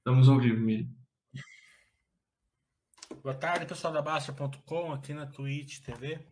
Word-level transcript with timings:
Estamos 0.00 0.30
ao 0.30 0.40
vivo, 0.40 0.58
Miri. 0.58 0.88
Boa 3.22 3.34
tarde, 3.34 3.66
pessoal 3.66 3.92
da 3.92 4.00
Basta.com, 4.00 4.94
aqui 4.94 5.12
na 5.12 5.26
Twitch 5.26 5.80
TV, 5.80 6.26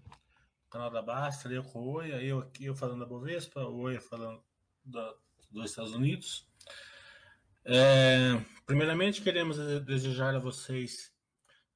canal 0.70 0.90
da 0.90 1.02
Basta, 1.02 1.50
eu 1.50 1.62
com 1.62 1.80
o 1.80 1.92
Oia, 1.96 2.14
eu 2.22 2.38
aqui 2.38 2.64
eu 2.64 2.74
falando 2.74 3.00
da 3.00 3.06
Bovespa, 3.06 3.60
o 3.60 3.80
Oia 3.80 4.00
falando 4.00 4.42
da, 4.82 5.14
dos 5.50 5.68
Estados 5.68 5.92
Unidos. 5.92 6.48
É, 7.62 8.42
primeiramente, 8.64 9.20
queremos 9.20 9.58
desejar 9.84 10.34
a 10.34 10.38
vocês, 10.38 11.12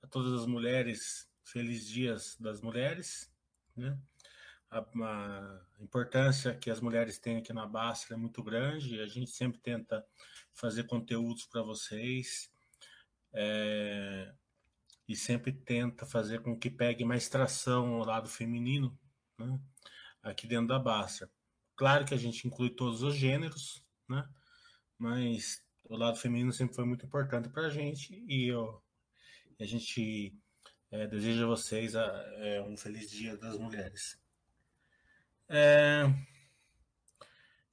a 0.02 0.06
todas 0.06 0.32
as 0.32 0.46
mulheres, 0.46 1.30
felizes 1.45 1.88
dias 1.88 2.36
das 2.40 2.62
mulheres, 2.62 3.30
né? 3.77 3.98
A, 4.73 5.61
importância 5.79 6.54
que 6.54 6.70
as 6.70 6.80
mulheres 6.80 7.18
têm 7.18 7.36
aqui 7.36 7.52
na 7.52 7.66
Basta 7.66 8.14
é 8.14 8.16
muito 8.16 8.43
grande, 8.43 9.00
a 9.00 9.07
gente 9.07 9.30
sempre 9.30 9.61
tenta 9.61 10.02
fazer 10.54 10.84
conteúdos 10.84 11.45
para 11.45 11.63
vocês, 11.63 12.50
é, 13.35 14.32
e 15.07 15.14
sempre 15.14 15.53
tenta 15.53 16.07
fazer 16.07 16.40
com 16.40 16.58
que 16.58 16.71
pegue 16.71 17.04
mais 17.04 17.29
tração 17.29 17.94
ao 17.94 18.04
lado 18.07 18.29
feminino, 18.29 18.99
né? 19.39 19.61
aqui 20.22 20.46
dentro 20.46 20.68
da 20.68 20.79
Basta. 20.79 21.30
Claro 21.77 22.07
que 22.07 22.14
a 22.14 22.18
gente 22.18 22.46
inclui 22.46 22.71
todos 22.71 23.02
os 23.02 23.14
gêneros, 23.14 23.85
né? 24.08 24.27
mas 24.99 25.63
o 25.85 25.96
lado 25.96 26.16
feminino 26.16 26.52
sempre 26.52 26.75
foi 26.75 26.85
muito 26.86 27.04
importante 27.04 27.49
para 27.50 27.66
a 27.66 27.71
gente 27.71 28.25
e 28.27 28.49
eu, 28.49 28.82
a 29.61 29.64
gente 29.64 30.35
é, 30.91 31.07
deseja 31.07 31.44
a 31.44 31.49
vocês 31.49 31.94
a, 31.94 32.06
é, 32.36 32.62
um 32.62 32.77
feliz 32.77 33.11
Dia 33.11 33.36
das 33.36 33.58
Mulheres. 33.58 34.22
É, 35.55 36.05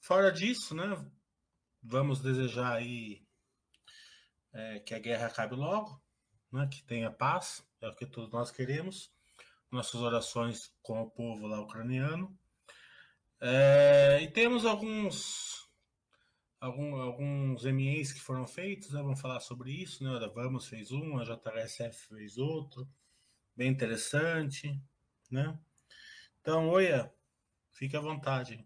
fora 0.02 0.34
disso, 0.34 0.76
né? 0.76 1.02
Vamos 1.82 2.20
desejar 2.20 2.74
aí 2.74 3.26
é, 4.52 4.80
que 4.82 4.94
a 4.94 5.00
guerra 5.00 5.28
acabe 5.28 5.56
logo, 5.56 5.98
né, 6.52 6.68
que 6.70 6.84
tenha 6.84 7.10
paz, 7.10 7.66
é 7.80 7.88
o 7.88 7.96
que 7.96 8.06
todos 8.06 8.30
nós 8.32 8.52
queremos. 8.52 9.10
Nossas 9.72 10.02
orações 10.02 10.74
com 10.82 11.02
o 11.02 11.10
povo 11.10 11.48
lá 11.48 11.62
ucraniano. 11.62 12.38
É, 13.40 14.20
e 14.24 14.30
temos 14.30 14.66
alguns 14.66 15.66
algum, 16.60 16.98
alguns 16.98 17.64
MEs 17.64 18.12
que 18.12 18.20
foram 18.20 18.46
feitos, 18.46 18.92
né, 18.92 19.02
vamos 19.02 19.22
falar 19.22 19.40
sobre 19.40 19.72
isso. 19.72 20.04
Né, 20.04 20.10
a 20.18 20.28
Vamos 20.28 20.68
fez 20.68 20.92
um, 20.92 21.18
a 21.18 21.24
JHSF 21.24 22.10
fez 22.10 22.38
outro, 22.38 22.86
bem 23.56 23.70
interessante. 23.70 24.78
Né? 25.32 25.58
Então, 26.42 26.68
Oia, 26.68 27.10
fique 27.80 27.96
à 27.96 28.02
vontade. 28.02 28.60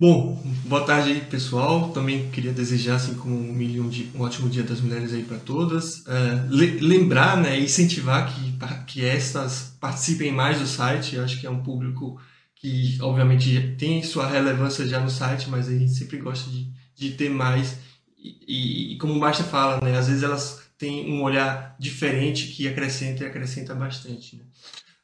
Bom, 0.00 0.34
boa 0.64 0.84
tarde 0.84 1.12
aí, 1.12 1.20
pessoal. 1.20 1.90
Também 1.92 2.30
queria 2.30 2.52
desejar, 2.52 2.96
assim 2.96 3.14
como 3.14 3.34
um, 3.34 3.52
milhão 3.52 3.88
de, 3.88 4.10
um 4.14 4.22
ótimo 4.22 4.48
Dia 4.48 4.64
das 4.64 4.80
Mulheres 4.80 5.12
aí 5.12 5.22
para 5.22 5.38
todas. 5.38 6.04
É, 6.06 6.46
le, 6.50 6.80
lembrar, 6.80 7.36
né, 7.36 7.58
incentivar 7.58 8.32
que, 8.32 8.58
que 8.86 9.04
estas 9.04 9.76
participem 9.80 10.32
mais 10.32 10.58
do 10.58 10.66
site. 10.66 11.14
Eu 11.14 11.24
acho 11.24 11.40
que 11.40 11.46
é 11.46 11.50
um 11.50 11.62
público 11.62 12.20
que, 12.56 12.98
obviamente, 13.00 13.76
tem 13.78 14.02
sua 14.02 14.26
relevância 14.28 14.86
já 14.86 15.00
no 15.00 15.10
site, 15.10 15.48
mas 15.48 15.68
a 15.68 15.72
gente 15.72 15.92
sempre 15.92 16.18
gosta 16.18 16.50
de, 16.50 16.68
de 16.96 17.12
ter 17.12 17.30
mais. 17.30 17.78
E, 18.16 18.94
e, 18.94 18.98
como 18.98 19.14
o 19.14 19.20
Basta 19.20 19.44
fala, 19.44 19.80
né, 19.80 19.96
às 19.96 20.08
vezes 20.08 20.24
elas 20.24 20.68
têm 20.76 21.10
um 21.12 21.22
olhar 21.22 21.76
diferente 21.78 22.48
que 22.48 22.66
acrescenta 22.66 23.22
e 23.22 23.26
acrescenta 23.26 23.74
bastante. 23.74 24.36
Né? 24.36 24.42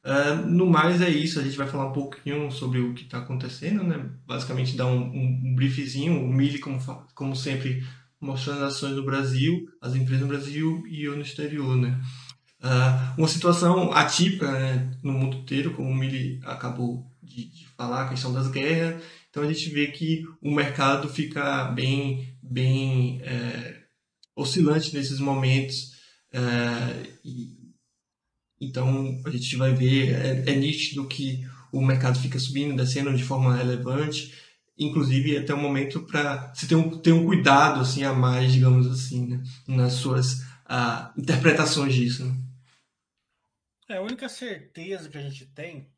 Uh, 0.05 0.47
no 0.47 0.67
mais 0.67 1.01
é 1.01 1.09
isso, 1.09 1.41
a 1.41 1.43
gente 1.43 1.57
vai 1.57 1.67
falar 1.67 1.87
um 1.87 1.93
pouquinho 1.93 2.51
sobre 2.51 2.79
o 2.79 2.93
que 2.93 3.05
está 3.05 3.19
acontecendo, 3.19 3.83
né? 3.83 4.11
Basicamente 4.27 4.77
dar 4.77 4.87
um, 4.87 5.01
um, 5.01 5.41
um 5.45 5.55
briefzinho, 5.55 6.23
o 6.23 6.31
Mili, 6.31 6.59
como, 6.59 6.79
como 7.15 7.35
sempre, 7.35 7.83
mostrando 8.21 8.65
as 8.65 8.75
ações 8.75 8.95
do 8.95 9.03
Brasil, 9.03 9.67
as 9.81 9.95
empresas 9.95 10.21
no 10.21 10.29
Brasil 10.29 10.85
e 10.87 11.05
eu 11.05 11.17
no 11.17 11.23
exterior, 11.23 11.75
né? 11.75 11.99
Uh, 12.63 13.19
uma 13.19 13.29
situação 13.29 13.93
atípica 13.93 14.51
né, 14.51 14.91
no 15.03 15.13
mundo 15.13 15.39
inteiro, 15.39 15.73
como 15.73 15.91
o 15.91 15.95
Mili 15.95 16.41
acabou 16.45 17.11
de, 17.23 17.47
de, 17.51 17.67
falar, 17.77 18.05
a 18.05 18.09
questão 18.11 18.33
das 18.33 18.49
guerras. 18.49 19.03
Então 19.31 19.43
a 19.43 19.47
gente 19.51 19.71
vê 19.71 19.87
que 19.87 20.25
o 20.41 20.51
mercado 20.51 21.09
fica 21.09 21.65
bem, 21.65 22.37
bem 22.43 23.21
é, 23.23 23.83
oscilante 24.37 24.95
nesses 24.95 25.19
momentos. 25.19 25.93
É, 26.33 27.03
e, 27.25 27.64
então 28.61 29.21
a 29.25 29.31
gente 29.31 29.57
vai 29.57 29.75
ver, 29.75 30.15
é, 30.15 30.53
é 30.53 30.55
nítido 30.57 31.09
que 31.09 31.47
o 31.73 31.81
mercado 31.81 32.19
fica 32.19 32.39
subindo, 32.39 32.77
descendo 32.77 33.15
de 33.17 33.25
forma 33.25 33.57
relevante, 33.57 34.35
inclusive 34.79 35.37
até 35.37 35.53
o 35.53 35.59
momento 35.59 36.03
para 36.07 36.53
você 36.55 36.67
ter 36.67 36.75
um, 36.75 36.99
ter 37.01 37.13
um 37.13 37.27
cuidado 37.27 37.81
assim 37.81 38.05
a 38.05 38.13
mais, 38.13 38.53
digamos 38.53 38.87
assim, 38.87 39.27
né, 39.27 39.43
nas 39.67 39.95
suas 39.95 40.41
uh, 40.43 41.13
interpretações 41.17 41.95
disso. 41.95 42.25
Né? 42.25 42.35
É, 43.89 43.97
a 43.97 44.03
única 44.03 44.29
certeza 44.29 45.09
que 45.09 45.19
a 45.19 45.23
gente 45.23 45.47
tem 45.47 45.93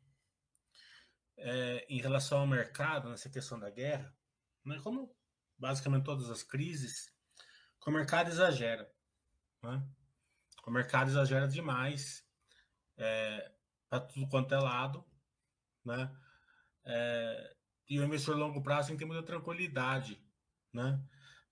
é, 1.37 1.85
em 1.89 2.01
relação 2.01 2.39
ao 2.39 2.47
mercado, 2.47 3.09
nessa 3.09 3.29
questão 3.29 3.59
da 3.59 3.69
guerra, 3.69 4.13
né, 4.65 4.79
como 4.83 5.15
basicamente 5.57 6.03
todas 6.03 6.29
as 6.29 6.43
crises, 6.43 7.11
que 7.81 7.89
o 7.89 7.93
mercado 7.93 8.29
exagera. 8.29 8.91
Né? 9.63 9.81
O 10.65 10.71
mercado 10.71 11.09
exagera 11.09 11.47
demais 11.47 12.26
é, 12.97 13.51
para 13.89 14.01
tudo 14.01 14.27
quanto 14.27 14.53
é 14.53 14.59
lado, 14.59 15.03
né? 15.85 16.11
É, 16.85 17.55
e 17.89 17.99
o 17.99 18.03
investidor 18.03 18.35
a 18.35 18.39
longo 18.39 18.61
prazo 18.61 18.89
tem 18.89 18.97
que 18.97 19.03
ter 19.03 19.07
muita 19.07 19.23
tranquilidade, 19.23 20.21
né? 20.73 21.01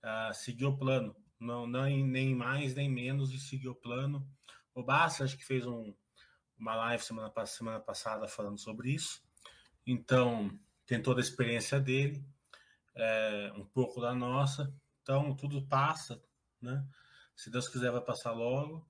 A 0.01 0.33
seguir 0.33 0.65
o 0.65 0.77
plano, 0.77 1.15
não, 1.39 1.65
não 1.65 1.83
nem 1.83 2.35
mais 2.35 2.75
nem 2.75 2.89
menos 2.89 3.31
de 3.31 3.39
seguir 3.39 3.69
o 3.69 3.75
plano. 3.75 4.27
O 4.73 4.83
Basta 4.83 5.23
acho 5.23 5.37
que 5.37 5.45
fez 5.45 5.65
um, 5.65 5.95
uma 6.57 6.75
live 6.75 7.03
semana, 7.03 7.31
semana 7.45 7.79
passada 7.79 8.27
falando 8.27 8.59
sobre 8.59 8.91
isso, 8.91 9.21
então 9.85 10.51
tem 10.85 11.01
toda 11.01 11.19
a 11.19 11.23
experiência 11.23 11.79
dele, 11.79 12.23
é, 12.95 13.53
um 13.55 13.65
pouco 13.65 14.01
da 14.01 14.13
nossa, 14.13 14.73
então 15.01 15.35
tudo 15.35 15.65
passa, 15.67 16.21
né? 16.61 16.85
Se 17.35 17.49
Deus 17.49 17.67
quiser 17.67 17.91
vai 17.91 18.01
passar 18.01 18.31
logo. 18.31 18.89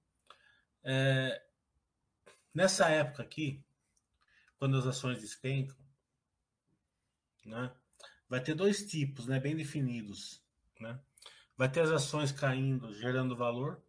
É, 0.84 1.45
Nessa 2.56 2.88
época 2.90 3.22
aqui, 3.22 3.62
quando 4.58 4.78
as 4.78 4.88
ações 4.88 5.20
despencam, 5.20 5.76
né, 7.46 7.76
vai 8.30 8.42
ter 8.42 8.56
dois 8.56 8.86
tipos 8.86 9.28
né, 9.28 9.42
bem 9.42 9.58
definidos. 9.58 10.42
Né? 10.80 10.98
Vai 11.58 11.70
ter 11.70 11.82
as 11.82 11.92
ações 11.92 12.32
caindo, 12.32 12.94
gerando 12.94 13.36
valor, 13.36 13.84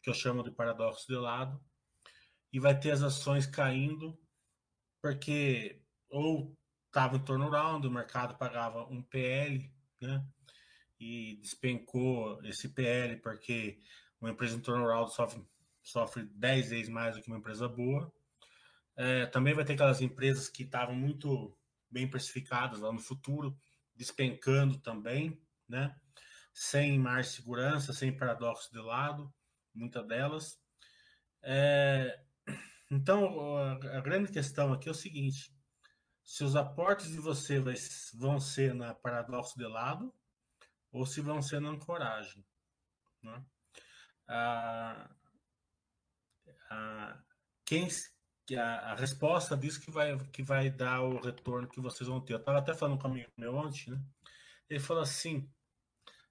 que 0.00 0.08
eu 0.08 0.14
chamo 0.14 0.44
de 0.44 0.52
paradoxo 0.52 1.08
de 1.08 1.16
lado, 1.16 1.60
e 2.52 2.60
vai 2.60 2.78
ter 2.78 2.92
as 2.92 3.02
ações 3.02 3.46
caindo 3.46 4.16
porque 5.02 5.82
ou 6.08 6.56
estava 6.86 7.16
em 7.16 7.24
turnaround, 7.24 7.84
o 7.84 7.90
mercado 7.90 8.38
pagava 8.38 8.84
um 8.84 9.02
PL, 9.02 9.68
né? 10.00 10.24
E 11.00 11.36
despencou 11.42 12.40
esse 12.44 12.68
PL 12.68 13.16
porque 13.16 13.80
uma 14.20 14.30
empresa 14.30 14.56
em 14.56 14.60
turnaround 14.60 15.12
sofre 15.12 15.44
sofre 15.84 16.24
10 16.24 16.70
vezes 16.70 16.88
mais 16.88 17.14
do 17.14 17.22
que 17.22 17.28
uma 17.28 17.38
empresa 17.38 17.68
boa. 17.68 18.12
É, 18.96 19.26
também 19.26 19.54
vai 19.54 19.64
ter 19.64 19.74
aquelas 19.74 20.00
empresas 20.00 20.48
que 20.48 20.62
estavam 20.62 20.94
muito 20.94 21.56
bem 21.90 22.08
precificadas 22.08 22.80
lá 22.80 22.92
no 22.92 22.98
futuro, 22.98 23.56
despencando 23.94 24.78
também, 24.78 25.40
né? 25.68 25.94
Sem 26.52 26.98
mais 26.98 27.28
segurança, 27.28 27.92
sem 27.92 28.16
paradoxo 28.16 28.72
de 28.72 28.80
lado, 28.80 29.32
muitas 29.74 30.06
delas. 30.06 30.58
É, 31.42 32.20
então, 32.90 33.58
a, 33.58 34.00
grande 34.00 34.32
questão 34.32 34.72
aqui 34.72 34.88
é 34.88 34.92
o 34.92 34.94
seguinte: 34.94 35.54
se 36.22 36.44
os 36.44 36.56
aportes 36.56 37.08
de 37.08 37.18
você 37.18 37.62
vão 38.14 38.40
ser 38.40 38.74
na 38.74 38.94
paradoxo 38.94 39.58
de 39.58 39.66
lado 39.66 40.14
ou 40.92 41.04
se 41.04 41.20
vão 41.20 41.42
ser 41.42 41.60
na 41.60 41.70
ancoragem. 41.70 42.44
Né? 43.22 43.44
Ah, 44.28 45.10
a, 46.74 47.22
quem 47.64 47.88
a, 48.56 48.92
a, 48.92 48.94
resposta 48.94 49.56
diz 49.56 49.78
que 49.78 49.90
vai, 49.90 50.18
que 50.30 50.42
vai 50.42 50.70
dar 50.70 51.02
o 51.02 51.20
retorno 51.20 51.68
que 51.68 51.80
vocês 51.80 52.08
vão 52.08 52.20
ter. 52.20 52.34
Eu 52.34 52.38
estava 52.38 52.58
até 52.58 52.74
falando 52.74 52.98
com 52.98 53.08
um 53.08 53.12
amigo 53.12 53.30
meu 53.36 53.54
ontem, 53.54 53.90
né? 53.90 54.00
Ele 54.68 54.80
falou 54.80 55.02
assim: 55.02 55.48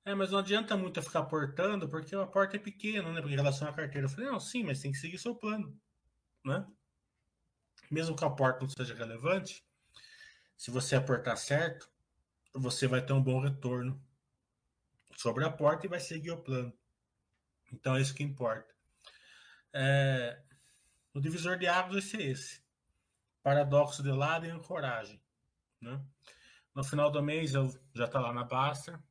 é, 0.06 0.14
mas 0.14 0.32
não 0.32 0.40
adianta 0.40 0.76
muito 0.76 1.02
ficar 1.02 1.20
aportando, 1.20 1.88
porque 1.88 2.16
o 2.16 2.22
aporte 2.22 2.56
é 2.58 2.60
pequeno, 2.60 3.14
né? 3.14 3.22
Em 3.22 3.36
relação 3.36 3.68
à 3.68 3.74
carteira. 3.74 4.06
Eu 4.06 4.10
falei, 4.10 4.30
não, 4.30 4.40
sim, 4.40 4.64
mas 4.64 4.82
tem 4.82 4.92
que 4.92 4.98
seguir 4.98 5.18
seu 5.18 5.36
plano, 5.36 5.80
né? 6.46 6.66
Mesmo 7.90 8.16
que 8.16 8.24
o 8.24 8.28
aporte 8.28 8.62
não 8.62 8.70
seja 8.70 8.94
relevante, 8.94 9.64
se 10.58 10.72
você 10.72 10.96
aportar 10.96 11.38
certo, 11.38 11.90
você 12.54 12.88
vai 12.88 13.06
ter 13.06 13.14
um 13.14 13.24
bom 13.24 13.40
retorno 13.40 14.02
sobre 15.18 15.46
a 15.46 15.50
porta 15.52 15.86
e 15.86 15.90
vai 15.90 16.00
seguir 16.00 16.32
o 16.32 16.42
plano. 16.42 16.74
Então 17.72 17.96
é 17.96 18.02
isso 18.02 18.14
que 18.14 18.24
importa. 18.24 18.73
É, 19.74 20.40
o 21.14 21.20
divisor 21.20 21.58
de 21.58 21.68
águas 21.68 21.94
vai 21.94 22.02
ser 22.02 22.22
esse. 22.22 22.64
Paradoxo 23.42 24.04
de 24.04 24.12
lado 24.12 24.46
e 24.46 24.50
ancoragem. 24.50 25.22
Né? 25.82 26.02
No 26.74 26.84
final 26.84 27.12
do 27.12 27.22
mês 27.22 27.54
eu 27.54 27.72
já 27.94 28.06
está 28.06 28.20
lá 28.20 28.34
na 28.34 28.44
Basta. 28.44 29.04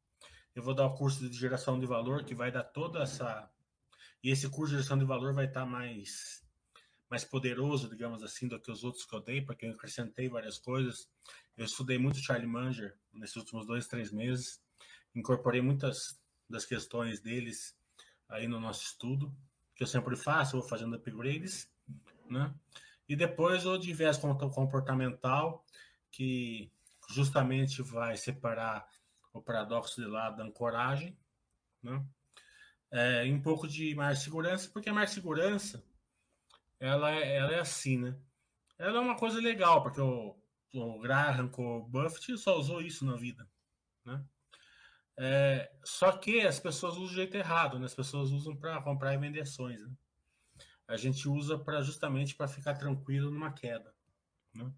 eu 0.54 0.62
vou 0.62 0.74
dar 0.74 0.86
o 0.86 0.94
curso 0.94 1.28
de 1.28 1.36
geração 1.36 1.78
de 1.78 1.86
valor, 1.86 2.24
que 2.24 2.34
vai 2.34 2.50
dar 2.50 2.64
toda 2.64 3.02
essa. 3.02 3.50
E 4.22 4.30
esse 4.30 4.48
curso 4.48 4.70
de 4.70 4.78
geração 4.78 4.98
de 4.98 5.04
valor 5.04 5.34
vai 5.34 5.46
estar 5.46 5.66
mais, 5.66 6.44
mais 7.10 7.24
poderoso, 7.24 7.88
digamos 7.88 8.22
assim, 8.22 8.48
do 8.48 8.60
que 8.60 8.70
os 8.70 8.84
outros 8.84 9.04
que 9.04 9.14
eu 9.14 9.20
dei, 9.20 9.42
porque 9.42 9.66
eu 9.66 9.72
acrescentei 9.72 10.28
várias 10.28 10.58
coisas. 10.58 11.08
Eu 11.56 11.64
estudei 11.64 11.98
muito 11.98 12.18
Charlie 12.18 12.46
Munger 12.46 12.96
nesses 13.12 13.36
últimos 13.36 13.66
dois, 13.66 13.86
três 13.86 14.10
meses, 14.10 14.62
incorporei 15.14 15.60
muitas 15.60 16.20
das 16.48 16.64
questões 16.64 17.20
deles 17.20 17.76
aí 18.28 18.48
no 18.48 18.58
nosso 18.58 18.84
estudo, 18.84 19.34
que 19.82 19.84
eu 19.84 19.86
sempre 19.88 20.14
faço, 20.14 20.58
vou 20.58 20.68
fazendo 20.68 20.94
upgrades, 20.94 21.68
né? 22.30 22.54
E 23.08 23.16
depois 23.16 23.66
o 23.66 23.80
viés 23.80 24.16
comportamental, 24.54 25.66
que 26.08 26.70
justamente 27.08 27.82
vai 27.82 28.16
separar 28.16 28.88
o 29.32 29.42
paradoxo 29.42 30.00
de 30.00 30.06
lado 30.06 30.36
da 30.36 30.44
ancoragem, 30.44 31.18
né? 31.82 32.04
É, 32.92 33.24
um 33.24 33.42
pouco 33.42 33.66
de 33.66 33.92
mais 33.96 34.20
segurança, 34.20 34.70
porque 34.72 34.88
a 34.88 34.94
mais 34.94 35.10
segurança 35.10 35.82
ela 36.78 37.10
é, 37.10 37.36
ela 37.38 37.52
é 37.52 37.58
assim, 37.58 37.98
né? 37.98 38.16
Ela 38.78 38.98
é 38.98 39.00
uma 39.00 39.16
coisa 39.16 39.40
legal, 39.40 39.82
porque 39.82 40.00
o, 40.00 40.36
o 40.74 40.98
Graham 41.00 41.48
com 41.48 41.78
o 41.78 41.82
Buffett 41.82 42.38
só 42.38 42.56
usou 42.56 42.80
isso 42.80 43.04
na 43.04 43.16
vida? 43.16 43.48
É, 45.18 45.70
só 45.84 46.12
que 46.12 46.40
as 46.40 46.58
pessoas 46.58 46.94
usam 46.94 47.06
do 47.06 47.14
jeito 47.14 47.36
errado, 47.36 47.78
né? 47.78 47.84
As 47.84 47.94
pessoas 47.94 48.30
usam 48.30 48.56
para 48.56 48.80
comprar 48.82 49.14
e 49.14 49.18
vender 49.18 49.40
ações, 49.40 49.80
né? 49.82 49.90
A 50.88 50.96
gente 50.96 51.28
usa 51.28 51.58
para 51.58 51.82
justamente 51.82 52.34
para 52.34 52.48
ficar 52.48 52.74
tranquilo 52.74 53.30
numa 53.30 53.52
queda, 53.52 53.94
né? 54.54 54.72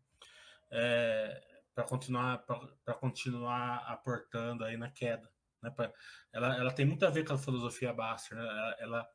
É, 0.71 1.63
para 1.75 1.85
continuar 1.85 2.39
para 2.39 2.95
continuar 2.95 3.77
aportando 3.87 4.65
aí 4.65 4.77
na 4.77 4.91
queda. 4.91 5.29
Né? 5.63 5.71
Pra, 5.71 5.93
ela, 6.33 6.57
ela 6.57 6.73
tem 6.73 6.85
muito 6.85 7.07
a 7.07 7.11
ver 7.11 7.25
com 7.25 7.35
a 7.35 7.39
filosofia 7.39 7.93
Baster. 7.93 8.37
Né? 8.37 8.45
Ela, 8.45 8.77
ela, 8.79 9.09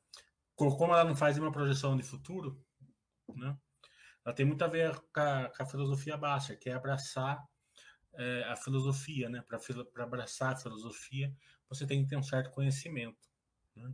como 0.55 0.93
ela 0.93 1.03
não 1.03 1.15
faz 1.15 1.37
uma 1.37 1.51
projeção 1.51 1.95
de 1.95 2.03
futuro, 2.03 2.61
né? 3.35 3.57
ela 4.25 4.35
tem 4.35 4.45
muito 4.45 4.63
a 4.63 4.67
ver 4.67 4.95
com 5.13 5.19
a, 5.19 5.49
com 5.49 5.63
a 5.63 5.65
filosofia 5.65 6.17
Baster, 6.17 6.59
que 6.59 6.69
é 6.69 6.73
abraçar 6.73 7.41
é, 8.15 8.43
a 8.43 8.55
filosofia. 8.55 9.29
Né? 9.29 9.43
Para 9.47 10.03
abraçar 10.03 10.53
a 10.53 10.57
filosofia, 10.57 11.33
você 11.69 11.85
tem 11.85 12.03
que 12.03 12.09
ter 12.09 12.17
um 12.17 12.23
certo 12.23 12.51
conhecimento. 12.51 13.17
Né? 13.75 13.91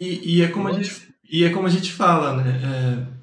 E, 0.00 0.36
e, 0.36 0.42
é 0.42 0.48
como 0.48 0.68
a 0.68 0.72
gente, 0.72 1.14
e 1.24 1.44
é 1.44 1.50
como 1.50 1.66
a 1.66 1.70
gente 1.70 1.92
fala, 1.92 2.36
né? 2.36 3.14
É 3.14 3.18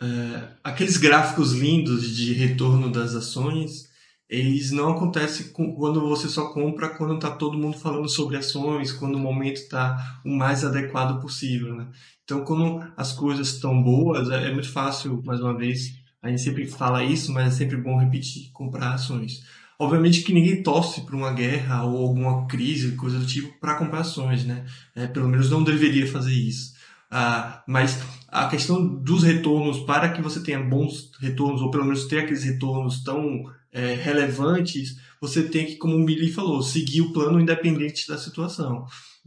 é, 0.00 0.48
aqueles 0.62 0.96
gráficos 0.96 1.52
lindos 1.52 2.14
de 2.14 2.32
retorno 2.34 2.90
das 2.90 3.14
ações, 3.14 3.88
eles 4.28 4.70
não 4.70 4.90
acontecem 4.90 5.52
quando 5.52 6.00
você 6.00 6.28
só 6.28 6.52
compra 6.52 6.90
quando 6.90 7.14
está 7.14 7.30
todo 7.30 7.56
mundo 7.56 7.78
falando 7.78 8.08
sobre 8.08 8.36
ações, 8.36 8.92
quando 8.92 9.14
o 9.14 9.20
momento 9.20 9.56
está 9.56 10.20
o 10.24 10.30
mais 10.30 10.64
adequado 10.64 11.20
possível. 11.20 11.74
Né? 11.74 11.88
Então, 12.24 12.44
quando 12.44 12.84
as 12.96 13.12
coisas 13.12 13.48
estão 13.48 13.82
boas, 13.82 14.28
é, 14.30 14.48
é 14.48 14.52
muito 14.52 14.70
fácil, 14.70 15.22
mais 15.24 15.40
uma 15.40 15.56
vez, 15.56 15.94
a 16.26 16.30
gente 16.30 16.42
sempre 16.42 16.66
fala 16.66 17.04
isso, 17.04 17.32
mas 17.32 17.54
é 17.54 17.56
sempre 17.56 17.76
bom 17.76 17.98
repetir, 17.98 18.50
comprar 18.52 18.94
ações. 18.94 19.42
Obviamente 19.78 20.22
que 20.22 20.32
ninguém 20.32 20.62
torce 20.62 21.02
para 21.02 21.16
uma 21.16 21.32
guerra 21.32 21.84
ou 21.84 22.06
alguma 22.06 22.46
crise, 22.46 22.92
coisa 22.92 23.18
do 23.18 23.26
tipo, 23.26 23.58
para 23.60 23.74
comprar 23.74 24.00
ações, 24.00 24.44
né? 24.44 24.64
É, 24.94 25.06
pelo 25.06 25.28
menos 25.28 25.50
não 25.50 25.62
deveria 25.62 26.06
fazer 26.06 26.32
isso. 26.32 26.74
Ah, 27.10 27.62
mas 27.66 27.98
a 28.28 28.48
questão 28.48 28.84
dos 28.86 29.22
retornos, 29.22 29.80
para 29.80 30.08
que 30.10 30.22
você 30.22 30.40
tenha 30.40 30.58
bons 30.58 31.10
retornos, 31.20 31.60
ou 31.60 31.70
pelo 31.70 31.84
menos 31.84 32.04
ter 32.06 32.20
aqueles 32.20 32.42
retornos 32.42 33.04
tão 33.04 33.44
é, 33.72 33.94
relevantes, 33.94 34.96
você 35.20 35.42
tem 35.42 35.66
que, 35.66 35.76
como 35.76 35.96
o 35.96 36.04
Billy 36.04 36.32
falou, 36.32 36.62
seguir 36.62 37.02
o 37.02 37.12
plano 37.12 37.40
independente 37.40 38.08
da 38.08 38.18
situação. 38.18 38.86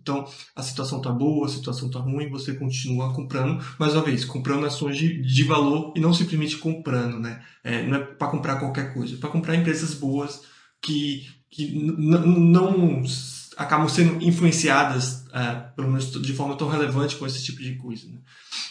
Então, 0.09 0.27
a 0.56 0.63
situação 0.63 0.97
está 0.97 1.11
boa, 1.11 1.45
a 1.45 1.50
situação 1.50 1.88
está 1.88 2.00
ruim, 2.00 2.29
você 2.29 2.53
continua 2.53 3.13
comprando, 3.13 3.63
mais 3.77 3.94
uma 3.94 4.01
vez, 4.01 4.25
comprando 4.25 4.65
ações 4.65 4.97
de, 4.97 5.21
de 5.21 5.44
valor 5.44 5.94
e 5.95 6.00
não 6.00 6.11
simplesmente 6.11 6.57
comprando, 6.57 7.19
né? 7.19 7.44
É, 7.63 7.83
não 7.83 7.97
é 7.97 8.00
para 8.00 8.31
comprar 8.31 8.56
qualquer 8.56 8.91
coisa, 8.91 9.13
é 9.13 9.17
para 9.19 9.29
comprar 9.29 9.56
empresas 9.56 9.94
boas 9.94 10.41
que, 10.81 11.27
que 11.51 11.71
não 11.71 13.03
acabam 13.56 13.88
sendo 13.88 14.23
influenciadas, 14.23 15.25
uh, 15.27 15.75
pelo 15.75 15.89
menos 15.89 16.11
de 16.11 16.33
forma 16.33 16.56
tão 16.56 16.67
relevante 16.67 17.15
com 17.15 17.27
esse 17.27 17.44
tipo 17.44 17.61
de 17.61 17.75
coisa. 17.75 18.07
Né? 18.07 18.17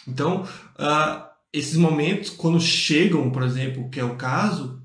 Então, 0.09 0.43
uh, 0.43 1.29
esses 1.53 1.77
momentos, 1.77 2.31
quando 2.31 2.61
chegam, 2.61 3.31
por 3.31 3.45
exemplo, 3.45 3.89
que 3.91 4.01
é 4.01 4.05
o 4.05 4.17
caso, 4.17 4.83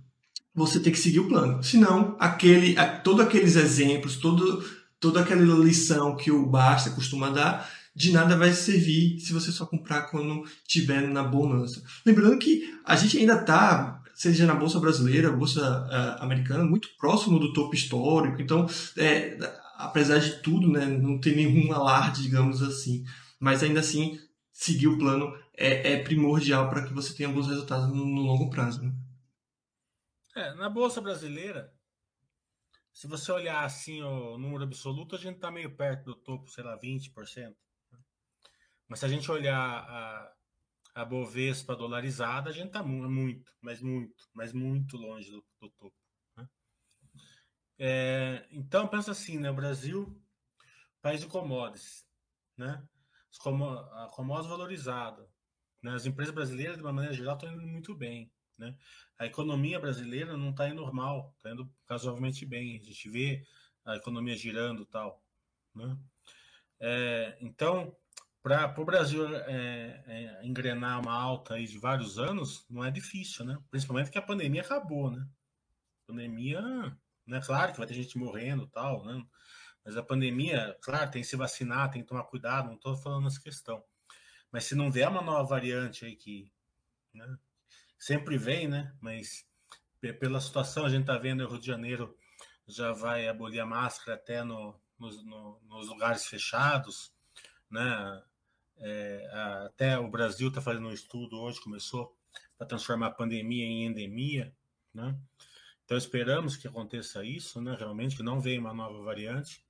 você 0.53 0.79
tem 0.79 0.94
que 0.94 1.00
seguir 1.00 1.21
o 1.21 1.27
plano. 1.27 1.63
Senão, 1.63 2.15
aquele, 2.19 2.75
todos 3.03 3.25
aqueles 3.25 3.55
exemplos, 3.55 4.17
todo, 4.17 4.63
toda 5.03 5.19
aquela 5.19 5.41
lição 5.61 6.15
que 6.15 6.31
o 6.31 6.45
Basta 6.45 6.89
costuma 6.91 7.29
dar, 7.29 7.69
de 7.94 8.13
nada 8.13 8.38
vai 8.38 8.53
servir 8.53 9.19
se 9.19 9.33
você 9.33 9.51
só 9.51 9.65
comprar 9.65 10.03
quando 10.03 10.45
tiver 10.65 11.01
na 11.01 11.21
bonança. 11.21 11.83
Lembrando 12.05 12.39
que 12.39 12.73
a 12.85 12.95
gente 12.95 13.17
ainda 13.17 13.33
está 13.33 14.01
seja 14.15 14.45
na 14.45 14.55
bolsa 14.55 14.79
brasileira, 14.79 15.29
bolsa 15.29 15.59
uh, 15.59 16.23
americana, 16.23 16.63
muito 16.63 16.88
próximo 16.97 17.38
do 17.38 17.51
topo 17.51 17.75
histórico. 17.75 18.41
Então, 18.41 18.65
é, 18.97 19.38
apesar 19.75 20.19
de 20.19 20.35
tudo, 20.41 20.71
né, 20.71 20.85
não 20.85 21.19
tem 21.19 21.35
nenhum 21.35 21.73
alarde, 21.73 22.21
digamos 22.21 22.61
assim. 22.61 23.03
Mas 23.38 23.61
ainda 23.61 23.81
assim, 23.81 24.17
seguir 24.53 24.88
o 24.88 24.97
plano 24.97 25.35
é, 25.57 25.94
é 25.94 26.03
primordial 26.03 26.69
para 26.69 26.83
que 26.83 26.94
você 26.94 27.13
tenha 27.13 27.27
bons 27.27 27.47
resultados 27.47 27.89
no, 27.89 28.05
no 28.05 28.21
longo 28.21 28.50
prazo. 28.50 28.81
Né? 28.83 28.94
É, 30.38 30.53
na 30.53 30.69
bolsa 30.69 31.01
brasileira, 31.01 31.72
se 32.93 33.07
você 33.07 33.31
olhar 33.31 33.63
assim 33.65 34.01
o 34.03 34.37
número 34.37 34.63
absoluto, 34.63 35.15
a 35.15 35.19
gente 35.19 35.35
está 35.35 35.49
meio 35.51 35.75
perto 35.75 36.05
do 36.05 36.15
topo, 36.15 36.49
sei 36.49 36.63
lá, 36.63 36.77
20%. 36.77 37.55
Mas 38.87 38.99
se 38.99 39.05
a 39.05 39.09
gente 39.09 39.29
olhar 39.31 39.57
a, 39.57 40.33
a 40.95 41.05
Bovespa 41.05 41.75
dolarizada, 41.75 42.49
a 42.49 42.53
gente 42.53 42.67
está 42.67 42.83
muito, 42.83 43.51
mas 43.59 43.81
muito, 43.81 44.29
mas 44.33 44.53
muito 44.53 44.97
longe 44.97 45.31
do, 45.31 45.43
do 45.59 45.69
topo. 45.71 45.95
É, 47.79 48.47
então, 48.51 48.87
pensa 48.87 49.11
assim, 49.11 49.37
né? 49.37 49.49
O 49.49 49.55
Brasil, 49.55 50.21
país 51.01 51.19
de 51.19 51.27
commodities, 51.27 52.05
né? 52.57 52.87
A 53.45 54.07
commodities 54.13 54.49
valorizada. 54.49 55.27
Né? 55.81 55.93
As 55.93 56.05
empresas 56.05 56.33
brasileiras, 56.33 56.77
de 56.77 56.83
uma 56.83 56.93
maneira 56.93 57.15
geral, 57.15 57.35
estão 57.35 57.51
indo 57.51 57.67
muito 57.67 57.95
bem. 57.95 58.31
Né? 58.57 58.75
A 59.17 59.25
economia 59.25 59.79
brasileira 59.79 60.38
não 60.38 60.51
está 60.51 60.67
indo 60.67 60.81
normal, 60.81 61.33
está 61.38 61.51
indo 61.51 61.71
razoavelmente 61.89 62.45
bem. 62.45 62.77
A 62.77 62.83
gente 62.83 63.09
vê 63.09 63.45
a 63.85 63.95
economia 63.95 64.35
girando 64.35 64.85
tal. 64.85 65.23
Né? 65.75 65.97
É, 66.79 67.38
então, 67.41 67.95
para 68.41 68.74
o 68.77 68.86
Brasil 68.86 69.25
é, 69.36 70.03
é, 70.05 70.45
engrenar 70.45 71.01
uma 71.01 71.13
alta 71.13 71.55
aí 71.55 71.65
de 71.65 71.77
vários 71.77 72.19
anos, 72.19 72.65
não 72.69 72.83
é 72.83 72.91
difícil, 72.91 73.45
né? 73.45 73.57
Principalmente 73.72 74.12
que 74.12 74.17
a 74.17 74.22
pandemia 74.22 74.62
acabou, 74.62 75.10
né? 75.10 75.25
A 76.03 76.12
pandemia 76.12 76.62
né? 77.25 77.41
Claro 77.41 77.72
que 77.72 77.77
vai 77.77 77.88
ter 77.88 77.93
gente 77.93 78.17
morrendo 78.17 78.67
tal, 78.67 79.05
né? 79.05 79.24
Mas 79.86 79.98
a 79.98 80.03
pandemia, 80.03 80.77
claro, 80.81 81.12
tem 81.12 81.22
que 81.22 81.27
se 81.27 81.36
vacinar, 81.36 81.91
tem 81.91 82.01
que 82.01 82.07
tomar 82.07 82.24
cuidado, 82.24 82.67
não 82.67 82.75
estou 82.75 82.95
falando 82.98 83.27
essa 83.27 83.41
questão. 83.41 83.83
Mas 84.51 84.65
se 84.65 84.75
não 84.75 84.91
vier 84.91 85.10
uma 85.10 85.22
nova 85.22 85.43
variante 85.43 86.05
aí 86.05 86.15
que 86.15 86.51
né, 87.13 87.38
sempre 88.03 88.38
vem, 88.38 88.67
né? 88.67 88.93
Mas 89.00 89.48
pela 90.19 90.41
situação, 90.41 90.86
a 90.86 90.89
gente 90.89 91.01
está 91.01 91.17
vendo 91.17 91.45
o 91.45 91.48
Rio 91.48 91.60
de 91.60 91.65
Janeiro 91.65 92.17
já 92.67 92.91
vai 92.91 93.29
abolir 93.29 93.62
a 93.62 93.65
máscara 93.65 94.15
até 94.17 94.43
no, 94.43 94.77
no, 95.00 95.62
nos 95.63 95.88
lugares 95.88 96.25
fechados, 96.25 97.13
né? 97.72 98.22
É, 98.79 99.29
até 99.67 99.98
o 99.98 100.10
Brasil 100.10 100.50
está 100.50 100.60
fazendo 100.60 100.89
um 100.89 100.93
estudo 100.93 101.39
hoje, 101.39 101.62
começou 101.62 102.17
para 102.57 102.67
transformar 102.67 103.07
a 103.07 103.12
pandemia 103.12 103.63
em 103.63 103.86
endemia, 103.86 104.53
né? 104.93 105.17
Então 105.86 105.98
esperamos 105.98 106.57
que 106.57 106.67
aconteça 106.67 107.24
isso, 107.24 107.62
né? 107.62 107.74
Realmente 107.79 108.17
que 108.17 108.24
não 108.24 108.41
venha 108.41 108.60
uma 108.60 108.74
nova 108.74 109.01
variante. 109.01 109.65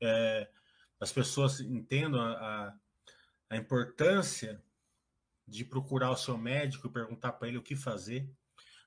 É, 0.00 0.48
as 0.98 1.12
pessoas 1.12 1.60
entendam 1.60 2.20
a, 2.20 2.32
a, 2.32 2.74
a 3.50 3.56
importância 3.56 4.60
de 5.46 5.64
procurar 5.64 6.10
o 6.10 6.16
seu 6.16 6.36
médico 6.36 6.86
e 6.86 6.92
perguntar 6.92 7.32
para 7.32 7.48
ele 7.48 7.58
o 7.58 7.62
que 7.62 7.76
fazer, 7.76 8.28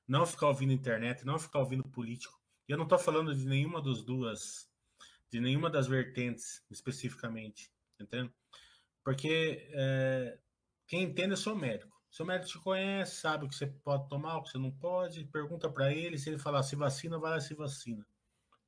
não 0.08 0.26
ficar 0.26 0.48
ouvindo 0.48 0.74
internet, 0.74 1.26
não 1.26 1.40
ficar 1.40 1.60
ouvindo 1.60 1.84
político. 1.84 2.40
E 2.68 2.72
eu 2.72 2.78
não 2.78 2.84
estou 2.84 3.00
falando 3.00 3.36
de 3.36 3.46
nenhuma 3.46 3.82
das 3.82 4.02
duas, 4.02 4.70
de 5.30 5.40
nenhuma 5.40 5.70
das 5.70 5.88
vertentes 5.88 6.66
especificamente, 6.70 7.72
entende? 8.00 8.34
Porque 9.04 9.70
é, 9.72 10.38
quem 10.88 11.04
entende 11.04 11.32
é 11.32 11.34
o 11.36 11.38
seu 11.38 11.56
médico. 11.56 12.00
Seu 12.12 12.26
médico 12.26 12.52
te 12.52 12.60
conhece, 12.60 13.18
sabe 13.18 13.46
o 13.46 13.48
que 13.48 13.56
você 13.56 13.68
pode 13.68 14.10
tomar, 14.10 14.38
o 14.38 14.44
que 14.44 14.50
você 14.50 14.58
não 14.58 14.72
pode, 14.72 15.26
pergunta 15.26 15.70
para 15.70 15.94
ele, 15.94 16.18
se 16.18 16.30
ele 16.30 16.40
falar 16.40 16.64
se 16.64 16.76
vacina, 16.76 17.20
vai 17.20 17.32
lá 17.32 17.40
se 17.40 17.54
vacina. 17.54 18.06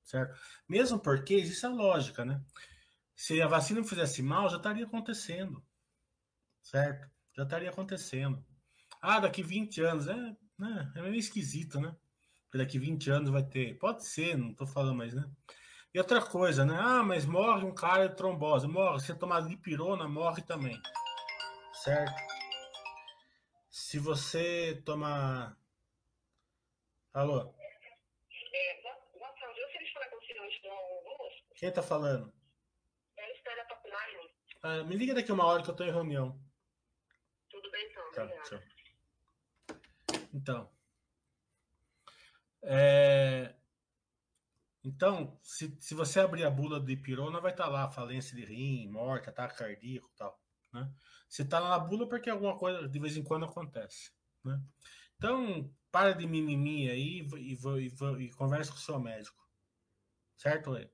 Certo? 0.04 0.40
Mesmo 0.68 1.00
porque 1.00 1.34
existe 1.34 1.66
a 1.66 1.70
lógica, 1.70 2.24
né? 2.24 2.44
Se 3.16 3.42
a 3.42 3.48
vacina 3.48 3.84
fizesse 3.84 4.22
mal, 4.22 4.50
já 4.50 4.58
estaria 4.58 4.86
acontecendo. 4.86 5.64
Certo? 6.62 7.10
Já 7.36 7.44
estaria 7.44 7.70
acontecendo. 7.70 8.44
Ah, 9.02 9.20
daqui 9.20 9.42
20 9.42 9.82
anos, 9.82 10.08
é, 10.08 10.16
né? 10.60 10.94
é 10.96 11.02
meio 11.02 11.16
esquisito, 11.16 11.80
né? 11.80 11.96
Porque 12.46 12.58
daqui 12.58 12.78
20 12.78 13.10
anos 13.10 13.30
vai 13.30 13.44
ter. 13.44 13.78
Pode 13.80 14.06
ser, 14.06 14.38
não 14.38 14.52
estou 14.52 14.68
falando 14.68 14.96
mais, 14.96 15.14
né? 15.14 15.24
E 15.94 16.00
outra 16.00 16.22
coisa, 16.22 16.66
né? 16.66 16.78
Ah, 16.78 17.04
mas 17.04 17.26
morre 17.26 17.66
um 17.66 17.74
cara 17.74 18.08
de 18.08 18.16
trombose. 18.16 18.68
Morre. 18.68 19.00
Se 19.00 19.14
tomar 19.16 19.42
dipirona, 19.42 20.08
morre 20.08 20.42
também. 20.42 20.80
Certo? 21.74 22.14
Se 23.70 24.00
você 24.00 24.82
tomar. 24.86 25.58
Alô? 27.14 27.40
É, 28.54 28.82
boa 28.82 29.30
tarde. 29.34 29.60
Eu 29.60 29.68
queria 29.70 29.94
falar 29.94 30.06
com 30.10 30.16
o 30.16 31.12
Augusto. 31.12 31.44
Quem 31.56 31.72
tá 31.72 31.82
falando? 31.82 32.34
É 33.18 33.32
Estela 33.34 33.66
Papuline. 33.66 34.30
Ah, 34.64 34.84
me 34.84 34.96
liga 34.96 35.14
daqui 35.14 35.32
uma 35.32 35.46
hora 35.46 35.64
que 35.64 35.70
eu 35.70 35.76
tô 35.76 35.84
em 35.84 35.92
reunião. 35.92 36.40
Então. 38.12 38.28
Tá, 38.28 38.44
tchau. 38.44 38.60
Então. 40.34 40.70
É, 42.64 43.56
Então, 44.84 45.40
se, 45.44 45.76
se 45.80 45.94
você 45.94 46.20
abrir 46.20 46.44
a 46.44 46.50
bula 46.50 46.80
de 46.80 46.96
pirona, 46.96 47.40
vai 47.40 47.52
estar 47.52 47.68
lá 47.68 47.90
falência 47.90 48.36
de 48.36 48.44
rim, 48.44 48.88
morte, 48.90 49.30
ataque 49.30 49.58
cardíaco 49.58 50.10
e 50.12 50.18
tal. 50.18 50.42
Né? 50.74 50.92
Se 51.30 51.44
está 51.44 51.60
na 51.60 51.78
bula, 51.78 52.08
porque 52.10 52.30
alguma 52.30 52.58
coisa 52.58 52.88
de 52.88 53.00
vez 53.00 53.16
em 53.16 53.24
quando 53.24 53.46
acontece. 53.46 54.12
Né? 54.44 54.60
Então, 55.18 55.72
para 55.92 56.14
de 56.14 56.26
mimimi 56.26 56.90
aí 56.90 57.28
e, 57.36 57.54
e, 57.54 57.54
e, 57.54 58.26
e 58.26 58.32
conversa 58.32 58.72
com 58.72 58.78
o 58.78 58.82
seu 58.82 59.00
médico. 59.00 59.38
Certo, 60.36 60.72
Lê? 60.72 60.90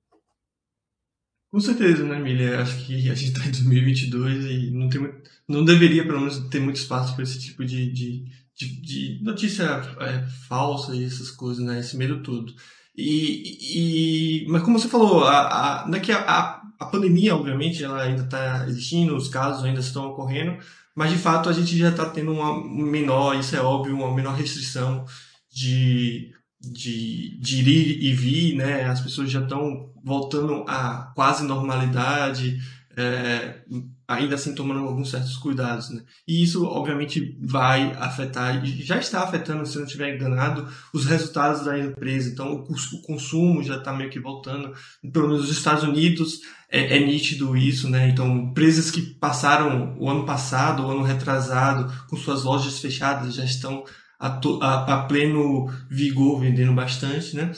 Com 1.50 1.60
certeza, 1.60 2.04
né, 2.06 2.18
Emília? 2.20 2.62
Acho 2.62 2.86
que 2.86 3.10
a 3.10 3.16
gente 3.16 3.30
está 3.32 3.46
em 3.46 3.51
2022 3.51 4.46
e 4.46 4.72
não, 4.72 4.89
tem, 4.89 5.00
muito- 5.01 5.30
não 5.48 5.63
deveria, 5.63 6.06
pelo 6.06 6.20
menos, 6.20 6.38
ter 6.50 6.60
muito 6.60 6.75
espaço 6.75 7.13
para 7.16 7.24
esse 7.24 7.39
tipo 7.39 7.63
de, 7.66 7.92
de, 7.92 8.25
de, 8.56 8.82
de 8.82 9.24
notícia 9.24 9.63
é, 10.01 10.25
falsa 10.48 10.94
e 10.96 11.06
essas 11.06 11.32
coisas, 11.32 11.63
né? 11.63 11.80
Esse 11.80 11.96
medo 11.96 12.22
todo. 12.22 12.54
E, 12.96 14.44
e- 14.44 14.48
mas 14.50 14.62
como 14.63 14.77
você 14.77 14.89
falou, 14.89 15.24
a, 15.24 15.86
a, 15.86 15.89
é 15.96 16.12
a, 16.13 16.20
a, 16.20 16.62
a 16.80 16.86
pandemia, 16.88 17.36
obviamente, 17.36 17.84
ela 17.84 18.01
ainda 18.04 18.24
está 18.24 18.66
existindo, 18.68 19.16
os 19.16 19.30
casos 19.30 19.63
ainda 19.63 19.80
estão 19.80 20.06
ocorrendo, 20.08 20.58
mas 20.96 21.12
de 21.12 21.18
fato 21.18 21.48
a 21.48 21.54
gente 21.54 21.77
já 21.77 21.89
está 21.89 22.10
tendo 22.10 22.32
uma 22.34 22.62
menor, 22.92 23.39
isso 23.39 23.56
é 23.56 23.62
óbvio, 23.62 23.96
uma 23.96 24.13
menor 24.13 24.36
restrição 24.36 25.06
de, 25.54 26.32
de, 26.60 27.39
de 27.39 27.62
ir 27.62 28.04
e 28.04 28.13
vir, 28.13 28.56
né? 28.56 28.86
As 28.86 29.00
pessoas 29.01 29.32
já 29.32 29.42
estão 29.42 29.92
voltando 30.08 30.64
à 30.68 31.12
quase 31.16 31.44
normalidade, 31.46 32.58
é, 32.96 33.62
ainda 34.08 34.36
assim 34.36 34.56
tomando 34.56 34.80
alguns 34.88 35.12
certos 35.12 35.38
cuidados, 35.38 35.90
né? 35.92 36.02
E 36.28 36.42
isso, 36.42 36.66
obviamente, 36.66 37.38
vai 37.42 37.92
afetar, 38.00 38.66
já 38.66 38.98
está 38.98 39.22
afetando, 39.22 39.66
se 39.68 39.78
não 39.78 39.86
estiver 39.86 40.16
enganado, 40.16 40.68
os 40.94 41.06
resultados 41.06 41.66
da 41.66 41.78
empresa. 41.78 42.30
Então, 42.30 42.66
o, 42.68 42.74
o 42.74 43.02
consumo 43.04 43.62
já 43.62 43.78
está 43.78 43.94
meio 43.94 44.10
que 44.10 44.20
voltando. 44.20 44.74
Pelo 45.14 45.28
menos 45.28 45.44
nos 45.44 45.52
Estados 45.58 45.84
Unidos 45.84 46.40
é, 46.72 46.98
é 46.98 47.06
nítido 47.06 47.56
isso, 47.56 47.90
né? 47.90 48.10
Então, 48.10 48.28
empresas 48.36 48.90
que 48.90 49.02
passaram 49.02 49.96
o 50.00 50.10
ano 50.10 50.26
passado, 50.26 50.84
o 50.84 50.90
ano 50.90 51.04
retrasado, 51.04 51.94
com 52.10 52.18
suas 52.18 52.44
lojas 52.44 52.80
fechadas, 52.80 53.36
já 53.36 53.44
estão 53.44 53.84
a- 54.20 54.94
a 54.94 55.06
pleno 55.06 55.68
vigor, 55.90 56.40
vendendo 56.40 56.74
bastante, 56.74 57.36
né? 57.36 57.52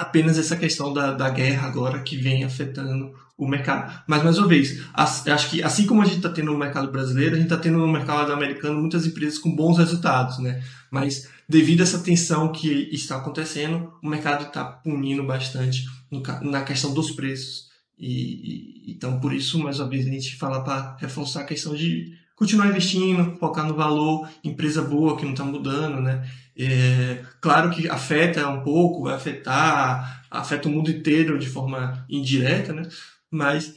Apenas 0.00 0.38
essa 0.38 0.56
questão 0.56 0.92
da, 0.92 1.12
da 1.12 1.28
guerra 1.30 1.68
agora 1.68 2.00
que 2.02 2.16
vem 2.16 2.42
afetando 2.44 3.12
o 3.36 3.46
mercado. 3.46 4.02
Mas, 4.06 4.22
mais 4.22 4.38
uma 4.38 4.48
vez, 4.48 4.80
acho 4.94 5.50
que 5.50 5.62
assim 5.62 5.86
como 5.86 6.00
a 6.02 6.04
gente 6.04 6.16
está 6.16 6.30
tendo 6.30 6.52
no 6.52 6.58
mercado 6.58 6.90
brasileiro, 6.90 7.34
a 7.34 7.38
gente 7.38 7.46
está 7.52 7.58
tendo 7.58 7.78
no 7.78 7.88
mercado 7.88 8.32
americano 8.32 8.80
muitas 8.80 9.06
empresas 9.06 9.38
com 9.38 9.54
bons 9.54 9.78
resultados, 9.78 10.38
né? 10.38 10.62
Mas, 10.90 11.28
devido 11.48 11.80
a 11.80 11.82
essa 11.82 11.98
tensão 12.00 12.50
que 12.50 12.88
está 12.92 13.16
acontecendo, 13.16 13.92
o 14.02 14.08
mercado 14.08 14.46
está 14.46 14.64
punindo 14.64 15.22
bastante 15.24 15.84
no 16.10 16.22
na 16.42 16.62
questão 16.62 16.92
dos 16.94 17.10
preços. 17.12 17.68
E, 17.98 18.88
e- 18.88 18.92
então, 18.92 19.20
por 19.20 19.32
isso, 19.32 19.58
mais 19.58 19.78
uma 19.78 19.88
vez, 19.88 20.06
a 20.06 20.10
gente 20.10 20.36
fala 20.36 20.62
para 20.64 20.96
reforçar 20.98 21.42
a 21.42 21.44
questão 21.44 21.74
de 21.74 22.12
continuar 22.40 22.68
investindo, 22.68 23.36
focar 23.36 23.66
no 23.66 23.74
valor, 23.74 24.26
empresa 24.42 24.80
boa 24.80 25.14
que 25.14 25.24
não 25.24 25.32
está 25.32 25.44
mudando, 25.44 26.00
né? 26.00 26.26
É, 26.56 27.22
claro 27.38 27.68
que 27.70 27.86
afeta 27.86 28.48
um 28.48 28.62
pouco, 28.62 29.02
vai 29.02 29.14
afetar, 29.14 30.24
afeta 30.30 30.66
o 30.66 30.72
mundo 30.72 30.90
inteiro 30.90 31.38
de 31.38 31.46
forma 31.46 32.02
indireta, 32.08 32.72
né? 32.72 32.88
Mas 33.30 33.74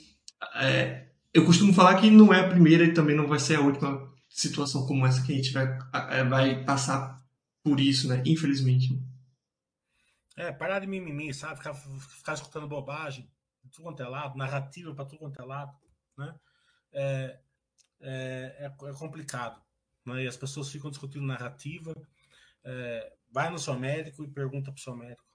é, 0.55 1.07
eu 1.33 1.45
costumo 1.45 1.73
falar 1.73 1.99
que 1.99 2.09
não 2.09 2.33
é 2.33 2.39
a 2.39 2.47
primeira 2.47 2.85
e 2.85 2.93
também 2.93 3.17
não 3.17 3.27
vai 3.27 3.37
ser 3.37 3.57
a 3.57 3.61
última 3.61 4.09
situação 4.29 4.87
como 4.87 5.05
essa 5.05 5.21
que 5.23 5.33
a 5.33 5.35
gente 5.35 5.51
vai, 5.51 5.77
é, 6.09 6.23
vai 6.23 6.63
passar 6.63 7.21
por 7.61 7.81
isso, 7.81 8.07
né? 8.07 8.23
Infelizmente. 8.25 8.97
É, 10.37 10.53
parar 10.53 10.79
de 10.79 10.87
mimimi, 10.87 11.33
sabe? 11.33 11.57
Ficar, 11.57 11.73
ficar 11.73 12.33
escutando 12.35 12.65
bobagem, 12.65 13.29
tudo 13.73 13.83
quanto 13.83 14.01
é 14.01 14.07
lado, 14.07 14.37
narrativa 14.37 14.95
para 14.95 15.03
tudo 15.03 15.19
quanto 15.19 15.41
é 15.41 15.43
lado, 15.43 15.73
né? 16.17 16.33
É, 16.93 17.42
é, 18.03 18.55
é, 18.59 18.65
é 18.65 18.93
complicado, 18.93 19.61
né? 20.05 20.23
E 20.23 20.27
as 20.27 20.37
pessoas 20.37 20.69
ficam 20.69 20.91
discutindo 20.91 21.25
narrativa. 21.25 21.93
É, 22.63 23.15
vai 23.31 23.49
no 23.49 23.59
seu 23.59 23.77
médico 23.77 24.23
e 24.23 24.31
pergunta 24.31 24.71
para 24.71 24.79
o 24.79 24.81
seu 24.81 24.95
médico, 24.95 25.25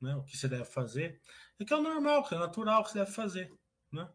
né? 0.00 0.16
O 0.16 0.24
que 0.24 0.36
você 0.36 0.48
deve 0.48 0.64
fazer. 0.64 1.20
É 1.58 1.64
que 1.64 1.72
é 1.72 1.76
o 1.76 1.82
normal, 1.82 2.24
que 2.24 2.34
é 2.34 2.38
natural 2.38 2.82
que 2.84 2.90
você 2.90 2.98
deve 2.98 3.12
fazer, 3.12 3.52
né? 3.92 4.08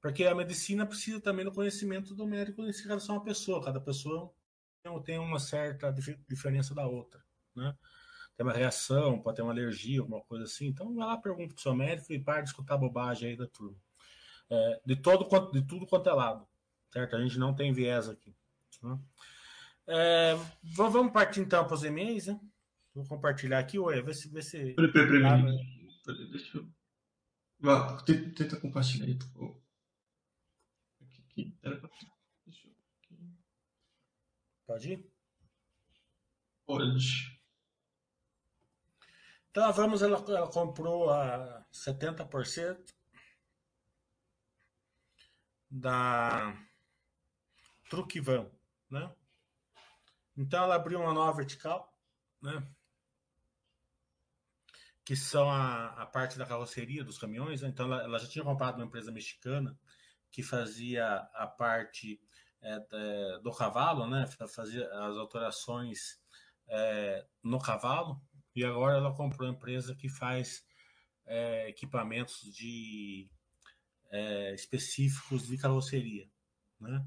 Porque 0.00 0.24
a 0.24 0.34
medicina 0.34 0.86
precisa 0.86 1.20
também 1.20 1.44
do 1.44 1.52
conhecimento 1.52 2.14
do 2.14 2.26
médico 2.26 2.62
em 2.62 2.72
relação 2.72 3.16
à 3.16 3.20
pessoa. 3.22 3.64
Cada 3.64 3.80
pessoa 3.80 4.34
tem 5.04 5.18
uma 5.18 5.38
certa 5.38 5.92
dif- 5.92 6.18
diferença 6.28 6.74
da 6.74 6.86
outra, 6.86 7.24
né? 7.54 7.76
tem 8.36 8.46
uma 8.46 8.52
reação, 8.52 9.20
pode 9.22 9.36
ter 9.36 9.42
uma 9.42 9.52
alergia, 9.52 10.00
alguma 10.00 10.22
coisa 10.22 10.44
assim. 10.44 10.66
Então 10.66 10.94
vai 10.94 11.06
lá, 11.06 11.16
pergunta 11.16 11.54
pro 11.54 11.62
seu 11.62 11.74
médico 11.74 12.12
e 12.12 12.18
para 12.22 12.42
de 12.42 12.48
escutar 12.48 12.76
bobagem 12.76 13.30
aí 13.30 13.36
da 13.36 13.46
turma. 13.46 13.76
É, 14.50 14.80
de, 14.84 14.96
todo, 14.96 15.50
de 15.52 15.66
tudo 15.66 15.86
quanto 15.86 16.08
é 16.08 16.12
lado, 16.12 16.46
certo? 16.92 17.16
A 17.16 17.22
gente 17.22 17.38
não 17.38 17.54
tem 17.54 17.72
viés 17.72 18.08
aqui. 18.08 18.34
né? 18.82 18.98
É, 19.86 20.34
vamos 20.62 21.12
partir 21.12 21.40
então 21.40 21.64
para 21.64 21.74
os 21.74 21.82
e-mails, 21.82 22.26
né? 22.26 22.40
Vou 22.94 23.06
compartilhar 23.06 23.58
aqui, 23.58 23.78
ué, 23.78 24.02
vê 24.02 24.12
se. 24.12 24.28
Vê 24.28 24.42
se... 24.42 24.74
Peraí, 24.74 24.92
peraí, 24.92 25.10
peraí. 25.10 25.24
Ah, 25.24 25.38
peraí. 26.04 26.30
Deixa 26.30 26.58
eu. 26.58 26.68
Vá, 27.58 28.02
tenta, 28.02 28.34
tenta 28.34 28.60
compartilhar 28.60 29.06
aí, 29.06 29.16
por 29.16 29.28
favor. 29.28 29.62
Aqui, 31.00 31.22
aqui. 31.22 31.58
Era 31.62 31.80
pra... 31.80 31.88
Deixa 32.44 32.68
eu... 32.68 32.72
aqui. 33.02 33.36
Pode 34.66 34.92
ir? 34.92 35.12
Pode. 36.66 37.40
Então 39.50 39.64
a 39.64 39.70
Vamos 39.70 40.02
ela, 40.02 40.18
ela 40.28 40.50
comprou 40.50 41.10
a 41.10 41.64
70% 41.72 42.94
da 45.70 46.54
Truquivan, 47.92 48.50
né? 48.90 49.14
Então 50.34 50.64
ela 50.64 50.76
abriu 50.76 50.98
uma 50.98 51.12
nova 51.12 51.36
vertical, 51.36 51.94
né? 52.40 52.66
Que 55.04 55.14
são 55.14 55.50
a, 55.50 55.88
a 55.88 56.06
parte 56.06 56.38
da 56.38 56.46
carroceria 56.46 57.04
dos 57.04 57.18
caminhões. 57.18 57.60
Né? 57.60 57.68
Então 57.68 57.84
ela, 57.84 58.02
ela 58.02 58.18
já 58.18 58.26
tinha 58.26 58.42
comprado 58.42 58.76
uma 58.76 58.86
empresa 58.86 59.12
mexicana 59.12 59.78
que 60.30 60.42
fazia 60.42 61.16
a 61.34 61.46
parte 61.46 62.18
é, 62.62 63.38
do 63.40 63.52
cavalo, 63.52 64.06
né? 64.06 64.26
Fazia 64.48 64.88
as 65.04 65.14
alterações 65.18 66.18
é, 66.68 67.26
no 67.42 67.58
cavalo. 67.58 68.18
E 68.56 68.64
agora 68.64 68.96
ela 68.96 69.14
comprou 69.14 69.46
uma 69.46 69.54
empresa 69.54 69.94
que 69.94 70.08
faz 70.08 70.64
é, 71.26 71.68
equipamentos 71.68 72.40
de 72.54 73.30
é, 74.10 74.54
específicos 74.54 75.46
de 75.46 75.58
carroceria, 75.58 76.26
né? 76.80 77.06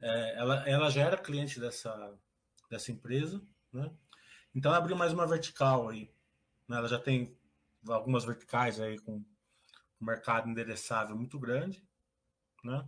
É, 0.00 0.36
ela, 0.36 0.68
ela 0.68 0.90
já 0.90 1.02
era 1.02 1.16
cliente 1.16 1.58
dessa, 1.58 2.14
dessa 2.70 2.92
empresa, 2.92 3.42
né? 3.72 3.90
Então 4.54 4.70
ela 4.70 4.78
abriu 4.78 4.96
mais 4.96 5.12
uma 5.12 5.26
vertical 5.26 5.88
aí. 5.88 6.10
Né? 6.68 6.76
Ela 6.76 6.88
já 6.88 6.98
tem 6.98 7.36
algumas 7.88 8.24
verticais 8.24 8.80
aí 8.80 8.98
com 8.98 9.16
um 9.16 10.04
mercado 10.04 10.48
endereçável 10.48 11.16
muito 11.16 11.38
grande, 11.38 11.86
né? 12.64 12.86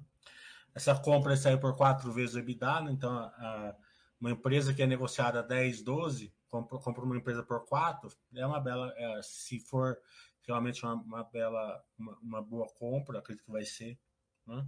Essa 0.74 0.94
compra 0.94 1.36
saiu 1.36 1.58
por 1.58 1.76
quatro 1.76 2.12
vezes 2.12 2.34
o 2.34 2.38
EBITDA, 2.38 2.82
né? 2.82 2.92
então 2.92 3.10
a, 3.18 3.74
uma 4.20 4.30
empresa 4.30 4.74
que 4.74 4.82
é 4.82 4.86
negociada 4.86 5.40
a 5.40 5.42
10, 5.42 5.82
12, 5.82 6.32
compra, 6.48 6.78
compra 6.78 7.04
uma 7.04 7.16
empresa 7.16 7.42
por 7.42 7.64
4, 7.64 8.10
é 8.34 8.46
uma 8.46 8.60
bela, 8.60 8.92
é, 8.96 9.20
se 9.22 9.60
for 9.60 9.98
realmente 10.46 10.84
uma, 10.84 10.94
uma 10.94 11.24
bela, 11.24 11.84
uma, 11.98 12.18
uma, 12.18 12.42
boa 12.42 12.66
compra, 12.74 13.18
acredito 13.18 13.44
que 13.44 13.52
vai 13.52 13.64
ser. 13.64 13.98
Né? 14.46 14.66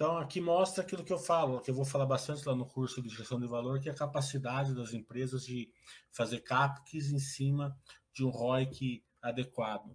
Então, 0.00 0.16
aqui 0.16 0.40
mostra 0.40 0.82
aquilo 0.82 1.04
que 1.04 1.12
eu 1.12 1.18
falo, 1.18 1.60
que 1.60 1.70
eu 1.70 1.74
vou 1.74 1.84
falar 1.84 2.06
bastante 2.06 2.48
lá 2.48 2.56
no 2.56 2.64
curso 2.64 3.02
de 3.02 3.10
gestão 3.10 3.38
de 3.38 3.46
valor, 3.46 3.78
que 3.78 3.86
é 3.86 3.92
a 3.92 3.94
capacidade 3.94 4.74
das 4.74 4.94
empresas 4.94 5.44
de 5.44 5.70
fazer 6.10 6.40
CAPEX 6.40 7.10
em 7.10 7.18
cima 7.18 7.78
de 8.10 8.24
um 8.24 8.30
ROIC 8.30 9.04
adequado. 9.20 9.94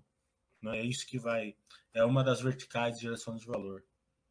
Né? 0.62 0.78
É 0.78 0.84
isso 0.84 1.08
que 1.08 1.18
vai, 1.18 1.58
é 1.92 2.06
uma 2.06 2.24
das 2.24 2.40
verticais 2.40 2.98
de 2.98 3.02
geração 3.02 3.36
de 3.36 3.48
valor. 3.48 3.84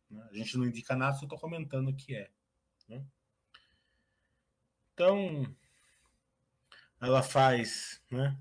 Né? 0.09 0.25
A 0.31 0.37
gente 0.37 0.57
não 0.57 0.65
indica 0.65 0.95
nada, 0.95 1.17
só 1.17 1.25
estou 1.25 1.41
comentando 1.41 1.89
o 1.89 1.97
que 1.97 2.15
é. 2.15 2.31
Né? 2.89 3.05
Então, 4.93 5.45
ela 7.01 7.21
faz 7.21 8.01
né, 8.13 8.39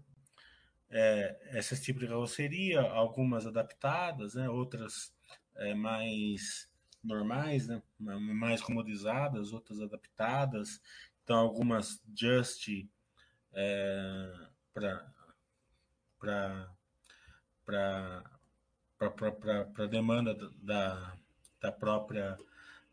é, 0.87 1.57
esse 1.57 1.81
tipo 1.81 1.99
de 1.99 2.07
carroceria, 2.07 2.81
algumas 2.81 3.47
adaptadas, 3.47 4.35
né, 4.35 4.47
outras 4.47 5.11
é, 5.55 5.73
mais 5.73 6.71
normais, 7.03 7.67
né, 7.67 7.81
mais 7.99 8.61
comodizadas, 8.61 9.53
outras 9.53 9.79
adaptadas. 9.81 10.81
Então, 11.23 11.37
algumas 11.37 12.01
just 12.15 12.67
é, 13.53 14.33
para 14.73 15.11
para 18.97 19.87
demanda 19.89 20.33
da, 20.61 21.17
da 21.59 21.71
própria 21.71 22.37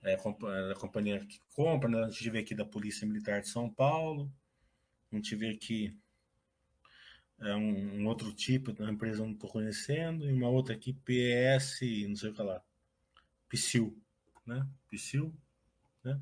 é, 0.02 0.16
da 0.16 0.74
companhia 0.74 1.24
que 1.24 1.40
compra. 1.54 1.88
Né? 1.88 2.04
A 2.04 2.10
gente 2.10 2.30
vê 2.30 2.38
aqui 2.40 2.54
da 2.54 2.64
Polícia 2.64 3.06
Militar 3.06 3.40
de 3.40 3.48
São 3.48 3.70
Paulo, 3.70 4.32
a 5.12 5.16
gente 5.16 5.34
vê 5.36 5.50
aqui 5.50 5.96
é 7.40 7.54
um, 7.54 8.02
um 8.02 8.06
outro 8.06 8.32
tipo 8.34 8.72
da 8.72 8.90
empresa 8.90 9.24
não 9.24 9.32
estou 9.32 9.48
conhecendo, 9.48 10.28
e 10.28 10.32
uma 10.32 10.48
outra 10.48 10.74
aqui, 10.74 10.92
PS, 10.92 11.80
não 12.06 12.16
sei 12.16 12.30
o 12.30 12.34
que 12.34 12.42
lá, 12.42 12.62
Psyll, 13.48 13.96
né? 14.50 14.66
Psyll, 14.90 15.32
né? 16.04 16.20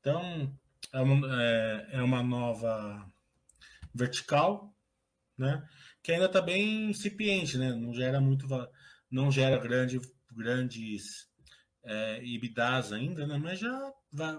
Então, 0.00 0.56
é 0.92 1.00
uma, 1.00 1.42
é, 1.42 1.88
é 1.92 2.02
uma 2.02 2.22
nova 2.22 3.10
vertical, 3.92 4.74
né? 5.36 5.68
Que 6.02 6.12
ainda 6.12 6.26
está 6.26 6.40
bem 6.40 6.90
incipiente, 6.90 7.58
né? 7.58 7.72
Não 7.74 7.92
gera 7.92 8.20
muito, 8.20 8.46
não 9.10 9.30
gera 9.30 9.58
grande, 9.58 10.00
grandes 10.30 11.28
é, 11.82 12.24
IBDAs 12.24 12.92
ainda, 12.92 13.26
né? 13.26 13.36
Mas 13.38 13.58
já 13.58 13.92
vai 14.12 14.38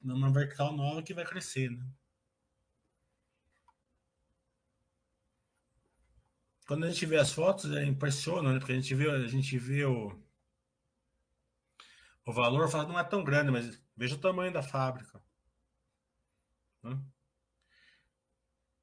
uma 0.00 0.32
vertical 0.32 0.76
nova 0.76 1.02
que 1.02 1.14
vai 1.14 1.24
crescer, 1.24 1.70
né? 1.70 1.84
Quando 6.66 6.84
a 6.84 6.90
gente 6.90 7.04
vê 7.04 7.18
as 7.18 7.32
fotos, 7.32 7.70
é 7.72 7.84
impressiona, 7.84 8.52
né? 8.52 8.58
Porque 8.58 8.72
a 8.72 8.76
gente 8.76 8.94
vê, 8.94 9.10
a 9.10 9.26
gente 9.26 9.58
vê 9.58 9.84
o, 9.84 10.23
o 12.26 12.32
valor, 12.32 12.70
não 12.72 12.98
é 12.98 13.04
tão 13.04 13.22
grande, 13.22 13.50
mas 13.50 13.82
veja 13.96 14.14
o 14.14 14.20
tamanho 14.20 14.52
da 14.52 14.62
fábrica. 14.62 15.22
Né? 16.82 16.98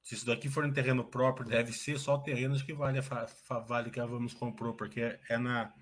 Se 0.03 0.15
isso 0.15 0.25
daqui 0.25 0.49
for 0.49 0.65
em 0.65 0.73
terreno 0.73 1.05
próprio, 1.05 1.47
deve 1.47 1.71
ser 1.73 1.97
só 1.99 2.17
terrenos 2.17 2.61
que 2.61 2.73
vale 2.73 2.99
a 2.99 3.59
vale 3.61 3.91
que 3.91 3.99
a 3.99 4.05
Vamos 4.05 4.33
comprou, 4.33 4.75
porque 4.75 5.01
é, 5.01 5.19
é 5.29 5.37
na 5.37 5.73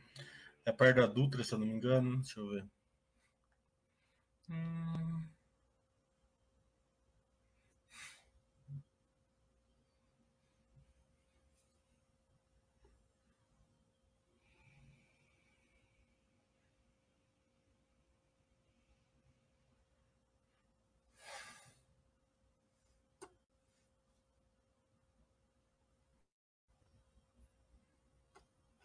é 0.65 0.71
perto 0.71 0.97
da 0.97 1.07
Dutra, 1.07 1.43
se 1.43 1.53
eu 1.53 1.59
não 1.59 1.65
me 1.67 1.73
engano. 1.73 2.17
Deixa 2.17 2.39
eu 2.39 2.49
ver. 2.49 2.65
Hum... 4.49 5.38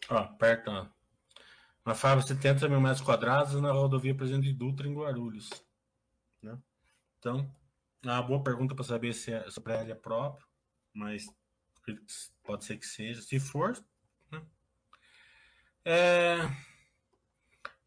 Ó, 0.09 0.23
perto, 0.37 0.69
ó. 0.69 1.93
Fábrica 1.93 2.33
de 2.33 2.41
70 2.41 2.67
mil 2.67 2.81
metros 2.81 3.01
quadrados 3.01 3.59
na 3.61 3.71
rodovia 3.71 4.15
Presidente 4.15 4.51
Dutra, 4.53 4.87
em 4.87 4.93
Guarulhos. 4.93 5.49
Né? 6.41 6.57
Então, 7.19 7.51
é 8.03 8.07
uma 8.07 8.23
boa 8.23 8.43
pergunta 8.43 8.73
para 8.73 8.83
saber 8.83 9.13
se, 9.13 9.31
é, 9.33 9.49
se 9.49 9.59
a 9.59 9.71
é 9.71 9.95
próprio, 9.95 10.47
mas 10.93 11.25
pode 12.43 12.65
ser 12.65 12.77
que 12.77 12.85
seja. 12.85 13.21
Se 13.21 13.39
for, 13.39 13.73
né? 14.31 14.45
É... 15.83 16.37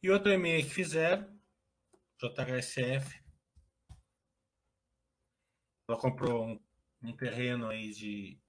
E 0.00 0.10
outro 0.10 0.30
e-mail 0.32 0.64
que 0.64 0.70
fizeram, 0.70 1.26
JHSF. 2.20 3.20
Ela 5.88 5.98
comprou 5.98 6.46
um, 6.46 6.60
um 7.02 7.16
terreno 7.16 7.68
aí 7.68 7.90
de 7.90 8.40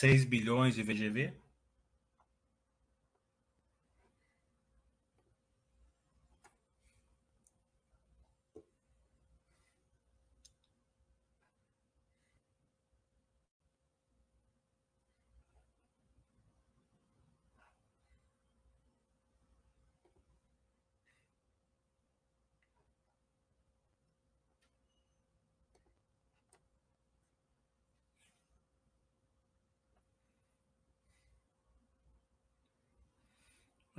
6 0.00 0.24
bilhões 0.24 0.74
de 0.74 0.82
VGV? 0.82 1.34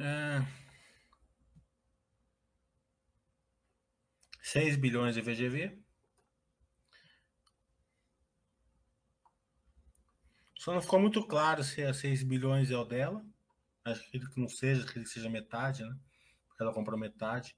É... 0.01 0.41
6 4.41 4.75
bilhões 4.77 5.13
de 5.13 5.21
VGV. 5.21 5.79
Só 10.57 10.73
não 10.73 10.81
ficou 10.81 10.99
muito 10.99 11.25
claro 11.25 11.63
se 11.63 11.81
é 11.81 11.93
6 11.93 12.23
bilhões 12.23 12.71
é 12.71 12.77
o 12.77 12.83
dela. 12.83 13.23
Acho 13.85 14.09
que 14.09 14.19
não 14.37 14.47
seja, 14.47 14.85
que 14.85 15.05
seja 15.05 15.29
metade, 15.29 15.83
né? 15.83 15.95
Porque 16.47 16.63
ela 16.63 16.73
comprou 16.73 16.99
metade. 16.99 17.55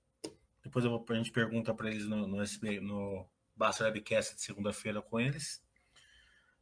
Depois 0.61 0.85
vou, 0.85 1.05
a 1.09 1.13
gente 1.15 1.31
pergunta 1.31 1.73
para 1.73 1.89
eles 1.89 2.05
no, 2.05 2.27
no, 2.27 2.41
SB, 2.41 2.79
no 2.79 3.27
Basta 3.55 3.85
Webcast 3.85 4.35
de 4.35 4.41
segunda-feira 4.41 5.01
com 5.01 5.19
eles. 5.19 5.63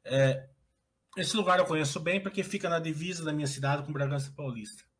É, 0.04 0.50
esse 1.18 1.36
lugar 1.36 1.60
eu 1.60 1.66
conheço 1.66 2.00
bem 2.00 2.22
porque 2.22 2.44
fica 2.44 2.70
na 2.70 2.80
divisa 2.80 3.24
da 3.24 3.34
minha 3.34 3.48
cidade 3.48 3.84
com 3.84 3.94
Bragança 3.94 4.34
Paulista. 4.36 4.91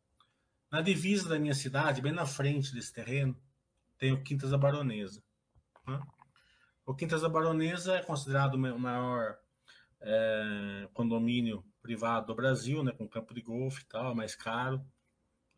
Na 0.72 0.80
divisa 0.80 1.28
da 1.28 1.38
minha 1.38 1.52
cidade, 1.52 2.00
bem 2.00 2.12
na 2.12 2.24
frente 2.24 2.72
desse 2.72 2.90
terreno, 2.90 3.36
tem 3.98 4.10
o 4.10 4.22
Quintas 4.22 4.52
da 4.52 4.56
Baronesa. 4.56 5.22
Né? 5.86 6.00
O 6.86 6.94
Quintas 6.94 7.20
da 7.20 7.28
Baronesa 7.28 7.96
é 7.96 8.02
considerado 8.02 8.54
o 8.54 8.78
maior 8.78 9.36
é, 10.00 10.88
condomínio 10.94 11.62
privado 11.82 12.28
do 12.28 12.34
Brasil, 12.34 12.82
né, 12.82 12.90
com 12.90 13.06
campo 13.06 13.34
de 13.34 13.42
golfe 13.42 13.82
e 13.82 13.84
tal, 13.84 14.14
mais 14.14 14.34
caro. 14.34 14.82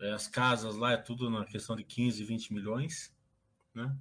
É, 0.00 0.10
as 0.10 0.26
casas 0.26 0.74
lá 0.74 0.90
é 0.90 0.96
tudo 0.96 1.30
na 1.30 1.44
questão 1.44 1.76
de 1.76 1.84
15, 1.84 2.24
20 2.24 2.52
milhões. 2.52 3.14
Né? 3.72 3.96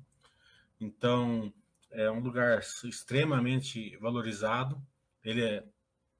Então, 0.81 1.53
é 1.91 2.09
um 2.09 2.21
lugar 2.21 2.59
extremamente 2.85 3.95
valorizado. 3.97 4.83
Ele 5.23 5.43
é, 5.43 5.63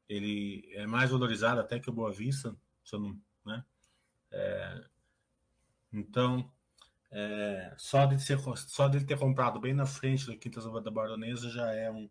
ele 0.07 0.69
é 0.75 0.85
mais 0.85 1.09
valorizado 1.09 1.59
até 1.59 1.79
que 1.79 1.89
o 1.89 1.93
Boa 1.93 2.13
Vista, 2.13 2.55
se 2.85 2.95
eu 2.95 2.99
não, 2.99 3.19
né? 3.43 3.65
É, 4.33 4.83
então, 5.93 6.51
é, 7.11 7.75
só, 7.77 8.05
de 8.05 8.19
ser, 8.21 8.39
só 8.57 8.87
de 8.87 9.05
ter 9.05 9.17
comprado 9.19 9.59
bem 9.59 9.73
na 9.73 9.85
frente 9.85 10.27
da 10.27 10.37
Quinta 10.37 10.61
da 10.81 10.91
Baronesa 10.91 11.49
já 11.49 11.71
é 11.73 11.91
um, 11.91 12.09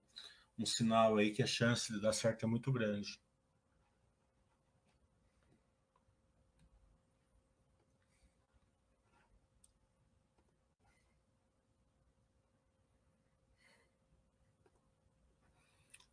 um 0.58 0.66
sinal 0.66 1.18
aí 1.18 1.32
que 1.32 1.42
a 1.42 1.46
chance 1.46 1.92
de 1.92 2.00
dar 2.00 2.12
certo 2.12 2.44
é 2.44 2.48
muito 2.48 2.72
grande. 2.72 3.20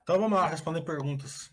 Então 0.02 0.20
vamos 0.20 0.38
lá 0.38 0.48
responder 0.48 0.82
perguntas. 0.82 1.50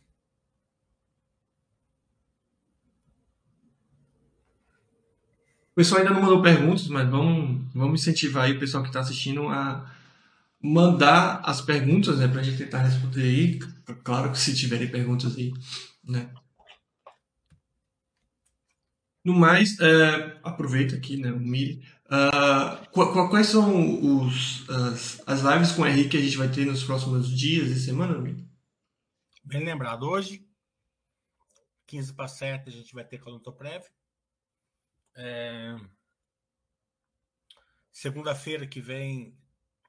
Pessoal 5.76 6.00
ainda 6.00 6.14
não 6.14 6.22
mandou 6.22 6.40
perguntas, 6.40 6.88
mas 6.88 7.06
vamos, 7.08 7.60
vamos 7.74 8.00
incentivar 8.00 8.44
aí 8.44 8.52
o 8.52 8.58
pessoal 8.58 8.82
que 8.82 8.88
está 8.88 9.00
assistindo 9.00 9.46
a 9.48 9.94
mandar 10.58 11.42
as 11.44 11.60
perguntas, 11.60 12.18
né, 12.18 12.26
para 12.26 12.40
a 12.40 12.42
gente 12.42 12.56
tentar 12.56 12.78
responder 12.78 13.22
aí. 13.22 13.58
Claro 14.02 14.32
que 14.32 14.38
se 14.38 14.56
tiverem 14.56 14.90
perguntas 14.90 15.36
aí, 15.36 15.52
né. 16.02 16.30
No 19.22 19.34
mais, 19.34 19.78
é, 19.80 20.38
aproveita 20.42 20.96
aqui, 20.96 21.18
né, 21.18 21.30
o 21.30 21.38
Mili. 21.38 21.84
Uh, 22.06 23.28
quais 23.28 23.48
são 23.48 24.22
os, 24.22 24.64
as, 24.70 25.22
as 25.26 25.40
lives 25.42 25.72
com 25.72 25.82
o 25.82 25.86
Henrique 25.86 26.10
que 26.10 26.16
a 26.16 26.22
gente 26.22 26.38
vai 26.38 26.48
ter 26.48 26.64
nos 26.64 26.84
próximos 26.84 27.28
dias 27.28 27.68
e 27.68 27.78
semanas, 27.78 28.22
Mili? 28.22 28.48
Bem 29.44 29.62
lembrado, 29.62 30.04
hoje, 30.08 30.46
15 31.86 32.14
para 32.14 32.28
7, 32.28 32.68
a 32.68 32.72
gente 32.72 32.94
vai 32.94 33.04
ter 33.04 33.20
a 33.20 33.52
Prévio. 33.52 33.90
É... 35.16 35.74
segunda-feira 37.90 38.66
que 38.66 38.80
vem 38.80 39.36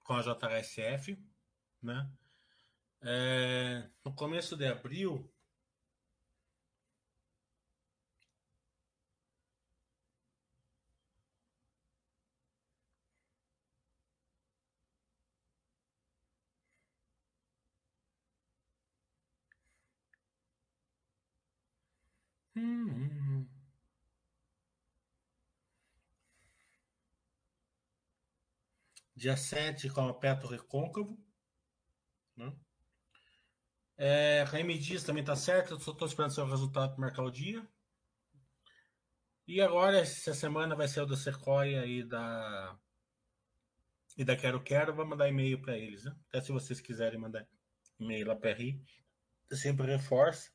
com 0.04 0.14
a 0.14 0.22
JHSF, 0.22 1.18
né? 1.82 2.10
É, 3.02 3.90
no 4.04 4.14
começo 4.16 4.56
de 4.56 4.66
abril, 4.66 5.30
Hum, 22.58 23.48
Dia 29.18 29.36
7 29.36 29.90
com 29.90 30.08
a 30.08 30.14
Petro 30.14 30.48
Recôncavo. 30.48 31.18
Né? 32.36 32.56
É, 33.98 34.44
Raime 34.44 34.78
Dias 34.78 35.04
também 35.04 35.24
tá 35.24 35.36
certo. 35.36 35.80
Só 35.80 35.92
tô 35.92 36.06
esperando 36.06 36.36
seu 36.36 36.46
resultado 36.46 36.92
para 36.92 37.02
marcar 37.02 37.24
o 37.24 37.32
dia. 37.32 37.68
E 39.48 39.60
agora, 39.60 39.98
essa 39.98 40.36
semana 40.36 40.76
vai 40.76 40.88
ser 40.88 41.02
o 41.02 41.08
da 41.08 41.18
Sequoia 41.18 41.84
e 41.88 42.04
da. 42.04 42.78
E 44.16 44.24
da 44.24 44.38
Quero 44.38 44.62
Quero. 44.62 44.94
Vou 44.94 45.04
mandar 45.04 45.28
e-mail 45.28 45.60
para 45.60 45.76
eles. 45.76 46.04
Né? 46.04 46.16
Até 46.30 46.42
se 46.42 46.52
vocês 46.52 46.80
quiserem 46.80 47.20
mandar 47.20 47.48
e-mail 48.00 48.28
lá 48.28 48.36
para 48.36 48.54
RI. 48.54 48.80
Sempre 49.52 49.88
reforço. 49.88 50.52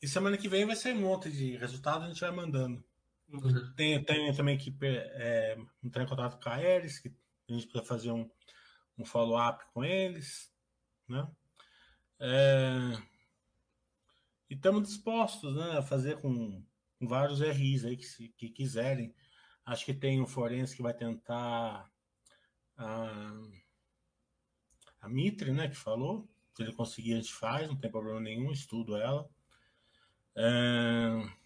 E 0.00 0.08
semana 0.08 0.36
que 0.36 0.48
vem 0.48 0.66
vai 0.66 0.74
ser 0.74 0.96
um 0.96 1.00
monte 1.02 1.30
de 1.30 1.56
resultado, 1.56 2.04
a 2.04 2.08
gente 2.08 2.20
vai 2.20 2.32
mandando. 2.32 2.84
Uhum. 3.32 3.72
Tem, 3.74 4.04
tem 4.04 4.34
também 4.34 4.58
que 4.58 4.76
é, 4.82 5.56
entrar 5.82 6.02
em 6.02 6.06
contato 6.06 6.42
com 6.42 6.50
a 6.50 6.54
Aeres, 6.54 6.98
que 6.98 7.08
a 7.48 7.52
gente 7.52 7.66
precisa 7.66 7.84
fazer 7.84 8.10
um, 8.10 8.30
um 8.98 9.04
follow-up 9.04 9.64
com 9.72 9.82
eles. 9.82 10.52
Né? 11.08 11.26
É, 12.20 12.98
e 14.50 14.54
estamos 14.54 14.86
dispostos 14.86 15.56
né, 15.56 15.78
a 15.78 15.82
fazer 15.82 16.20
com, 16.20 16.62
com 16.98 17.08
vários 17.08 17.40
RIs 17.40 17.86
aí 17.86 17.96
que, 17.96 18.04
se, 18.04 18.28
que 18.36 18.50
quiserem. 18.50 19.14
Acho 19.64 19.86
que 19.86 19.94
tem 19.94 20.20
um 20.20 20.26
forense 20.26 20.76
que 20.76 20.82
vai 20.82 20.92
tentar 20.92 21.90
a, 22.76 23.32
a 25.00 25.08
Mitre, 25.08 25.52
né, 25.52 25.68
que 25.68 25.76
falou. 25.76 26.28
Se 26.54 26.62
ele 26.62 26.74
conseguir, 26.74 27.14
a 27.14 27.16
gente 27.16 27.32
faz, 27.32 27.66
não 27.66 27.76
tem 27.76 27.90
problema 27.90 28.20
nenhum, 28.20 28.52
estudo 28.52 28.96
ela. 28.96 29.26
É... 30.36 31.41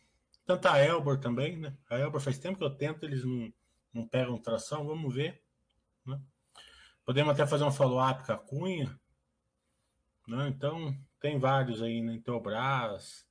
Tanto 0.46 0.68
a 0.68 0.78
Elbor 0.78 1.18
também, 1.18 1.56
né? 1.56 1.76
A 1.90 1.98
Elbor 1.98 2.20
faz 2.20 2.38
tempo 2.38 2.58
que 2.58 2.64
eu 2.64 2.70
tento, 2.70 3.04
eles 3.04 3.24
não, 3.24 3.52
não 3.92 4.06
pegam 4.06 4.38
tração, 4.38 4.86
vamos 4.86 5.12
ver. 5.12 5.42
Né? 6.04 6.20
Podemos 7.04 7.34
até 7.34 7.46
fazer 7.46 7.64
um 7.64 7.72
follow-up 7.72 8.24
com 8.24 8.32
a 8.32 8.38
Cunha. 8.38 9.00
Né? 10.28 10.48
Então, 10.48 10.96
tem 11.20 11.38
vários 11.38 11.82
aí, 11.82 12.00
né? 12.00 12.14
Intelbras, 12.14 13.26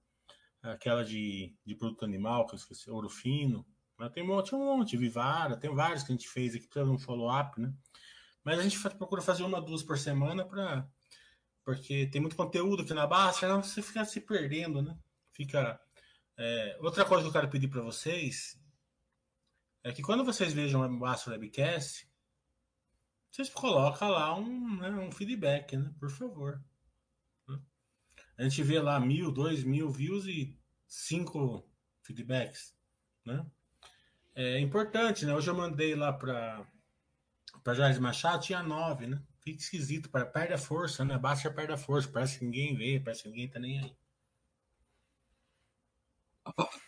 aquela 0.62 1.06
de, 1.06 1.56
de 1.66 1.76
produto 1.76 2.04
animal, 2.04 2.46
que 2.46 2.54
eu 2.54 2.58
esqueci, 2.58 2.92
Ouro 2.92 3.10
Fino. 3.10 3.66
Né? 3.98 4.10
Tem 4.10 4.22
um 4.22 4.28
monte, 4.28 4.54
um 4.54 4.78
monte, 4.78 4.98
Vivara, 4.98 5.56
tem 5.56 5.74
vários 5.74 6.04
que 6.04 6.12
a 6.12 6.16
gente 6.16 6.28
fez 6.28 6.54
aqui, 6.54 6.68
precisa 6.68 6.86
de 6.86 6.92
um 6.92 7.00
follow-up, 7.00 7.60
né? 7.62 7.74
Mas 8.44 8.60
a 8.60 8.64
gente 8.64 8.80
procura 8.98 9.22
fazer 9.22 9.44
uma, 9.44 9.62
duas 9.62 9.82
por 9.82 9.98
semana 9.98 10.46
para 10.46 10.88
porque 11.64 12.06
tem 12.06 12.22
muito 12.22 12.36
conteúdo 12.36 12.84
aqui 12.84 12.94
na 12.94 13.08
base, 13.08 13.40
senão 13.40 13.64
você 13.64 13.82
fica 13.82 14.06
se 14.06 14.22
perdendo, 14.22 14.84
né? 14.84 14.96
fica. 15.36 15.80
É, 16.38 16.78
outra 16.82 17.06
coisa 17.06 17.24
que 17.24 17.30
eu 17.30 17.34
quero 17.34 17.50
pedir 17.50 17.68
para 17.68 17.82
vocês 17.82 18.60
é 19.84 19.92
que 19.92 20.02
quando 20.02 20.26
vocês 20.26 20.54
vejam 20.54 20.82
o 21.00 21.06
Astro 21.06 21.32
Webcast, 21.32 22.10
vocês 23.32 23.50
colocam 23.50 24.10
lá 24.10 24.36
um, 24.36 24.78
né, 24.78 24.90
um 24.92 25.12
feedback, 25.12 25.78
né? 25.78 25.94
Por 26.00 26.10
favor. 26.10 26.64
A 28.38 28.44
gente 28.44 28.64
vê 28.64 28.80
lá 28.80 29.00
mil, 29.00 29.32
dois 29.32 29.64
mil 29.64 29.90
views 29.90 30.26
e 30.26 30.58
cinco 30.88 31.70
feedbacks, 32.02 32.76
né? 33.24 33.46
É 34.34 34.60
importante, 34.60 35.26
né? 35.26 35.34
Hoje 35.34 35.50
eu 35.50 35.56
mandei 35.56 35.96
lá 35.96 36.12
para 36.12 36.66
para 37.64 37.74
Jorge 37.74 38.00
Machado, 38.00 38.44
tinha 38.44 38.62
nove, 38.62 39.08
né? 39.08 39.22
Fica 39.40 39.60
esquisito, 39.60 40.10
perde 40.10 40.54
a 40.54 40.58
força, 40.58 41.06
né? 41.06 41.18
Baixa 41.18 41.50
perde 41.50 41.74
a 41.74 41.78
força, 41.78 42.08
parece 42.08 42.40
que 42.40 42.46
ninguém 42.46 42.76
vê, 42.76 43.00
parece 43.00 43.24
que 43.24 43.30
ninguém 43.30 43.50
tá 43.50 43.60
nem 43.60 43.80
aí. 43.80 43.96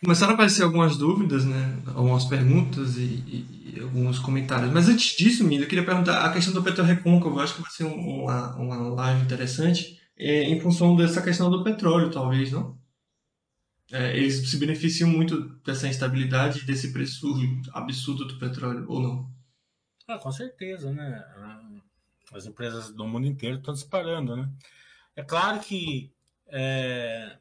Começaram 0.00 0.32
a 0.32 0.34
aparecer 0.34 0.62
algumas 0.62 0.96
dúvidas, 0.96 1.44
né? 1.44 1.82
Algumas 1.88 2.24
perguntas 2.24 2.96
e, 2.96 3.00
e, 3.00 3.74
e 3.76 3.80
alguns 3.80 4.18
comentários. 4.18 4.72
Mas 4.72 4.88
antes 4.88 5.16
disso, 5.16 5.44
Mila, 5.44 5.64
eu 5.64 5.68
queria 5.68 5.84
perguntar 5.84 6.24
a 6.24 6.32
questão 6.32 6.54
do 6.54 6.62
petróleo 6.62 6.94
recôncavo. 6.94 7.36
Eu 7.36 7.42
acho 7.42 7.54
que 7.56 7.62
vai 7.62 7.70
ser 7.70 7.84
uma, 7.84 8.54
uma 8.56 8.76
live 8.94 9.24
interessante 9.24 10.00
é, 10.16 10.44
em 10.44 10.60
função 10.60 10.94
dessa 10.94 11.20
questão 11.20 11.50
do 11.50 11.64
petróleo, 11.64 12.10
talvez, 12.10 12.52
não? 12.52 12.78
É, 13.90 14.16
eles 14.16 14.48
se 14.48 14.56
beneficiam 14.58 15.08
muito 15.08 15.48
dessa 15.64 15.88
instabilidade 15.88 16.64
desse 16.64 16.92
preço 16.92 17.26
absurdo 17.72 18.26
do 18.26 18.38
petróleo, 18.38 18.84
ou 18.88 19.00
não? 19.00 19.30
Ah, 20.06 20.18
com 20.18 20.30
certeza, 20.30 20.92
né? 20.92 21.24
As 22.32 22.46
empresas 22.46 22.90
do 22.90 23.06
mundo 23.06 23.26
inteiro 23.26 23.58
estão 23.58 23.74
disparando, 23.74 24.36
né? 24.36 24.48
É 25.16 25.22
claro 25.22 25.58
que 25.60 26.12
é, 26.48 27.38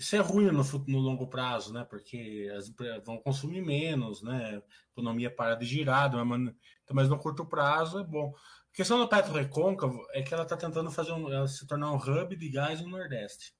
isso 0.00 0.16
é 0.16 0.18
ruim 0.18 0.46
no, 0.46 0.62
no, 0.62 0.98
longo 0.98 1.26
prazo, 1.26 1.74
né? 1.74 1.84
Porque 1.84 2.50
as 2.56 2.68
empresas 2.68 3.04
vão 3.04 3.18
consumir 3.18 3.60
menos, 3.60 4.22
né? 4.22 4.56
A 4.56 4.62
economia 4.92 5.30
para 5.30 5.54
de 5.54 5.66
girar, 5.66 6.10
mas, 6.24 6.54
mas 6.90 7.08
no 7.10 7.18
curto 7.18 7.44
prazo 7.44 7.98
é 7.98 8.04
bom. 8.04 8.34
A 8.72 8.74
questão 8.74 8.98
do 8.98 9.06
Petro 9.06 9.34
Recôncavo 9.34 10.02
é 10.12 10.22
que 10.22 10.32
ela 10.32 10.44
está 10.44 10.56
tentando 10.56 10.90
fazer 10.90 11.12
um, 11.12 11.46
se 11.46 11.66
tornar 11.66 11.92
um 11.92 11.96
hub 11.96 12.34
de 12.34 12.48
gás 12.48 12.80
no 12.80 12.88
Nordeste. 12.88 13.54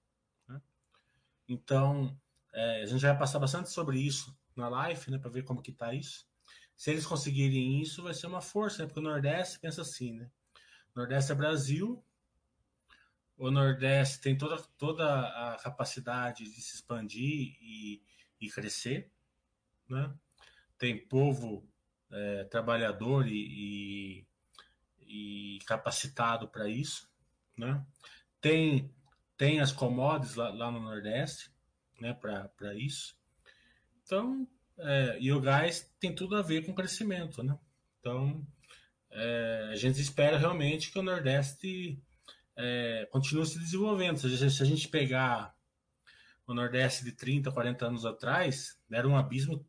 Né? 0.49 0.63
Então, 1.47 2.19
é, 2.55 2.85
a 2.85 2.87
gente 2.87 3.03
vai 3.03 3.19
passar 3.19 3.39
bastante 3.39 3.69
sobre 3.69 3.99
isso 4.01 4.35
na 4.57 4.67
live, 4.71 5.11
né? 5.11 5.19
Para 5.19 5.31
ver 5.31 5.45
como 5.45 5.61
que 5.61 5.73
está 5.73 5.93
isso. 5.93 6.27
Se 6.75 6.91
eles 6.91 7.05
conseguirem 7.05 7.83
isso, 7.83 8.03
vai 8.03 8.15
ser 8.15 8.29
uma 8.29 8.41
força, 8.41 8.79
né? 8.79 8.87
Porque 8.87 9.01
o 9.01 9.03
Nordeste 9.03 9.61
pensa 9.61 9.83
assim, 9.83 10.15
né? 10.15 10.31
Nordeste 10.97 11.33
é 11.33 11.35
Brasil, 11.35 12.03
o 13.41 13.51
Nordeste 13.51 14.21
tem 14.21 14.37
toda, 14.37 14.59
toda 14.77 15.03
a 15.05 15.57
capacidade 15.57 16.45
de 16.45 16.61
se 16.61 16.75
expandir 16.75 17.57
e, 17.63 18.03
e 18.39 18.51
crescer, 18.51 19.11
né? 19.89 20.13
tem 20.77 21.09
povo 21.09 21.67
é, 22.11 22.45
trabalhador 22.45 23.27
e, 23.27 24.27
e, 25.01 25.57
e 25.57 25.59
capacitado 25.65 26.49
para 26.49 26.69
isso, 26.69 27.11
né? 27.57 27.83
tem, 28.43 28.95
tem 29.39 29.59
as 29.61 29.73
commodities 29.73 30.35
lá, 30.35 30.51
lá 30.51 30.71
no 30.71 30.81
Nordeste 30.81 31.51
né, 31.99 32.13
para 32.13 32.75
isso. 32.75 33.17
Então, 34.03 34.47
é, 34.77 35.17
e 35.19 35.33
o 35.33 35.41
gás 35.41 35.91
tem 35.99 36.15
tudo 36.15 36.37
a 36.37 36.43
ver 36.43 36.67
com 36.67 36.75
crescimento. 36.75 37.43
Né? 37.43 37.59
Então, 38.01 38.47
é, 39.11 39.71
a 39.73 39.77
gente 39.77 39.99
espera 39.99 40.37
realmente 40.37 40.93
que 40.93 40.99
o 40.99 41.03
Nordeste 41.03 41.99
é, 42.61 43.09
continua 43.11 43.47
se 43.47 43.59
desenvolvendo. 43.59 44.19
Se, 44.19 44.63
a 44.63 44.67
gente 44.67 44.89
pegar 44.89 45.55
o 46.47 46.53
Nordeste 46.53 47.05
de 47.05 47.13
30, 47.13 47.51
40 47.51 47.87
anos 47.87 48.05
atrás, 48.05 48.79
era 48.91 49.09
um 49.09 49.17
abismo 49.17 49.65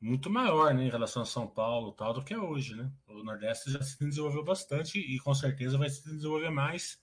muito 0.00 0.28
maior 0.28 0.74
né, 0.74 0.84
em 0.84 0.90
relação 0.90 1.22
a 1.22 1.26
São 1.26 1.46
Paulo 1.46 1.92
tal 1.92 2.12
do 2.12 2.22
que 2.22 2.34
é 2.34 2.38
hoje. 2.38 2.74
Né? 2.74 2.90
O 3.08 3.24
Nordeste 3.24 3.70
já 3.70 3.82
se 3.82 3.98
desenvolveu 3.98 4.44
bastante 4.44 4.98
e 4.98 5.18
com 5.18 5.34
certeza 5.34 5.78
vai 5.78 5.88
se 5.88 6.04
desenvolver 6.04 6.50
mais. 6.50 6.98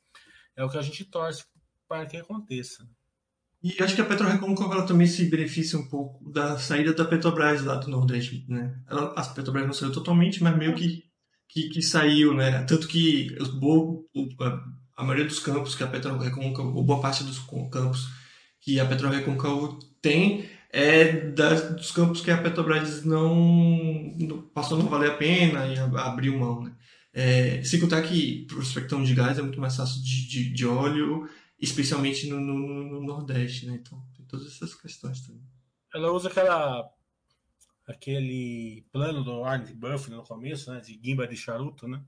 É 0.56 0.64
o 0.64 0.70
que 0.70 0.78
a 0.78 0.82
gente 0.82 1.04
torce 1.06 1.46
para 1.88 2.06
que 2.06 2.18
aconteça. 2.18 2.88
E 3.64 3.82
acho 3.82 3.96
que 3.96 4.02
a 4.02 4.06
PetroRecôncavo 4.06 4.74
ela 4.74 4.86
também 4.86 5.06
se 5.06 5.30
beneficia 5.30 5.78
um 5.78 5.88
pouco 5.88 6.32
da 6.32 6.58
saída 6.58 6.94
da 6.94 7.06
Petrobras 7.06 7.64
lá 7.64 7.76
do 7.76 7.90
Nordeste. 7.90 8.46
Né? 8.48 8.76
Ela, 8.90 9.14
a 9.14 9.24
Petrobras 9.24 9.66
não 9.66 9.74
saiu 9.74 9.92
totalmente, 9.92 10.42
mas 10.44 10.58
meio 10.58 10.74
que, 10.76 11.04
que, 11.48 11.70
que 11.70 11.82
saiu. 11.82 12.34
Né? 12.34 12.64
Tanto 12.64 12.88
que 12.88 13.36
o, 13.40 14.08
o, 14.14 14.30
a 15.02 15.04
maioria 15.04 15.26
dos 15.26 15.40
campos 15.40 15.76
que 15.76 15.84
a 15.84 15.88
PetroRecôncavo, 15.88 16.76
ou 16.76 16.84
boa 16.84 17.02
parte 17.02 17.24
dos 17.24 17.40
campos 17.40 18.08
que 18.60 18.80
a 18.80 18.86
PetroRecôncavo 18.86 19.80
tem, 20.02 20.50
é 20.72 21.12
das, 21.32 21.76
dos 21.76 21.92
campos 21.92 22.22
que 22.22 22.32
a 22.32 22.42
Petrobras 22.42 23.04
não, 23.04 24.16
passou 24.54 24.78
não 24.78 24.88
valer 24.88 25.12
a 25.12 25.18
pena 25.18 25.68
e 25.68 25.78
abriu 25.78 26.38
mão. 26.38 26.64
Né? 26.64 26.76
É, 27.14 27.64
sem 27.64 27.80
contar 27.80 28.02
que 28.04 28.46
prospectão 28.46 29.04
de 29.04 29.14
gás 29.14 29.38
é 29.38 29.42
muito 29.42 29.60
mais 29.60 29.76
fácil 29.76 30.02
de, 30.02 30.28
de, 30.28 30.54
de 30.54 30.66
óleo, 30.66 31.30
especialmente 31.60 32.28
no, 32.28 32.40
no, 32.40 32.58
no, 32.58 33.04
Nordeste, 33.04 33.66
né? 33.66 33.80
Então 33.82 34.02
tem 34.16 34.26
todas 34.26 34.48
essas 34.48 34.74
questões 34.74 35.22
também. 35.22 35.44
Ela 35.94 36.12
usa 36.12 36.30
aquela 36.30 36.90
aquele 37.86 38.86
plano 38.94 39.24
do 39.26 39.42
Warren 39.42 39.66
Buffett 39.76 40.12
no 40.12 40.24
começo, 40.24 40.72
né? 40.72 40.80
De 40.80 40.96
guimba 40.96 41.28
de 41.28 41.36
charuto, 41.36 41.86
né? 41.86 42.02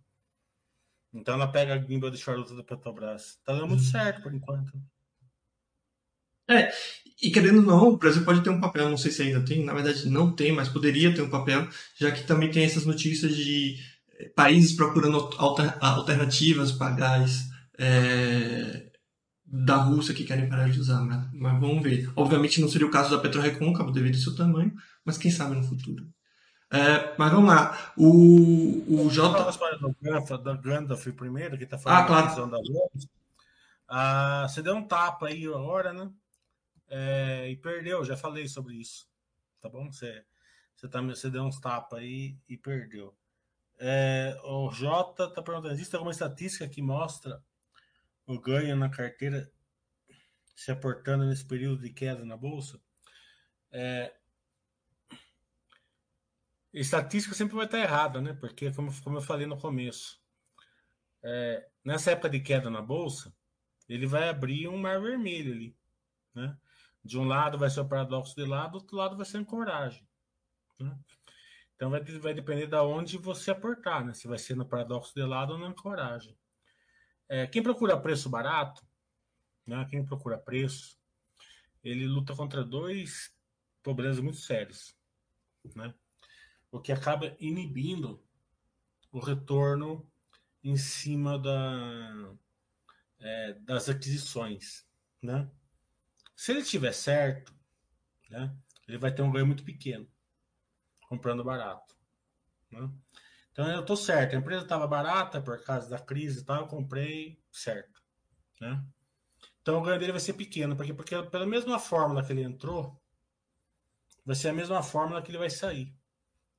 Então 1.14 1.36
ela 1.36 1.48
pega 1.48 1.76
a 1.76 1.78
guimba 1.78 2.10
de 2.10 2.18
charuto 2.18 2.56
da 2.56 2.64
Petrobras. 2.64 3.38
Tá 3.46 3.54
dando 3.54 3.68
muito 3.68 3.84
certo 3.84 4.24
por 4.24 4.34
enquanto. 4.34 4.74
É, 6.50 6.72
e 7.22 7.32
querendo 7.32 7.60
ou 7.60 7.64
não, 7.64 7.88
o 7.90 7.98
Brasil 7.98 8.26
pode 8.26 8.44
ter 8.44 8.50
um 8.50 8.60
papel, 8.60 8.90
não 8.90 8.98
sei 8.98 9.12
se 9.12 9.22
ainda 9.22 9.42
tem, 9.46 9.64
na 9.64 9.74
verdade 9.74 10.10
não 10.10 10.36
tem, 10.36 10.52
mas 10.52 10.68
poderia 10.68 11.14
ter 11.14 11.22
um 11.22 11.30
papel, 11.30 11.68
já 11.98 12.12
que 12.12 12.24
também 12.24 12.52
tem 12.52 12.66
essas 12.66 12.86
notícias 12.86 13.36
de 13.36 13.78
eh, 14.20 14.30
países 14.36 14.74
procurando 14.74 15.18
alter, 15.38 15.78
alternativas 15.80 16.74
para 16.74 16.96
gás 16.96 17.50
é, 17.78 18.92
da 19.46 19.78
Rússia 19.78 20.14
que 20.14 20.26
querem 20.26 20.50
parar 20.50 20.70
de 20.70 20.80
usar, 20.80 21.02
mas, 21.02 21.30
mas, 21.34 21.60
vamos 21.60 21.82
ver. 21.82 22.12
Obviamente 22.16 22.60
não 22.60 22.68
seria 22.68 22.88
o 22.88 22.92
caso 22.92 23.12
da 23.12 23.22
PetroRecôncavo 23.22 23.92
devido 23.92 24.16
ao 24.16 24.22
seu 24.22 24.36
tamanho, 24.36 24.74
mas 25.06 25.18
quem 25.18 25.32
sabe 25.32 25.56
no 25.56 25.64
futuro. 25.64 26.06
É, 26.74 27.14
mas 27.20 27.32
vamos 27.32 27.54
lá. 27.54 27.94
O, 27.96 29.06
o 29.06 29.10
J. 29.12 30.38
Da 30.40 30.56
Gandalf 30.56 31.06
primeiro, 31.16 31.56
que 31.56 31.66
está 31.66 31.78
falando 31.78 32.00
ah, 32.00 32.08
claro. 32.08 32.48
da 32.48 32.58
ah, 33.88 34.48
Você 34.50 34.64
deu 34.64 34.76
um 34.76 34.88
tapa 34.88 35.28
aí 35.28 35.46
agora, 35.46 35.94
né? 35.94 36.12
É, 36.90 37.48
e 37.52 37.56
perdeu, 37.58 38.04
já 38.04 38.18
falei 38.18 38.48
sobre 38.48 38.74
isso. 38.74 39.08
Tá 39.62 39.70
bom? 39.70 39.92
Você, 39.92 40.26
você, 40.76 40.88
tá, 40.88 41.00
você 41.00 41.30
deu 41.30 41.44
uns 41.44 41.60
tapas 41.60 42.00
aí 42.00 42.36
e 42.50 42.58
perdeu. 42.58 43.16
É, 43.78 44.36
o 44.44 44.72
Jota 44.72 45.26
está 45.26 45.44
perguntando: 45.44 45.76
existe 45.76 45.96
alguma 45.96 46.12
estatística 46.12 46.68
que 46.68 46.82
mostra 46.82 47.40
o 48.26 48.40
ganho 48.40 48.76
na 48.76 48.90
carteira 48.90 49.48
se 50.56 50.72
aportando 50.72 51.26
nesse 51.26 51.46
período 51.46 51.84
de 51.84 51.92
queda 51.92 52.26
na 52.26 52.36
bolsa? 52.36 52.80
É, 53.72 54.12
estatística 56.74 57.36
sempre 57.36 57.56
vai 57.56 57.66
estar 57.66 57.80
errada, 57.80 58.20
né? 58.22 58.34
Porque, 58.34 58.72
como, 58.72 58.92
como 59.02 59.18
eu 59.18 59.22
falei 59.22 59.46
no 59.46 59.58
começo, 59.58 60.20
é, 61.24 61.70
nessa 61.84 62.12
época 62.12 62.30
de 62.30 62.40
queda 62.40 62.70
na 62.70 62.82
bolsa, 62.82 63.34
ele 63.88 64.08
vai 64.08 64.30
abrir 64.30 64.68
um 64.68 64.78
mar 64.78 65.02
vermelho 65.02 65.54
ali, 65.54 65.78
né? 66.34 66.58
De 67.04 67.18
um 67.18 67.26
lado 67.26 67.58
vai 67.58 67.70
ser 67.70 67.82
o 67.82 67.88
paradoxo 67.88 68.36
de 68.36 68.46
lado, 68.46 68.72
do 68.72 68.76
outro 68.78 68.96
lado 68.96 69.18
vai 69.18 69.26
ser 69.26 69.38
a 69.38 69.40
ancoragem. 69.42 70.08
Né? 70.80 70.98
Então 71.76 71.90
vai, 71.90 72.02
vai 72.02 72.34
depender 72.34 72.68
de 72.68 72.76
onde 72.78 73.18
você 73.18 73.52
aportar, 73.52 74.06
né? 74.06 74.14
Se 74.14 74.28
vai 74.28 74.38
ser 74.38 74.56
no 74.56 74.66
paradoxo 74.66 75.14
de 75.14 75.24
lado 75.24 75.54
ou 75.54 75.60
na 75.60 75.68
ancoragem. 75.68 76.38
É, 77.28 77.46
quem 77.48 77.62
procura 77.62 78.00
preço 78.00 78.30
barato, 78.30 78.86
né? 79.66 79.86
Quem 79.90 80.06
procura 80.06 80.38
preço, 80.38 80.98
ele 81.84 82.08
luta 82.08 82.36
contra 82.36 82.64
dois 82.64 83.34
problemas 83.82 84.20
muito 84.20 84.38
sérios, 84.38 84.96
né? 85.76 85.94
O 86.74 86.82
que 86.82 86.92
acaba 86.92 87.38
inibindo 87.40 88.20
o 89.12 89.20
retorno 89.20 90.10
em 90.64 90.76
cima 90.76 91.38
da, 91.38 92.34
é, 93.20 93.54
das 93.60 93.88
aquisições, 93.90 94.84
né? 95.22 95.48
Se 96.36 96.52
ele 96.52 96.64
tiver 96.64 96.92
certo, 96.92 97.54
né, 98.28 98.52
ele 98.88 98.98
vai 98.98 99.14
ter 99.14 99.22
um 99.22 99.32
ganho 99.32 99.46
muito 99.46 99.64
pequeno 99.64 100.10
comprando 101.08 101.44
barato. 101.44 101.96
Né? 102.72 102.90
Então 103.52 103.70
eu 103.70 103.82
estou 103.82 103.96
certo, 103.96 104.36
a 104.36 104.40
empresa 104.40 104.64
estava 104.64 104.88
barata 104.88 105.40
por 105.40 105.64
causa 105.64 105.88
da 105.88 106.00
crise 106.00 106.42
e 106.42 106.44
tal, 106.44 106.62
eu 106.62 106.68
comprei 106.68 107.40
certo. 107.52 108.02
Né? 108.60 108.84
Então 109.62 109.78
o 109.78 109.84
ganho 109.84 110.00
dele 110.00 110.12
vai 110.12 110.22
ser 110.22 110.34
pequeno, 110.34 110.76
porque, 110.76 110.92
porque 110.92 111.22
pela 111.24 111.46
mesma 111.46 111.78
fórmula 111.78 112.26
que 112.26 112.34
ele 112.34 112.42
entrou, 112.42 113.00
vai 114.26 114.36
ser 114.36 114.50
a 114.50 114.54
mesma 114.54 114.82
fórmula 114.82 115.22
que 115.22 115.30
ele 115.30 115.38
vai 115.38 115.52
sair. 115.52 115.96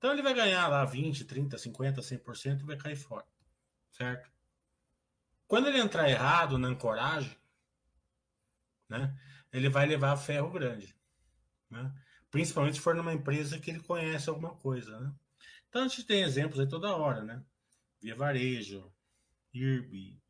Então 0.04 0.12
ele 0.12 0.20
vai 0.20 0.34
ganhar 0.34 0.68
lá 0.68 0.84
20, 0.84 1.24
30, 1.24 1.56
50, 1.56 2.02
100% 2.02 2.60
e 2.60 2.64
vai 2.64 2.76
cair 2.76 2.94
fora. 2.94 3.24
Certo? 3.90 4.30
Quando 5.46 5.68
ele 5.68 5.78
entrar 5.78 6.10
errado 6.10 6.58
na 6.58 6.68
ancoragem, 6.68 7.34
né? 8.86 9.18
ele 9.50 9.70
vai 9.70 9.86
levar 9.86 10.14
ferro 10.18 10.50
grande. 10.50 10.94
Né? 11.70 11.90
Principalmente 12.30 12.74
se 12.74 12.82
for 12.82 12.94
numa 12.94 13.14
empresa 13.14 13.58
que 13.58 13.70
ele 13.70 13.80
conhece 13.80 14.28
alguma 14.28 14.54
coisa. 14.56 15.00
Né? 15.00 15.10
Então 15.70 15.84
a 15.84 15.88
gente 15.88 16.04
tem 16.04 16.20
exemplos 16.20 16.60
aí 16.60 16.68
toda 16.68 16.94
hora, 16.94 17.24
né? 17.24 17.42
Via 17.98 18.14
Varejo, 18.14 18.92
IRB, 19.54 20.20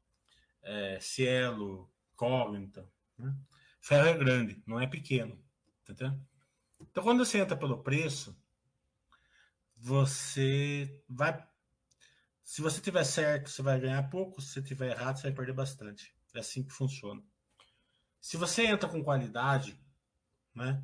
é, 0.63 1.01
Cielo, 1.01 1.93
Cogniton. 2.15 2.89
Né? 3.19 3.37
Ferro 3.81 4.07
é 4.07 4.17
grande, 4.17 4.63
não 4.69 4.79
é 4.79 4.87
pequeno. 4.87 5.37
Entendeu? 5.83 6.17
Então 6.81 7.03
quando 7.03 7.25
você 7.25 7.39
entra 7.39 7.57
pelo 7.57 7.83
preço, 7.83 8.39
você 9.85 10.99
vai. 11.07 11.47
Se 12.43 12.63
você 12.63 12.81
tiver 12.81 13.05
certo, 13.05 13.51
você 13.51 13.61
vai 13.61 13.79
ganhar 13.79 14.09
pouco. 14.09 14.41
Se 14.41 14.55
você 14.55 14.63
tiver 14.63 14.93
errado, 14.93 15.19
você 15.19 15.25
vai 15.25 15.33
perder 15.33 15.53
bastante. 15.53 16.15
É 16.35 16.39
assim 16.39 16.65
que 16.65 16.73
funciona. 16.73 17.23
Se 18.19 18.39
você 18.39 18.65
entra 18.65 18.89
com 18.89 19.05
qualidade, 19.05 19.79
né? 20.55 20.83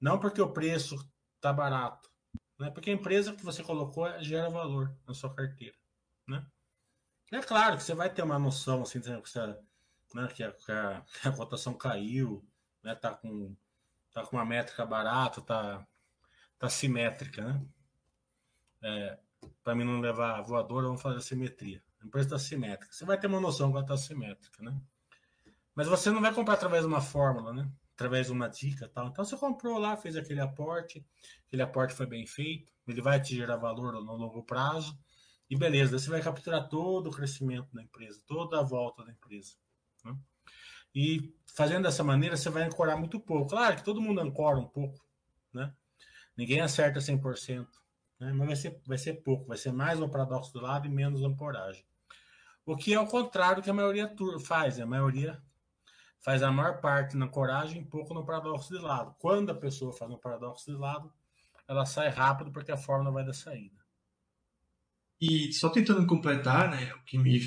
Não 0.00 0.18
porque 0.18 0.42
o 0.42 0.52
preço 0.52 0.96
está 1.36 1.52
barato, 1.52 2.10
né? 2.58 2.68
Porque 2.72 2.90
a 2.90 2.94
empresa 2.94 3.32
que 3.32 3.44
você 3.44 3.62
colocou 3.62 4.08
gera 4.20 4.50
valor 4.50 4.92
na 5.06 5.14
sua 5.14 5.32
carteira, 5.32 5.76
né? 6.26 6.44
É 7.30 7.40
claro 7.42 7.76
que 7.76 7.84
você 7.84 7.94
vai 7.94 8.12
ter 8.12 8.22
uma 8.22 8.40
noção 8.40 8.82
assim, 8.82 9.00
que, 9.00 9.08
você, 9.08 9.38
né, 10.14 10.26
que, 10.34 10.42
a, 10.42 10.52
que, 10.52 10.72
a, 10.72 11.00
que, 11.02 11.28
a, 11.28 11.32
cotação 11.32 11.74
caiu, 11.74 12.44
né? 12.82 12.96
Tá 12.96 13.14
com 13.14 13.54
tá 14.12 14.26
com 14.26 14.36
uma 14.36 14.44
métrica 14.44 14.84
barata, 14.84 15.40
tá 15.40 15.86
tá 16.58 16.68
simétrica, 16.68 17.44
né? 17.44 17.64
É, 18.82 19.18
para 19.62 19.74
mim 19.74 19.84
não 19.84 20.00
levar 20.00 20.40
voadora, 20.42 20.86
vamos 20.86 21.02
fazer 21.02 21.18
a 21.18 21.20
simetria. 21.20 21.82
A 22.00 22.06
empresa 22.06 22.26
está 22.28 22.38
simétrica. 22.38 22.92
Você 22.92 23.04
vai 23.04 23.18
ter 23.18 23.26
uma 23.26 23.40
noção 23.40 23.70
ela 23.70 23.80
está 23.80 23.96
simétrica, 23.96 24.62
né? 24.62 24.76
Mas 25.74 25.86
você 25.86 26.10
não 26.10 26.20
vai 26.20 26.34
comprar 26.34 26.54
através 26.54 26.82
de 26.82 26.88
uma 26.88 27.00
fórmula, 27.00 27.52
né? 27.52 27.70
Através 27.94 28.26
de 28.26 28.32
uma 28.32 28.48
dica 28.48 28.88
tal. 28.88 29.08
Então 29.08 29.24
você 29.24 29.36
comprou 29.36 29.78
lá, 29.78 29.96
fez 29.96 30.16
aquele 30.16 30.40
aporte, 30.40 31.04
aquele 31.46 31.62
aporte 31.62 31.94
foi 31.94 32.06
bem 32.06 32.26
feito, 32.26 32.72
ele 32.86 33.00
vai 33.00 33.20
te 33.20 33.36
gerar 33.36 33.56
valor 33.56 33.92
no 33.92 34.16
longo 34.16 34.42
prazo, 34.42 34.98
e 35.48 35.56
beleza, 35.56 35.98
você 35.98 36.08
vai 36.10 36.22
capturar 36.22 36.68
todo 36.68 37.08
o 37.08 37.12
crescimento 37.12 37.68
da 37.74 37.82
empresa, 37.82 38.22
toda 38.26 38.58
a 38.58 38.62
volta 38.62 39.04
da 39.04 39.12
empresa. 39.12 39.54
Né? 40.04 40.16
E 40.94 41.34
fazendo 41.54 41.84
dessa 41.84 42.02
maneira, 42.02 42.36
você 42.36 42.50
vai 42.50 42.64
ancorar 42.64 42.98
muito 42.98 43.20
pouco. 43.20 43.50
Claro 43.50 43.76
que 43.76 43.84
todo 43.84 44.00
mundo 44.00 44.20
ancora 44.20 44.58
um 44.58 44.66
pouco, 44.66 45.04
né? 45.52 45.72
Ninguém 46.36 46.60
acerta 46.60 47.00
100%, 47.00 47.66
né? 48.22 48.32
mas 48.32 48.46
vai 48.46 48.56
ser, 48.56 48.80
vai 48.86 48.98
ser 48.98 49.14
pouco, 49.14 49.46
vai 49.46 49.58
ser 49.58 49.72
mais 49.72 50.00
um 50.00 50.08
paradoxo 50.08 50.52
do 50.52 50.60
lado 50.60 50.86
e 50.86 50.90
menos 50.90 51.22
ancoragem. 51.22 51.84
O 52.64 52.76
que 52.76 52.94
é 52.94 53.00
o 53.00 53.06
contrário 53.06 53.56
do 53.56 53.64
que 53.64 53.70
a 53.70 53.74
maioria 53.74 54.14
faz, 54.44 54.78
né? 54.78 54.84
a 54.84 54.86
maioria 54.86 55.42
faz 56.20 56.40
a 56.42 56.52
maior 56.52 56.80
parte 56.80 57.16
na 57.16 57.26
coragem, 57.26 57.84
pouco 57.84 58.14
no 58.14 58.24
paradoxo 58.24 58.72
de 58.72 58.80
lado. 58.80 59.12
Quando 59.18 59.50
a 59.50 59.54
pessoa 59.54 59.92
faz 59.92 60.08
no 60.08 60.18
paradoxo 60.18 60.70
de 60.70 60.78
lado, 60.78 61.12
ela 61.66 61.84
sai 61.84 62.08
rápido 62.10 62.52
porque 62.52 62.70
a 62.70 62.76
fórmula 62.76 63.10
vai 63.10 63.24
da 63.24 63.32
saída. 63.32 63.82
E 65.20 65.52
só 65.52 65.68
tentando 65.68 66.06
completar, 66.06 66.70
né, 66.70 66.92
o 66.94 67.04
que 67.04 67.18
me 67.18 67.40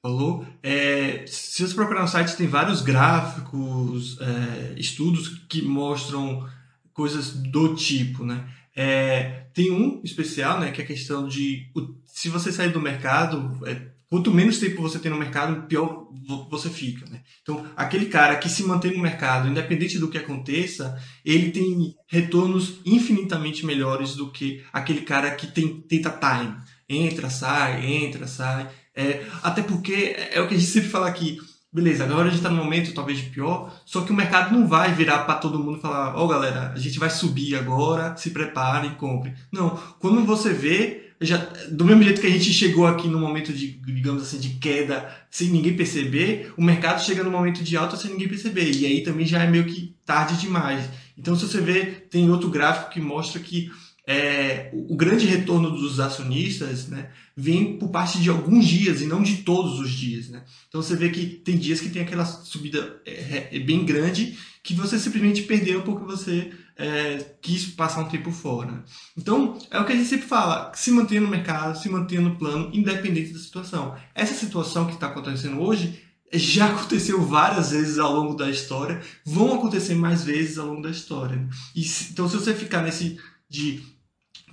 falou, 0.00 0.46
é, 0.62 1.26
se 1.26 1.66
você 1.66 1.74
procurar 1.74 2.02
no 2.02 2.08
site 2.08 2.36
tem 2.36 2.46
vários 2.46 2.80
gráficos, 2.80 4.18
é, 4.20 4.74
estudos 4.78 5.28
que 5.46 5.60
mostram 5.60 6.48
coisas 6.94 7.34
do 7.34 7.74
tipo, 7.74 8.24
né? 8.24 8.50
É, 8.74 9.46
tem 9.52 9.70
um 9.70 10.00
especial, 10.02 10.58
né, 10.58 10.70
que 10.70 10.80
é 10.80 10.84
a 10.84 10.86
questão 10.86 11.28
de 11.28 11.70
se 12.06 12.28
você 12.28 12.50
sair 12.50 12.70
do 12.70 12.80
mercado, 12.80 13.58
é, 13.66 13.92
quanto 14.08 14.32
menos 14.32 14.58
tempo 14.58 14.82
você 14.82 14.98
tem 14.98 15.10
no 15.10 15.18
mercado, 15.18 15.66
pior 15.66 16.06
você 16.50 16.70
fica. 16.70 17.06
Né? 17.06 17.20
Então, 17.42 17.66
aquele 17.76 18.06
cara 18.06 18.36
que 18.36 18.48
se 18.48 18.62
mantém 18.62 18.92
no 18.92 19.02
mercado, 19.02 19.48
independente 19.48 19.98
do 19.98 20.08
que 20.08 20.18
aconteça, 20.18 20.98
ele 21.24 21.50
tem 21.50 21.94
retornos 22.06 22.80
infinitamente 22.84 23.64
melhores 23.66 24.14
do 24.14 24.30
que 24.30 24.62
aquele 24.72 25.02
cara 25.02 25.30
que 25.32 25.46
tem, 25.46 25.80
tenta 25.80 26.10
time. 26.10 26.54
Entra, 26.88 27.30
sai, 27.30 27.86
entra, 27.86 28.26
sai. 28.26 28.68
É, 28.94 29.24
até 29.42 29.62
porque 29.62 30.14
é 30.30 30.40
o 30.40 30.46
que 30.46 30.54
a 30.54 30.58
gente 30.58 30.70
sempre 30.70 30.90
fala 30.90 31.08
aqui. 31.08 31.38
Beleza, 31.72 32.04
agora 32.04 32.24
a 32.24 32.26
gente 32.26 32.36
está 32.36 32.50
no 32.50 32.62
momento 32.62 32.92
talvez 32.92 33.18
de 33.18 33.30
pior, 33.30 33.74
só 33.86 34.02
que 34.02 34.12
o 34.12 34.14
mercado 34.14 34.52
não 34.52 34.68
vai 34.68 34.92
virar 34.92 35.20
para 35.20 35.36
todo 35.36 35.58
mundo 35.58 35.80
falar: 35.80 36.14
Ó, 36.14 36.24
oh, 36.24 36.28
galera, 36.28 36.70
a 36.74 36.78
gente 36.78 36.98
vai 36.98 37.08
subir 37.08 37.56
agora, 37.56 38.14
se 38.14 38.28
prepare 38.28 38.88
e 38.88 38.94
compre. 38.96 39.32
Não, 39.50 39.70
quando 39.98 40.22
você 40.22 40.52
vê, 40.52 41.12
já, 41.18 41.38
do 41.70 41.84
mesmo 41.86 42.02
jeito 42.02 42.20
que 42.20 42.26
a 42.26 42.30
gente 42.30 42.52
chegou 42.52 42.86
aqui 42.86 43.08
no 43.08 43.18
momento 43.18 43.54
de, 43.54 43.68
digamos 43.68 44.22
assim, 44.22 44.38
de 44.38 44.50
queda 44.58 45.08
sem 45.30 45.48
ninguém 45.48 45.74
perceber, 45.74 46.52
o 46.58 46.62
mercado 46.62 47.02
chega 47.02 47.24
no 47.24 47.30
momento 47.30 47.64
de 47.64 47.74
alta 47.74 47.96
sem 47.96 48.10
ninguém 48.10 48.28
perceber. 48.28 48.70
E 48.70 48.84
aí 48.84 49.02
também 49.02 49.24
já 49.24 49.42
é 49.42 49.46
meio 49.48 49.64
que 49.64 49.94
tarde 50.04 50.36
demais. 50.36 50.84
Então, 51.16 51.34
se 51.34 51.46
você 51.46 51.60
vê, 51.60 51.84
tem 51.86 52.30
outro 52.30 52.50
gráfico 52.50 52.90
que 52.90 53.00
mostra 53.00 53.40
que 53.40 53.70
é, 54.06 54.70
o 54.72 54.96
grande 54.96 55.26
retorno 55.26 55.70
dos 55.70 56.00
acionistas 56.00 56.88
né, 56.88 57.10
vem 57.36 57.78
por 57.78 57.90
parte 57.90 58.20
de 58.20 58.28
alguns 58.28 58.66
dias 58.66 59.00
e 59.00 59.06
não 59.06 59.22
de 59.22 59.38
todos 59.38 59.78
os 59.78 59.90
dias. 59.90 60.28
Né? 60.28 60.42
Então 60.68 60.82
você 60.82 60.96
vê 60.96 61.10
que 61.10 61.26
tem 61.26 61.56
dias 61.56 61.80
que 61.80 61.90
tem 61.90 62.02
aquela 62.02 62.24
subida 62.24 63.00
é, 63.06 63.48
é 63.56 63.60
bem 63.60 63.84
grande 63.84 64.36
que 64.62 64.74
você 64.74 64.98
simplesmente 64.98 65.42
perdeu 65.42 65.82
porque 65.82 66.04
você 66.04 66.52
é, 66.76 67.34
quis 67.40 67.66
passar 67.66 68.02
um 68.02 68.08
tempo 68.08 68.30
fora. 68.30 68.84
Então, 69.16 69.58
é 69.70 69.78
o 69.78 69.84
que 69.84 69.92
a 69.92 69.96
gente 69.96 70.08
sempre 70.08 70.26
fala: 70.26 70.72
se 70.74 70.90
mantenha 70.90 71.20
no 71.20 71.28
mercado, 71.28 71.78
se 71.78 71.88
mantenha 71.88 72.20
no 72.20 72.36
plano, 72.36 72.70
independente 72.72 73.32
da 73.32 73.38
situação. 73.38 73.96
Essa 74.14 74.34
situação 74.34 74.86
que 74.86 74.94
está 74.94 75.08
acontecendo 75.08 75.60
hoje 75.60 76.00
já 76.32 76.66
aconteceu 76.72 77.20
várias 77.22 77.72
vezes 77.72 77.98
ao 77.98 78.14
longo 78.14 78.34
da 78.34 78.48
história, 78.48 79.00
vão 79.24 79.54
acontecer 79.54 79.94
mais 79.94 80.24
vezes 80.24 80.58
ao 80.58 80.68
longo 80.68 80.82
da 80.82 80.90
história. 80.90 81.48
E 81.74 81.82
então, 82.10 82.28
se 82.28 82.36
você 82.36 82.54
ficar 82.54 82.82
nesse 82.82 83.18
de 83.48 83.82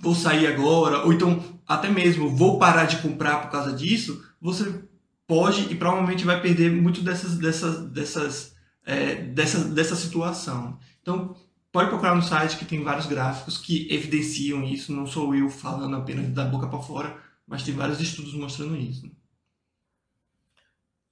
vou 0.00 0.14
sair 0.14 0.46
agora, 0.46 1.04
ou 1.04 1.12
então 1.12 1.60
até 1.66 1.88
mesmo 1.88 2.28
vou 2.28 2.58
parar 2.58 2.86
de 2.86 3.00
comprar 3.00 3.42
por 3.42 3.50
causa 3.50 3.72
disso, 3.72 4.24
você 4.40 4.82
pode 5.26 5.72
e 5.72 5.76
provavelmente 5.76 6.24
vai 6.24 6.40
perder 6.42 6.70
muito 6.70 7.02
dessas, 7.02 7.38
dessas, 7.38 7.88
dessas, 7.90 8.56
é, 8.84 9.14
dessa, 9.14 9.64
dessa 9.66 9.94
situação. 9.94 10.78
Então, 11.00 11.36
pode 11.70 11.88
procurar 11.88 12.16
no 12.16 12.22
site 12.22 12.56
que 12.56 12.64
tem 12.64 12.82
vários 12.82 13.06
gráficos 13.06 13.56
que 13.56 13.86
evidenciam 13.92 14.64
isso. 14.64 14.92
Não 14.92 15.06
sou 15.06 15.34
eu 15.34 15.48
falando 15.48 15.94
apenas 15.94 16.28
da 16.30 16.44
boca 16.44 16.66
para 16.66 16.82
fora, 16.82 17.16
mas 17.46 17.62
tem 17.62 17.72
vários 17.72 18.00
estudos 18.00 18.34
mostrando 18.34 18.76
isso. 18.76 19.08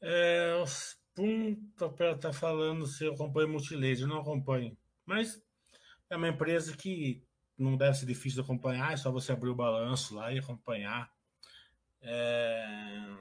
É, 0.01 0.64
Pum 1.14 1.57
tá 2.20 2.33
falando 2.33 2.87
se 2.87 3.05
eu 3.05 3.12
acompanho 3.12 3.48
multilaser, 3.48 4.07
não 4.07 4.20
acompanho. 4.20 4.77
Mas 5.05 5.42
é 6.09 6.16
uma 6.16 6.29
empresa 6.29 6.77
que 6.77 7.22
não 7.59 7.77
deve 7.77 7.97
ser 7.97 8.07
difícil 8.07 8.40
de 8.40 8.44
acompanhar, 8.44 8.92
é 8.92 8.97
só 8.97 9.11
você 9.11 9.33
abrir 9.33 9.51
o 9.51 9.55
balanço 9.55 10.14
lá 10.14 10.33
e 10.33 10.38
acompanhar. 10.38 11.12
É... 12.01 13.16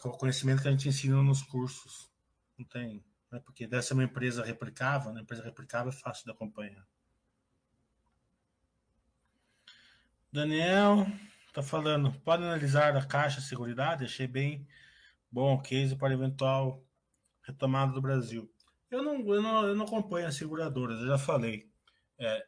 Com 0.00 0.08
o 0.08 0.18
conhecimento 0.18 0.62
que 0.62 0.68
a 0.68 0.70
gente 0.70 0.88
ensina 0.88 1.22
nos 1.22 1.42
cursos. 1.42 2.10
Não 2.56 2.64
tem. 2.64 3.04
Né? 3.30 3.40
Porque 3.40 3.66
deve 3.66 3.82
ser 3.82 3.94
uma 3.94 4.04
empresa 4.04 4.44
replicável, 4.44 5.10
uma 5.10 5.20
empresa 5.20 5.42
replicável 5.42 5.90
é 5.90 5.94
fácil 5.94 6.24
de 6.24 6.30
acompanhar. 6.30 6.86
Daniel 10.32 11.06
tá 11.52 11.62
falando, 11.62 12.12
pode 12.20 12.42
analisar 12.42 12.96
a 12.96 13.04
caixa 13.04 13.40
de 13.40 13.46
seguridade? 13.46 14.04
Achei 14.04 14.26
bem 14.26 14.66
bom 15.30 15.54
o 15.54 15.62
case 15.62 15.96
para 15.96 16.12
eventual 16.12 16.84
retomada 17.42 17.92
do 17.92 18.02
Brasil. 18.02 18.50
Eu 18.90 19.02
não, 19.02 19.18
eu 19.34 19.42
não, 19.42 19.66
eu 19.66 19.74
não 19.74 19.86
acompanho 19.86 20.26
as 20.26 20.36
seguradoras, 20.36 21.00
eu 21.00 21.08
já 21.08 21.18
falei. 21.18 21.70
É, 22.18 22.46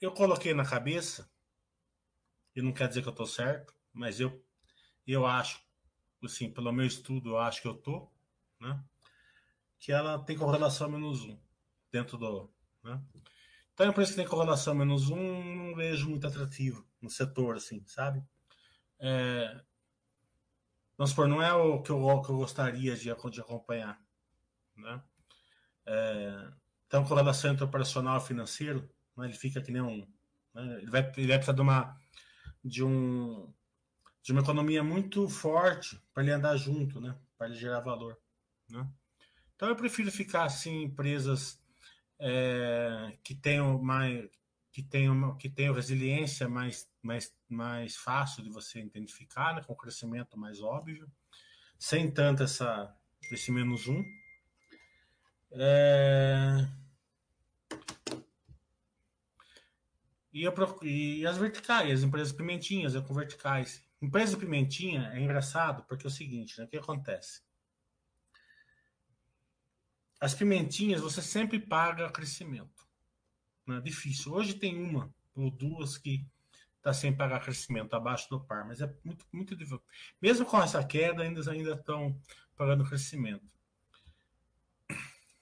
eu 0.00 0.12
coloquei 0.12 0.52
na 0.52 0.64
cabeça, 0.64 1.30
e 2.54 2.62
não 2.62 2.72
quer 2.72 2.88
dizer 2.88 3.02
que 3.02 3.08
eu 3.08 3.12
estou 3.12 3.26
certo, 3.26 3.74
mas 3.92 4.20
eu, 4.20 4.44
eu 5.06 5.26
acho, 5.26 5.62
assim, 6.24 6.50
pelo 6.50 6.72
meu 6.72 6.86
estudo, 6.86 7.30
eu 7.30 7.38
acho 7.38 7.62
que 7.62 7.68
eu 7.68 7.74
estou, 7.74 8.12
né? 8.60 8.82
Que 9.78 9.92
ela 9.92 10.18
tem 10.18 10.36
correlação 10.36 10.88
menos 10.88 11.22
um 11.22 11.38
dentro 11.92 12.16
do. 12.16 12.50
Né? 12.82 13.00
Então, 13.72 13.86
a 13.86 13.90
empresa 13.90 14.10
que 14.10 14.16
tem 14.16 14.26
correlação 14.26 14.74
menos 14.74 15.10
um, 15.10 15.54
não 15.54 15.74
vejo 15.74 16.08
muito 16.08 16.26
atrativo 16.26 16.86
no 17.00 17.10
setor, 17.10 17.56
assim, 17.56 17.84
sabe? 17.86 18.24
É, 18.98 19.62
vamos 20.96 21.10
supor, 21.10 21.28
não 21.28 21.42
é 21.42 21.52
o 21.52 21.82
que 21.82 21.90
eu, 21.90 22.22
que 22.22 22.30
eu 22.30 22.36
gostaria 22.38 22.96
de, 22.96 23.14
de 23.30 23.40
acompanhar, 23.40 24.02
né? 24.74 25.02
É, 25.84 26.52
então, 26.86 27.04
correlação 27.04 27.52
entre 27.52 27.64
operacional 27.64 28.16
e 28.16 28.26
financeiro, 28.26 28.88
né? 29.16 29.26
ele 29.26 29.34
fica 29.34 29.60
que 29.60 29.72
nem 29.72 29.82
um. 29.82 30.06
Né? 30.54 30.78
Ele, 30.78 30.90
vai, 30.90 31.00
ele 31.16 31.26
vai 31.26 31.36
precisar 31.36 31.52
de 31.52 31.60
uma, 31.60 32.00
de, 32.64 32.84
um, 32.84 33.52
de 34.22 34.32
uma 34.32 34.42
economia 34.42 34.82
muito 34.82 35.28
forte 35.28 36.00
para 36.12 36.22
ele 36.22 36.32
andar 36.32 36.56
junto, 36.56 37.00
né? 37.00 37.16
para 37.36 37.48
ele 37.48 37.56
gerar 37.56 37.80
valor. 37.80 38.18
Né? 38.68 38.86
Então 39.54 39.68
eu 39.68 39.76
prefiro 39.76 40.10
ficar 40.10 40.44
assim 40.44 40.82
empresas 40.82 41.60
é, 42.18 43.16
que 43.22 43.34
tenham 43.34 43.80
mais 43.80 44.28
que 44.72 44.82
tenham 44.82 45.34
que 45.38 45.48
tenham 45.48 45.74
resiliência 45.74 46.46
mais 46.48 46.86
mais 47.02 47.34
mais 47.48 47.96
fácil 47.96 48.42
de 48.42 48.50
você 48.50 48.80
identificar, 48.80 49.54
né, 49.54 49.62
com 49.62 49.74
crescimento 49.74 50.38
mais 50.38 50.60
óbvio, 50.60 51.10
sem 51.78 52.10
tanto 52.10 52.42
essa 52.42 52.94
esse 53.32 53.50
menos 53.50 53.88
um. 53.88 54.04
É... 55.52 56.68
E, 60.36 60.42
eu, 60.42 60.52
e 60.82 61.26
as 61.26 61.38
verticais, 61.38 62.00
as 62.00 62.02
empresas 62.02 62.30
pimentinhas, 62.30 62.94
é 62.94 63.00
com 63.00 63.14
verticais. 63.14 63.82
Empresa 64.02 64.36
pimentinha 64.36 65.10
é 65.14 65.18
engraçado 65.18 65.82
porque 65.84 66.06
é 66.06 66.08
o 66.08 66.12
seguinte, 66.12 66.58
né? 66.58 66.66
O 66.66 66.68
que 66.68 66.76
acontece? 66.76 67.40
As 70.20 70.34
pimentinhas 70.34 71.00
você 71.00 71.22
sempre 71.22 71.58
paga 71.58 72.10
crescimento. 72.10 72.86
Não 73.64 73.76
é 73.76 73.80
difícil. 73.80 74.34
Hoje 74.34 74.52
tem 74.52 74.78
uma 74.78 75.10
ou 75.34 75.50
duas 75.50 75.96
que 75.96 76.28
está 76.76 76.92
sem 76.92 77.16
pagar 77.16 77.40
crescimento 77.40 77.96
abaixo 77.96 78.28
do 78.28 78.38
par, 78.38 78.66
mas 78.66 78.82
é 78.82 78.94
muito, 79.02 79.24
muito 79.32 79.56
difícil. 79.56 79.82
Mesmo 80.20 80.44
com 80.44 80.62
essa 80.62 80.84
queda, 80.84 81.22
ainda 81.22 81.50
ainda 81.50 81.72
estão 81.72 82.20
pagando 82.54 82.84
crescimento. 82.84 83.50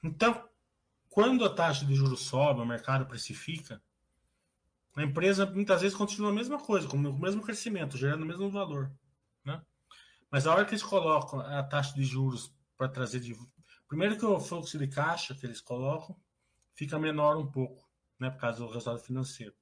Então, 0.04 0.48
quando 1.10 1.44
a 1.44 1.52
taxa 1.52 1.84
de 1.84 1.96
juros 1.96 2.20
sobe, 2.20 2.60
o 2.60 2.64
mercado 2.64 3.06
precifica, 3.06 3.82
a 4.94 5.02
empresa 5.02 5.46
muitas 5.46 5.82
vezes 5.82 5.96
continua 5.96 6.30
a 6.30 6.34
mesma 6.34 6.58
coisa, 6.58 6.86
com 6.86 6.96
o 6.96 7.18
mesmo 7.18 7.42
crescimento, 7.42 7.96
gerando 7.96 8.22
o 8.22 8.26
mesmo 8.26 8.48
valor. 8.50 8.92
Né? 9.44 9.60
Mas 10.30 10.46
a 10.46 10.54
hora 10.54 10.64
que 10.64 10.72
eles 10.72 10.82
colocam 10.82 11.40
a 11.40 11.62
taxa 11.62 11.94
de 11.94 12.04
juros 12.04 12.54
para 12.76 12.88
trazer 12.88 13.20
de. 13.20 13.36
Primeiro 13.88 14.16
que 14.16 14.24
o 14.24 14.40
fluxo 14.40 14.78
de 14.78 14.86
caixa 14.88 15.34
que 15.34 15.46
eles 15.46 15.60
colocam 15.60 16.16
fica 16.74 16.98
menor 16.98 17.36
um 17.36 17.46
pouco, 17.46 17.88
né, 18.18 18.30
por 18.30 18.40
causa 18.40 18.58
do 18.58 18.66
resultado 18.66 18.98
financeiro. 18.98 19.54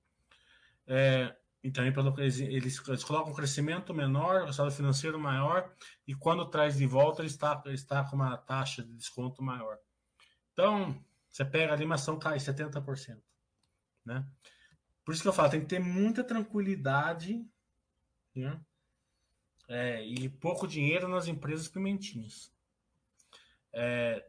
É, 0.86 1.36
e 1.62 1.70
também 1.70 1.92
pelo 1.92 2.18
eles, 2.20 2.40
eles, 2.40 3.04
colocam 3.04 3.32
um 3.32 3.34
crescimento 3.34 3.94
menor, 3.94 4.44
resultado 4.44 4.74
financeiro 4.74 5.18
maior, 5.18 5.72
e 6.06 6.14
quando 6.14 6.44
traz 6.46 6.76
de 6.76 6.86
volta, 6.86 7.22
ele 7.22 7.28
está, 7.28 7.62
ele 7.64 7.74
está 7.74 8.04
com 8.04 8.16
uma 8.16 8.36
taxa 8.36 8.82
de 8.82 8.92
desconto 8.94 9.42
maior. 9.42 9.78
Então, 10.52 11.02
você 11.30 11.44
pega 11.44 11.72
a 11.72 11.74
animação 11.74 12.18
cai 12.18 12.38
70%. 12.38 13.20
Né? 14.04 14.26
Por 15.04 15.12
isso 15.12 15.22
que 15.22 15.28
eu 15.28 15.32
falo, 15.32 15.50
tem 15.50 15.60
que 15.60 15.66
ter 15.66 15.80
muita 15.80 16.22
tranquilidade 16.22 17.44
né? 18.34 18.60
É, 19.68 20.04
e 20.04 20.28
pouco 20.28 20.66
dinheiro 20.66 21.08
nas 21.08 21.28
empresas 21.28 21.68
pimentinhas. 21.68 22.52
É, 23.72 24.24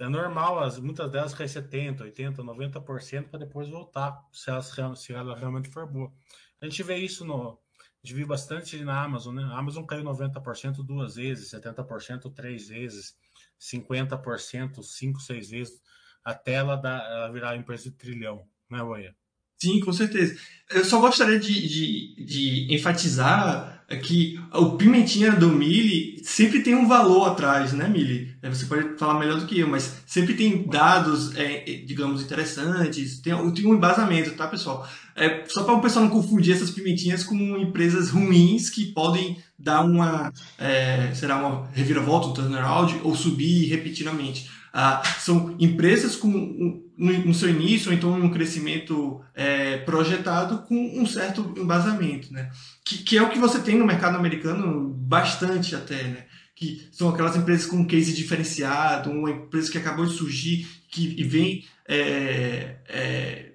é 0.00 0.08
normal, 0.08 0.58
as, 0.60 0.78
muitas 0.78 1.10
delas 1.10 1.34
caem 1.34 1.48
70%, 1.48 2.00
80%, 2.00 2.36
90% 2.36 3.28
para 3.28 3.38
depois 3.38 3.68
voltar, 3.68 4.26
se, 4.32 4.50
elas, 4.50 4.74
se 4.96 5.12
ela 5.12 5.36
realmente 5.36 5.68
for 5.68 5.86
boa. 5.86 6.12
A 6.60 6.64
gente 6.64 6.82
vê 6.82 6.96
isso 6.96 7.24
no. 7.24 7.60
A 7.80 8.06
gente 8.06 8.16
viu 8.16 8.26
bastante 8.26 8.82
na 8.82 9.00
Amazon, 9.00 9.36
né? 9.36 9.44
A 9.44 9.58
Amazon 9.58 9.84
caiu 9.84 10.02
90% 10.02 10.84
duas 10.84 11.14
vezes, 11.14 11.50
70% 11.52 12.34
três 12.34 12.68
vezes, 12.68 13.16
50% 13.60 14.82
cinco, 14.82 15.20
seis 15.20 15.50
vezes, 15.50 15.80
até 16.24 16.54
ela, 16.54 16.74
dar, 16.74 16.98
ela 16.98 17.30
virar 17.30 17.56
empresa 17.56 17.84
de 17.84 17.92
trilhão, 17.92 18.44
né, 18.68 18.82
Boia? 18.82 19.14
Sim, 19.62 19.78
com 19.78 19.92
certeza. 19.92 20.36
Eu 20.74 20.84
só 20.84 20.98
gostaria 20.98 21.38
de, 21.38 21.68
de, 21.68 22.24
de 22.24 22.74
enfatizar 22.74 23.84
que 24.02 24.40
o 24.52 24.70
pimentinha 24.70 25.30
do 25.32 25.50
Mili 25.50 26.20
sempre 26.24 26.62
tem 26.62 26.74
um 26.74 26.88
valor 26.88 27.28
atrás, 27.28 27.72
né, 27.72 27.88
Mili? 27.88 28.34
É, 28.42 28.48
você 28.48 28.66
pode 28.66 28.98
falar 28.98 29.20
melhor 29.20 29.38
do 29.38 29.46
que 29.46 29.60
eu, 29.60 29.68
mas 29.68 29.98
sempre 30.04 30.34
tem 30.34 30.66
dados, 30.66 31.36
é, 31.36 31.82
digamos, 31.86 32.22
interessantes, 32.22 33.20
tem, 33.20 33.52
tem 33.52 33.66
um 33.66 33.74
embasamento, 33.74 34.32
tá, 34.32 34.48
pessoal? 34.48 34.88
É, 35.14 35.44
só 35.46 35.62
para 35.62 35.74
o 35.74 35.80
pessoal 35.80 36.06
não 36.06 36.10
confundir 36.10 36.54
essas 36.54 36.70
pimentinhas 36.70 37.22
com 37.22 37.36
empresas 37.58 38.10
ruins 38.10 38.68
que 38.68 38.86
podem 38.86 39.36
dar 39.56 39.82
uma, 39.82 40.32
é, 40.58 41.12
será 41.14 41.36
uma 41.36 41.68
reviravolta, 41.72 42.28
um 42.28 42.32
turnaround, 42.32 42.98
ou 43.04 43.14
subir 43.14 43.68
repetidamente. 43.68 44.50
Ah, 44.72 45.02
são 45.20 45.54
empresas 45.60 46.16
com 46.16 46.82
no, 47.02 47.34
seu 47.34 47.50
início, 47.50 47.90
ou 47.90 47.96
então 47.96 48.12
um 48.12 48.30
crescimento 48.30 49.20
é, 49.34 49.78
projetado 49.78 50.58
com 50.68 50.74
um 51.00 51.04
certo 51.04 51.52
embasamento, 51.56 52.32
né? 52.32 52.50
Que, 52.84 52.98
que, 52.98 53.18
é 53.18 53.22
o 53.22 53.28
que 53.28 53.38
você 53.38 53.58
tem 53.60 53.76
no 53.76 53.86
mercado 53.86 54.16
americano 54.16 54.88
bastante 54.88 55.74
até, 55.74 56.02
né? 56.04 56.26
Que 56.54 56.86
são 56.92 57.08
aquelas 57.08 57.36
empresas 57.36 57.66
com 57.66 57.86
case 57.86 58.14
diferenciado, 58.14 59.10
uma 59.10 59.30
empresa 59.30 59.70
que 59.70 59.78
acabou 59.78 60.06
de 60.06 60.14
surgir 60.14 60.68
que, 60.88 61.14
e 61.18 61.24
vem 61.24 61.64
é, 61.88 62.76
é, 62.88 63.52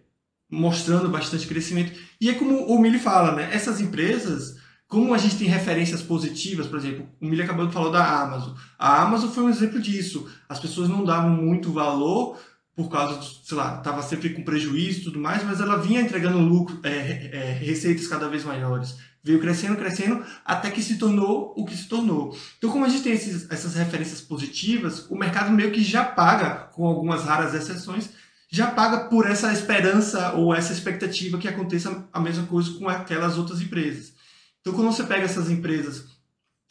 mostrando 0.50 1.08
bastante 1.08 1.48
crescimento. 1.48 1.98
E 2.20 2.30
é 2.30 2.34
como 2.34 2.66
o 2.66 2.82
Mili 2.82 3.00
fala, 3.00 3.34
né? 3.34 3.50
Essas 3.54 3.80
empresas 3.80 4.58
como 4.88 5.14
a 5.14 5.18
gente 5.18 5.38
tem 5.38 5.48
referências 5.48 6.02
positivas, 6.02 6.66
por 6.66 6.80
exemplo, 6.80 7.10
o 7.20 7.26
Milha 7.26 7.44
acabou 7.44 7.68
de 7.68 7.74
falar 7.74 7.90
da 7.90 8.22
Amazon. 8.22 8.54
A 8.80 9.02
Amazon 9.02 9.30
foi 9.30 9.44
um 9.44 9.50
exemplo 9.50 9.82
disso. 9.82 10.30
As 10.48 10.62
pessoas 10.62 10.88
não 10.88 11.04
davam 11.04 11.30
muito 11.30 11.74
valor 11.74 12.40
por 12.78 12.90
causa, 12.90 13.18
do, 13.18 13.26
sei 13.26 13.58
lá, 13.58 13.80
estava 13.80 14.04
sempre 14.04 14.30
com 14.30 14.44
prejuízo 14.44 15.00
e 15.00 15.04
tudo 15.06 15.20
mais, 15.20 15.44
mas 15.44 15.60
ela 15.60 15.78
vinha 15.78 16.00
entregando 16.00 16.38
lucro, 16.38 16.80
é, 16.84 16.92
é, 17.34 17.52
receitas 17.54 18.06
cada 18.08 18.30
vez 18.30 18.44
maiores. 18.44 18.96
Veio 19.24 19.42
crescendo, 19.42 19.76
crescendo, 19.76 20.24
até 20.46 20.70
que 20.70 20.84
se 20.84 21.00
tornou 21.00 21.56
o 21.58 21.66
que 21.66 21.76
se 21.76 21.88
tornou. 21.88 22.38
Então, 22.60 22.70
como 22.70 22.86
a 22.86 22.88
gente 22.88 23.02
tem 23.02 23.14
esses, 23.14 23.50
essas 23.50 23.74
referências 23.74 24.22
positivas, 24.22 25.10
o 25.10 25.18
mercado 25.18 25.52
meio 25.52 25.72
que 25.72 25.84
já 25.84 26.06
paga, 26.06 26.70
com 26.72 26.86
algumas 26.86 27.24
raras 27.24 27.56
exceções, 27.56 28.12
já 28.48 28.68
paga 28.68 29.10
por 29.10 29.26
essa 29.26 29.52
esperança 29.52 30.34
ou 30.34 30.54
essa 30.54 30.72
expectativa 30.72 31.40
que 31.40 31.48
aconteça 31.48 32.08
a 32.14 32.20
mesma 32.20 32.46
coisa 32.46 32.78
com 32.78 32.88
aquelas 32.88 33.40
outras 33.40 33.60
empresas. 33.60 34.14
Então, 34.62 34.72
quando 34.72 34.92
você 34.92 35.04
pega 35.04 35.26
essas 35.26 35.50
empresas 35.50 36.06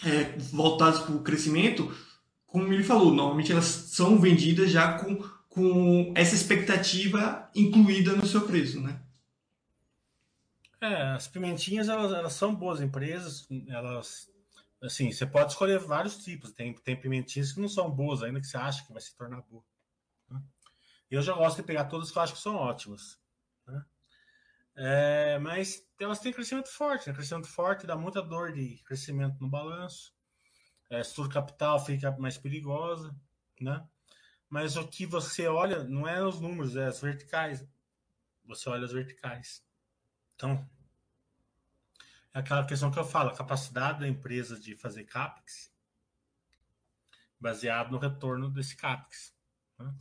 é, 0.04 0.36
voltadas 0.52 1.00
para 1.00 1.16
o 1.16 1.22
crescimento, 1.24 1.92
como 2.46 2.72
ele 2.72 2.84
falou, 2.84 3.12
normalmente 3.12 3.50
elas 3.50 3.64
são 3.64 4.20
vendidas 4.20 4.70
já 4.70 4.92
com, 4.92 5.20
com 5.56 6.12
essa 6.14 6.34
expectativa 6.34 7.50
incluída 7.54 8.14
no 8.14 8.26
seu 8.26 8.46
preço, 8.46 8.78
né? 8.78 9.00
É, 10.78 11.12
as 11.12 11.26
pimentinhas 11.26 11.88
elas, 11.88 12.12
elas 12.12 12.34
são 12.34 12.54
boas 12.54 12.82
empresas, 12.82 13.48
elas 13.66 14.30
assim, 14.82 15.10
você 15.10 15.24
pode 15.24 15.52
escolher 15.52 15.78
vários 15.78 16.22
tipos. 16.22 16.52
Tem, 16.52 16.74
tem 16.74 16.94
pimentinhas 16.94 17.52
que 17.52 17.60
não 17.60 17.70
são 17.70 17.90
boas, 17.90 18.22
ainda 18.22 18.38
que 18.38 18.46
você 18.46 18.58
acha 18.58 18.84
que 18.84 18.92
vai 18.92 19.00
se 19.00 19.16
tornar 19.16 19.40
boa. 19.40 19.64
Né? 20.28 20.42
Eu 21.10 21.22
já 21.22 21.32
gosto 21.32 21.56
de 21.56 21.62
pegar 21.62 21.86
todas 21.86 22.10
que 22.10 22.18
eu 22.18 22.22
acho 22.22 22.34
que 22.34 22.38
são 22.38 22.54
ótimas. 22.54 23.18
Né? 23.66 23.84
É, 24.76 25.38
mas 25.38 25.82
elas 25.98 26.20
têm 26.20 26.34
crescimento 26.34 26.68
forte, 26.68 27.08
né? 27.08 27.14
Crescimento 27.14 27.48
forte 27.48 27.86
dá 27.86 27.96
muita 27.96 28.20
dor 28.20 28.52
de 28.52 28.76
crescimento 28.84 29.40
no 29.40 29.48
balanço. 29.48 30.14
É, 30.90 31.00
estrutura 31.00 31.40
capital 31.40 31.82
fica 31.82 32.14
mais 32.18 32.36
perigosa, 32.36 33.16
né? 33.58 33.82
Mas 34.48 34.76
o 34.76 34.86
que 34.86 35.04
você 35.04 35.46
olha 35.46 35.84
não 35.84 36.06
é 36.06 36.22
os 36.24 36.40
números, 36.40 36.76
é 36.76 36.86
as 36.86 37.00
verticais. 37.00 37.66
Você 38.44 38.68
olha 38.68 38.84
as 38.84 38.92
verticais. 38.92 39.64
Então, 40.34 40.68
é 42.32 42.38
aquela 42.38 42.66
questão 42.66 42.90
que 42.90 42.98
eu 42.98 43.04
falo, 43.04 43.30
a 43.30 43.36
capacidade 43.36 44.00
da 44.00 44.08
empresa 44.08 44.58
de 44.58 44.76
fazer 44.76 45.04
CAPEX 45.04 45.72
baseado 47.40 47.90
no 47.90 47.98
retorno 47.98 48.50
desse 48.50 48.76
CAPEX. 48.76 49.34
Né? 49.78 49.94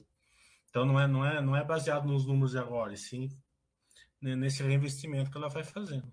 Então, 0.70 0.86
não 0.86 1.00
é, 1.00 1.08
não, 1.08 1.26
é, 1.26 1.42
não 1.42 1.56
é 1.56 1.64
baseado 1.64 2.06
nos 2.06 2.26
números 2.26 2.52
de 2.52 2.58
agora, 2.58 2.94
e 2.94 2.98
sim 2.98 3.30
nesse 4.22 4.64
reinvestimento 4.64 5.30
que 5.30 5.38
ela 5.38 5.50
vai 5.50 5.64
fazendo. 5.64 6.12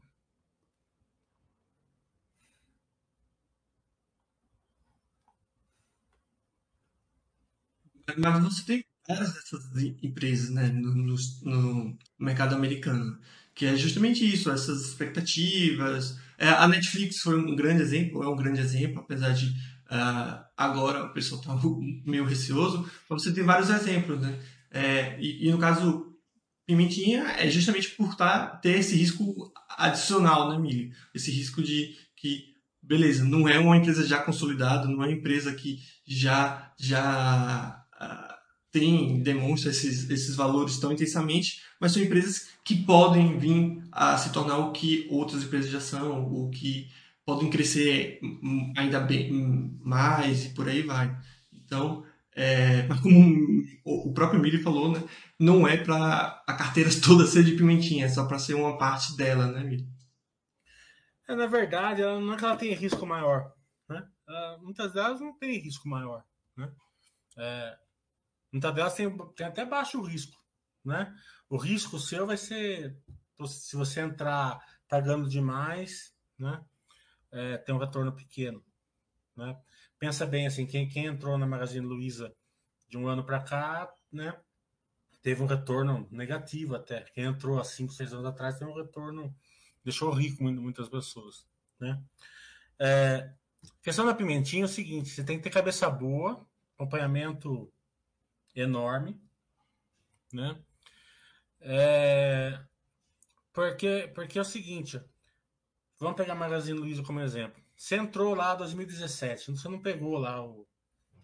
Mas 8.16 8.42
você 8.44 8.64
tem 8.64 8.84
várias 9.09 9.32
dessas 9.32 9.62
empresas 10.03 10.50
né, 10.50 10.68
no, 10.68 10.94
no, 10.94 11.16
no 11.42 11.98
mercado 12.18 12.55
americano, 12.55 13.18
que 13.55 13.66
é 13.66 13.76
justamente 13.76 14.24
isso, 14.24 14.50
essas 14.50 14.82
expectativas. 14.82 16.18
É, 16.38 16.48
a 16.48 16.66
Netflix 16.66 17.18
foi 17.18 17.38
um 17.38 17.55
grande 17.55 17.82
exemplo, 17.82 18.22
é 18.22 18.28
um 18.28 18.36
grande 18.36 18.61
exemplo, 18.61 19.00
apesar 19.00 19.30
de 19.30 19.46
uh, 19.46 20.44
agora 20.57 21.05
o 21.05 21.12
pessoal 21.12 21.40
está 21.40 21.55
meio 22.05 22.24
receoso, 22.24 22.88
mas 23.09 23.22
você 23.22 23.32
tem 23.32 23.44
vários 23.44 23.70
exemplos, 23.70 24.20
né? 24.20 24.38
É, 24.70 25.18
e, 25.20 25.46
e, 25.46 25.53
no 25.53 25.59
caso 25.59 26.16
Pimentinha 26.66 27.24
é 27.38 27.50
justamente 27.50 27.90
por 27.90 28.16
tá, 28.16 28.46
ter 28.46 28.78
esse 28.78 28.96
risco 28.96 29.53
adicional, 29.76 30.50
né, 30.50 30.59
Mili? 30.59 30.92
Esse 31.14 31.30
risco 31.30 31.62
de 31.62 31.94
que, 32.16 32.55
beleza, 32.80 33.24
não 33.24 33.46
é 33.46 33.59
uma 33.59 33.76
empresa 33.76 34.07
já 34.07 34.22
consolidada, 34.22 34.86
não 34.86 35.03
é 35.03 35.09
uma 35.09 35.12
empresa 35.12 35.53
que 35.53 35.80
já, 36.07 36.72
já 36.78 37.82
tem, 38.72 39.22
demonstra 39.22 39.70
esses, 39.70 40.09
esses 40.09 40.34
valores 40.34 40.78
tão 40.78 40.92
intensamente, 40.92 41.62
mas 41.78 41.92
são 41.92 42.03
empresas 42.03 42.48
que 42.64 42.74
podem 42.84 43.38
vir 43.38 43.82
a 43.92 44.16
se 44.16 44.32
tornar 44.32 44.59
o 44.59 44.72
que 44.72 45.07
outras 45.11 45.42
empresas 45.42 45.70
já 45.70 45.80
são, 45.80 46.32
ou 46.32 46.50
que 46.50 46.88
podem 47.24 47.50
crescer 47.50 48.18
ainda 48.76 48.98
bem 48.98 49.78
mais 49.84 50.46
e 50.46 50.48
por 50.55 50.68
aí 50.68 50.82
vai. 50.82 51.14
Então, 51.53 52.05
é, 52.34 52.88
como 53.03 53.62
o 53.84 54.12
próprio 54.14 54.40
Mili 54.40 54.62
falou, 54.62 54.90
né, 54.90 55.03
não 55.38 55.68
é 55.68 55.76
para 55.76 56.42
a 56.46 56.55
carteira 56.55 56.90
toda 57.05 57.26
ser 57.26 57.44
de 57.44 57.53
pimentinha, 57.53 58.07
é 58.07 58.09
só 58.09 58.26
para 58.26 58.38
ser 58.38 58.55
uma 58.55 58.78
parte 58.78 59.16
dela, 59.16 59.46
né, 59.46 59.62
Mili? 59.62 59.86
É, 61.28 61.34
na 61.34 61.46
verdade, 61.46 62.03
ela, 62.03 62.18
não 62.18 62.34
é 62.34 62.36
que 62.36 62.44
ela 62.44 62.57
tenha 62.57 62.76
risco 62.76 63.07
maior. 63.07 63.53
Né? 63.88 64.03
muitas 64.62 64.94
delas 64.94 65.20
não 65.20 65.36
tem 65.36 65.59
risco 65.59 65.86
maior. 65.86 66.24
Né? 66.57 66.72
É, 67.36 67.76
muitas 68.53 68.74
delas 68.74 68.94
tem, 68.94 69.16
tem 69.34 69.46
até 69.46 69.64
baixo 69.64 70.03
risco. 70.03 70.36
Né? 70.84 71.14
O 71.48 71.57
risco 71.57 71.98
seu 71.98 72.26
vai 72.26 72.36
ser 72.36 72.96
se 73.46 73.74
você 73.74 74.00
entrar 74.00 74.61
pagando 74.88 75.28
demais, 75.28 76.14
né? 76.38 76.62
É, 77.30 77.57
tem 77.59 77.74
um 77.74 77.78
retorno 77.78 78.12
pequeno. 78.12 78.62
Né? 79.34 79.57
pensa 80.03 80.26
bem 80.26 80.48
assim, 80.48 80.66
quem, 80.66 80.88
quem 80.88 81.07
entrou 81.07 81.38
na 81.38 81.46
Magazine 81.46 81.86
Luiza 81.86 82.34
de 82.88 82.98
um 82.98 83.07
ano 83.07 83.22
para 83.22 83.40
cá, 83.40 83.88
né, 84.11 84.36
teve 85.22 85.40
um 85.40 85.46
retorno 85.46 86.09
negativo 86.11 86.74
até. 86.74 87.03
Quem 87.14 87.22
entrou 87.22 87.61
há 87.61 87.62
5, 87.62 87.92
6 87.92 88.12
anos 88.12 88.26
atrás 88.26 88.59
teve 88.59 88.68
um 88.68 88.74
retorno, 88.74 89.32
deixou 89.84 90.11
rico 90.11 90.42
muitas 90.42 90.88
pessoas, 90.88 91.46
né? 91.78 92.03
É, 92.80 93.32
questão 93.80 94.05
da 94.05 94.12
pimentinha 94.12 94.62
é 94.62 94.64
o 94.64 94.68
seguinte, 94.68 95.11
você 95.11 95.22
tem 95.22 95.36
que 95.36 95.44
ter 95.44 95.50
cabeça 95.50 95.88
boa, 95.88 96.44
acompanhamento 96.74 97.72
enorme, 98.55 99.20
né? 100.32 100.61
É, 101.61 102.59
porque, 103.53 104.11
porque 104.14 104.38
é 104.38 104.42
o 104.42 104.44
seguinte, 104.44 105.00
vamos 105.98 106.16
pegar 106.16 106.32
a 106.32 106.36
Magazine 106.36 106.78
Luiza 106.78 107.03
como 107.03 107.20
exemplo. 107.20 107.62
Você 107.76 107.96
entrou 107.96 108.34
lá 108.34 108.55
em 108.55 108.59
2017, 108.59 109.50
você 109.53 109.68
não 109.68 109.80
pegou 109.80 110.18
lá 110.18 110.44
o, 110.44 110.66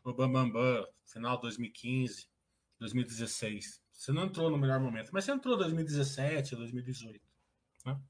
o 0.04 0.12
Bam, 0.12 0.50
final 1.04 1.36
de 1.36 1.42
2015, 1.42 2.28
2016. 2.78 3.82
Você 3.92 4.12
não 4.12 4.24
entrou 4.24 4.50
no 4.50 4.58
melhor 4.58 4.78
momento, 4.78 5.10
mas 5.12 5.24
você 5.24 5.32
entrou 5.32 5.54
em 5.54 5.58
2017, 5.58 6.54
2018. 6.54 7.20
Né? 7.84 8.00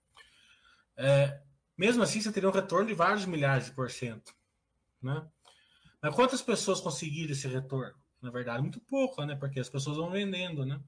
É, 0.97 1.43
mesmo 1.77 2.03
assim, 2.03 2.21
você 2.21 2.33
teria 2.33 2.49
um 2.49 2.53
retorno 2.53 2.87
de 2.87 2.95
vários 2.95 3.25
milhares 3.25 3.67
de 3.67 3.73
por 3.73 3.91
cento. 3.91 4.35
Né? 5.01 5.27
Mas 6.03 6.15
quantas 6.15 6.43
pessoas 6.43 6.81
conseguiram 6.81 7.33
esse 7.33 7.49
retorno? 7.49 7.97
Na 8.21 8.31
verdade, 8.31 8.63
muito 8.63 8.81
pouco, 8.81 9.25
né? 9.25 9.37
Porque 9.37 9.61
as 9.61 9.69
pessoas 9.69 9.97
vão 9.97 10.11
vendendo, 10.11 10.65
né? 10.67 10.81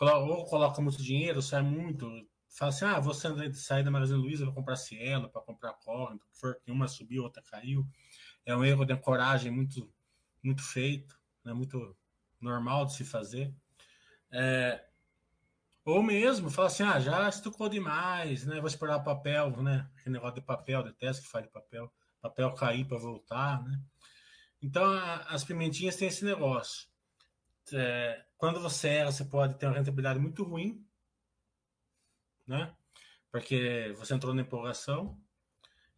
Ou 0.00 0.46
coloca 0.46 0.80
muito 0.80 1.02
dinheiro, 1.02 1.42
sai 1.42 1.62
muito, 1.62 2.08
fala 2.48 2.70
assim: 2.70 2.84
ah, 2.86 2.98
você 2.98 3.52
sair 3.54 3.84
da 3.84 3.90
Magazine 3.90 4.18
Luiza 4.18 4.44
para 4.44 4.54
comprar 4.54 4.76
Cielo, 4.76 5.28
para 5.28 5.42
comprar 5.42 5.74
Corre, 5.74 6.18
que 6.18 6.40
for 6.40 6.58
que 6.60 6.70
uma 6.70 6.88
subiu, 6.88 7.22
outra 7.22 7.42
caiu. 7.42 7.86
É 8.46 8.56
um 8.56 8.64
erro 8.64 8.84
de 8.86 8.96
coragem 8.96 9.50
muito, 9.52 9.92
muito 10.42 10.62
feito, 10.62 11.18
né? 11.44 11.52
muito 11.52 11.94
normal 12.40 12.86
de 12.86 12.94
se 12.94 13.04
fazer. 13.04 13.54
É, 14.32 14.82
ou 15.84 16.02
mesmo, 16.02 16.50
fala 16.50 16.68
assim: 16.68 16.82
ah, 16.82 17.00
já 17.00 17.28
estucou 17.28 17.68
demais, 17.68 18.44
né? 18.46 18.56
Vou 18.56 18.68
esperar 18.68 19.00
papel, 19.00 19.50
né? 19.62 19.88
Aquele 19.96 20.14
negócio 20.14 20.36
de 20.36 20.42
papel, 20.42 20.82
detesto 20.82 21.22
que 21.22 21.28
faz 21.28 21.44
de 21.44 21.50
papel, 21.50 21.92
papel 22.20 22.54
cair 22.54 22.86
para 22.86 22.98
voltar, 22.98 23.62
né? 23.62 23.80
Então, 24.62 24.84
a, 24.84 25.16
as 25.24 25.44
pimentinhas 25.44 25.96
têm 25.96 26.08
esse 26.08 26.24
negócio. 26.24 26.88
É, 27.72 28.24
quando 28.36 28.60
você 28.60 28.88
erra, 28.88 29.12
você 29.12 29.24
pode 29.24 29.58
ter 29.58 29.66
uma 29.66 29.76
rentabilidade 29.76 30.18
muito 30.18 30.42
ruim, 30.42 30.84
né? 32.46 32.74
Porque 33.30 33.94
você 33.96 34.14
entrou 34.14 34.34
na 34.34 34.42
empolgação. 34.42 35.18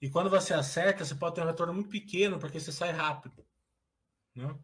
E 0.01 0.11
quando 0.11 0.29
você 0.29 0.53
acerta, 0.53 1.05
você 1.05 1.15
pode 1.15 1.35
ter 1.35 1.43
um 1.43 1.47
retorno 1.47 1.73
muito 1.73 1.89
pequeno, 1.89 2.39
porque 2.39 2.61
você 2.61 2.73
sai 2.73 2.91
rápido. 2.91 3.45
Né? 4.35 4.55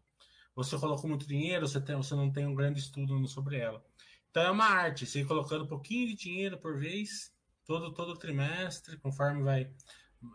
Você 0.55 0.77
colocou 0.77 1.09
muito 1.09 1.27
dinheiro, 1.27 1.67
você, 1.67 1.79
tem, 1.79 1.95
você 1.95 2.13
não 2.13 2.31
tem 2.31 2.45
um 2.45 2.53
grande 2.53 2.79
estudo 2.79 3.25
sobre 3.27 3.57
ela. 3.57 3.83
Então 4.29 4.43
é 4.43 4.51
uma 4.51 4.65
arte, 4.65 5.05
você 5.05 5.21
ir 5.21 5.25
colocando 5.25 5.63
um 5.63 5.67
pouquinho 5.67 6.07
de 6.07 6.15
dinheiro 6.15 6.59
por 6.59 6.77
vez, 6.77 7.33
todo, 7.65 7.93
todo 7.93 8.17
trimestre, 8.17 8.97
conforme 8.97 9.41
vai, 9.41 9.73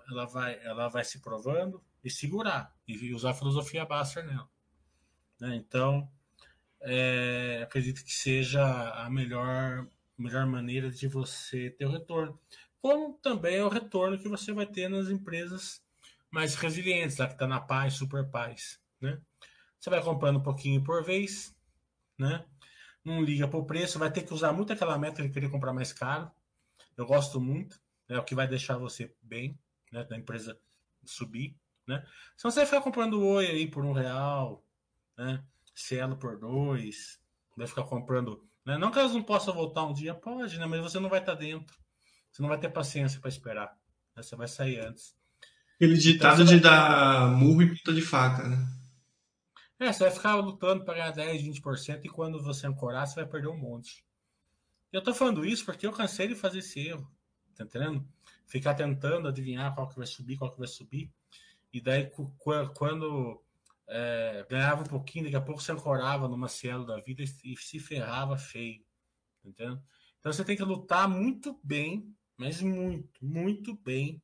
ela 0.08 0.24
vai, 0.24 0.58
ela 0.64 0.88
vai 0.88 1.04
se 1.04 1.20
provando 1.20 1.84
e 2.04 2.10
segurar 2.10 2.72
e 2.86 3.12
usar 3.14 3.30
a 3.30 3.34
filosofia 3.34 3.86
Baster 3.86 4.24
nela. 4.24 4.48
Né? 5.40 5.56
Então, 5.56 6.08
é, 6.80 7.60
acredito 7.62 8.04
que 8.04 8.12
seja 8.12 8.62
a 8.92 9.08
melhor 9.10 9.88
melhor 10.16 10.46
maneira 10.46 10.90
de 10.90 11.08
você 11.08 11.70
ter 11.70 11.86
o 11.86 11.90
retorno. 11.90 12.38
Como 12.80 13.14
também 13.14 13.56
é 13.56 13.64
o 13.64 13.68
retorno 13.68 14.18
que 14.18 14.28
você 14.28 14.52
vai 14.52 14.66
ter 14.66 14.88
nas 14.88 15.08
empresas 15.08 15.82
mais 16.30 16.54
resilientes, 16.54 17.16
lá 17.16 17.26
que 17.26 17.32
está 17.32 17.46
na 17.46 17.60
paz, 17.60 17.94
super 17.94 18.28
paz, 18.28 18.80
né? 19.00 19.20
Você 19.78 19.90
vai 19.90 20.02
comprando 20.02 20.38
um 20.38 20.42
pouquinho 20.42 20.82
por 20.82 21.04
vez, 21.04 21.54
né? 22.18 22.44
Não 23.04 23.22
liga 23.22 23.46
para 23.46 23.58
o 23.58 23.66
preço, 23.66 23.98
vai 23.98 24.10
ter 24.10 24.22
que 24.22 24.32
usar 24.32 24.52
muito 24.52 24.72
aquela 24.72 24.98
meta 24.98 25.22
de 25.22 25.28
querer 25.28 25.50
comprar 25.50 25.72
mais 25.72 25.92
caro. 25.92 26.30
Eu 26.96 27.06
gosto 27.06 27.40
muito, 27.40 27.80
é 28.08 28.18
o 28.18 28.24
que 28.24 28.34
vai 28.34 28.46
deixar 28.46 28.78
você 28.78 29.14
bem, 29.22 29.58
né? 29.92 30.04
Da 30.04 30.16
empresa 30.16 30.58
subir, 31.04 31.56
né? 31.86 32.04
Se 32.36 32.44
você 32.44 32.64
ficar 32.64 32.80
comprando 32.80 33.22
oi 33.22 33.46
aí 33.46 33.66
por 33.66 33.84
um 33.84 33.92
real, 33.92 34.64
né? 35.16 35.42
Cielo 35.74 36.16
por 36.16 36.38
dois, 36.38 37.20
vai 37.56 37.66
ficar 37.66 37.84
comprando 37.84 38.44
né? 38.64 38.78
Não 38.78 38.90
que 38.90 38.98
elas 38.98 39.12
não 39.12 39.22
possam 39.22 39.52
voltar 39.52 39.84
um 39.84 39.92
dia, 39.92 40.14
pode, 40.14 40.58
né? 40.58 40.66
mas 40.66 40.80
você 40.80 40.98
não 40.98 41.10
vai 41.10 41.20
estar 41.20 41.34
dentro. 41.34 41.76
Você 42.30 42.40
não 42.40 42.48
vai 42.48 42.58
ter 42.58 42.70
paciência 42.70 43.20
para 43.20 43.28
esperar. 43.28 43.76
Né? 44.16 44.22
Você 44.22 44.34
vai 44.34 44.48
sair 44.48 44.80
antes. 44.80 45.14
Aquele 45.76 45.96
ditado 45.96 46.42
então, 46.42 46.46
de 46.46 46.60
dar 46.60 47.30
murro 47.30 47.62
e 47.62 47.68
ponta 47.68 47.92
de 47.92 48.00
faca, 48.00 48.48
né? 48.48 48.56
É, 49.78 49.92
você 49.92 50.04
vai 50.04 50.12
ficar 50.12 50.36
lutando 50.36 50.84
para 50.84 50.94
ganhar 50.94 51.10
10, 51.10 51.42
20% 51.42 52.00
e 52.04 52.08
quando 52.08 52.42
você 52.42 52.66
ancorar, 52.66 53.06
você 53.06 53.16
vai 53.16 53.26
perder 53.26 53.48
um 53.48 53.58
monte. 53.58 54.04
Eu 54.92 55.02
tô 55.02 55.12
falando 55.12 55.44
isso 55.44 55.64
porque 55.64 55.86
eu 55.86 55.92
cansei 55.92 56.28
de 56.28 56.34
fazer 56.34 56.60
esse 56.60 56.80
erro. 56.80 57.10
Tá 57.54 57.64
entendendo? 57.64 58.06
Ficar 58.46 58.74
tentando 58.74 59.28
adivinhar 59.28 59.74
qual 59.74 59.88
que 59.88 59.96
vai 59.96 60.06
subir, 60.06 60.38
qual 60.38 60.50
que 60.50 60.58
vai 60.58 60.68
subir. 60.68 61.10
E 61.74 61.80
daí 61.80 62.08
quando 62.72 63.42
é, 63.88 64.46
ganhava 64.48 64.82
um 64.82 64.86
pouquinho, 64.86 65.24
daqui 65.24 65.34
a 65.34 65.40
pouco 65.40 65.60
se 65.60 65.72
ancorava 65.72 66.28
numa 66.28 66.48
cielo 66.48 66.86
da 66.86 67.00
vida 67.00 67.22
e 67.22 67.56
se 67.56 67.80
ferrava 67.80 68.38
feio. 68.38 68.86
Entendeu? 69.44 69.82
Então 70.20 70.32
você 70.32 70.44
tem 70.44 70.56
que 70.56 70.62
lutar 70.62 71.08
muito 71.08 71.60
bem, 71.64 72.16
mas 72.36 72.62
muito, 72.62 73.24
muito 73.24 73.74
bem, 73.74 74.22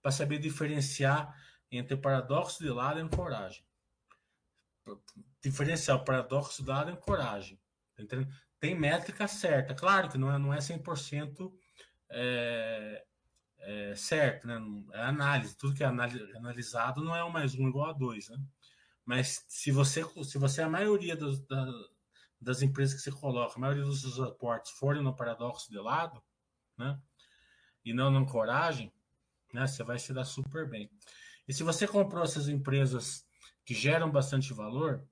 para 0.00 0.10
saber 0.10 0.38
diferenciar 0.38 1.38
entre 1.70 1.94
paradoxo 1.94 2.64
de 2.64 2.70
lado 2.70 2.98
e 2.98 3.02
ancoragem. 3.02 3.62
Diferenciar 5.44 5.98
o 5.98 6.04
paradoxo 6.06 6.62
de 6.62 6.70
lado 6.70 6.90
e 6.90 6.94
ancoragem. 6.94 7.60
Entendeu? 7.98 8.26
Tem 8.58 8.74
métrica 8.74 9.28
certa. 9.28 9.74
Claro 9.74 10.08
que 10.08 10.16
não 10.16 10.32
é, 10.32 10.38
não 10.38 10.54
é 10.54 10.58
100% 10.58 11.52
é, 12.10 13.04
é, 13.60 13.94
certo, 13.94 14.46
né? 14.46 14.58
É 14.92 15.02
análise. 15.02 15.56
Tudo 15.56 15.74
que 15.74 15.82
é 15.82 15.86
analisado 15.86 17.02
não 17.02 17.14
é 17.14 17.24
um 17.24 17.30
mais 17.30 17.54
um 17.54 17.68
igual 17.68 17.90
a 17.90 17.92
dois, 17.92 18.28
né? 18.28 18.38
Mas 19.04 19.44
se 19.48 19.70
você, 19.70 20.04
se 20.24 20.38
você 20.38 20.62
a 20.62 20.68
maioria 20.68 21.16
da, 21.16 21.26
das 22.40 22.62
empresas 22.62 22.94
que 22.94 23.00
você 23.00 23.10
coloca, 23.10 23.56
a 23.56 23.60
maioria 23.60 23.84
dos 23.84 24.02
seus 24.02 24.20
aportes 24.20 24.72
forem 24.72 25.02
no 25.02 25.16
paradoxo 25.16 25.70
de 25.70 25.78
lado, 25.78 26.22
né? 26.76 27.00
E 27.84 27.92
não 27.92 28.10
na 28.10 28.24
coragem, 28.26 28.92
né? 29.52 29.66
Você 29.66 29.82
vai 29.82 29.98
se 29.98 30.12
dar 30.12 30.24
super 30.24 30.68
bem. 30.68 30.90
E 31.46 31.54
se 31.54 31.62
você 31.62 31.86
comprou 31.86 32.22
essas 32.22 32.48
empresas 32.48 33.26
que 33.64 33.74
geram 33.74 34.10
bastante 34.10 34.52
valor, 34.52 35.06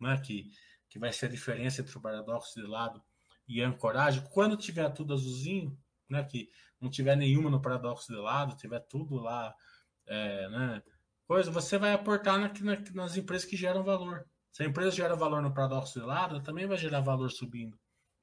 né? 0.00 0.18
Que, 0.18 0.50
que 0.88 0.98
vai 0.98 1.12
ser 1.12 1.26
a 1.26 1.30
diferença 1.30 1.80
entre 1.80 1.96
o 1.96 2.00
paradoxo 2.00 2.54
de 2.54 2.66
lado 2.66 3.02
e 3.46 3.62
a 3.62 3.68
ancoragem, 3.68 4.24
quando 4.30 4.56
tiver 4.56 4.88
tudo 4.90 5.14
azulzinho, 5.14 5.76
né? 6.12 6.22
Que 6.22 6.48
não 6.80 6.90
tiver 6.90 7.16
nenhuma 7.16 7.50
no 7.50 7.60
paradoxo 7.60 8.12
de 8.12 8.18
lado, 8.18 8.56
tiver 8.56 8.80
tudo 8.80 9.16
lá, 9.16 9.54
é, 10.06 10.48
né? 10.48 10.82
Coisa, 11.26 11.50
você 11.50 11.78
vai 11.78 11.92
aportar 11.92 12.38
na, 12.38 12.52
na, 12.60 12.82
nas 12.94 13.16
empresas 13.16 13.48
que 13.48 13.56
geram 13.56 13.82
valor. 13.82 14.26
Se 14.50 14.62
a 14.62 14.66
empresa 14.66 14.90
gera 14.90 15.16
valor 15.16 15.40
no 15.40 15.54
paradoxo 15.54 15.98
de 15.98 16.04
lado, 16.04 16.34
ela 16.34 16.44
também 16.44 16.66
vai 16.66 16.76
gerar 16.76 17.00
valor 17.00 17.30
subindo, 17.30 17.78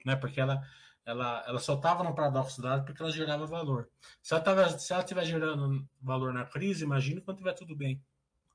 né? 0.06 0.16
Porque 0.16 0.40
ela, 0.40 0.62
ela, 1.06 1.44
ela 1.48 1.60
só 1.60 1.74
estava 1.74 2.04
no 2.04 2.14
paradoxo 2.14 2.62
de 2.62 2.68
lado 2.68 2.86
porque 2.86 3.02
ela 3.02 3.12
gerava 3.12 3.48
valor. 3.48 3.90
Se 4.22 4.34
ela, 4.34 4.44
tava, 4.44 4.70
se 4.78 4.94
ela 4.94 5.02
estiver 5.02 5.26
gerando 5.26 5.88
valor 6.00 6.32
na 6.34 6.46
crise, 6.46 6.84
imagine 6.84 7.22
quando 7.22 7.38
estiver 7.38 7.54
tudo 7.54 7.76
bem, 7.76 8.00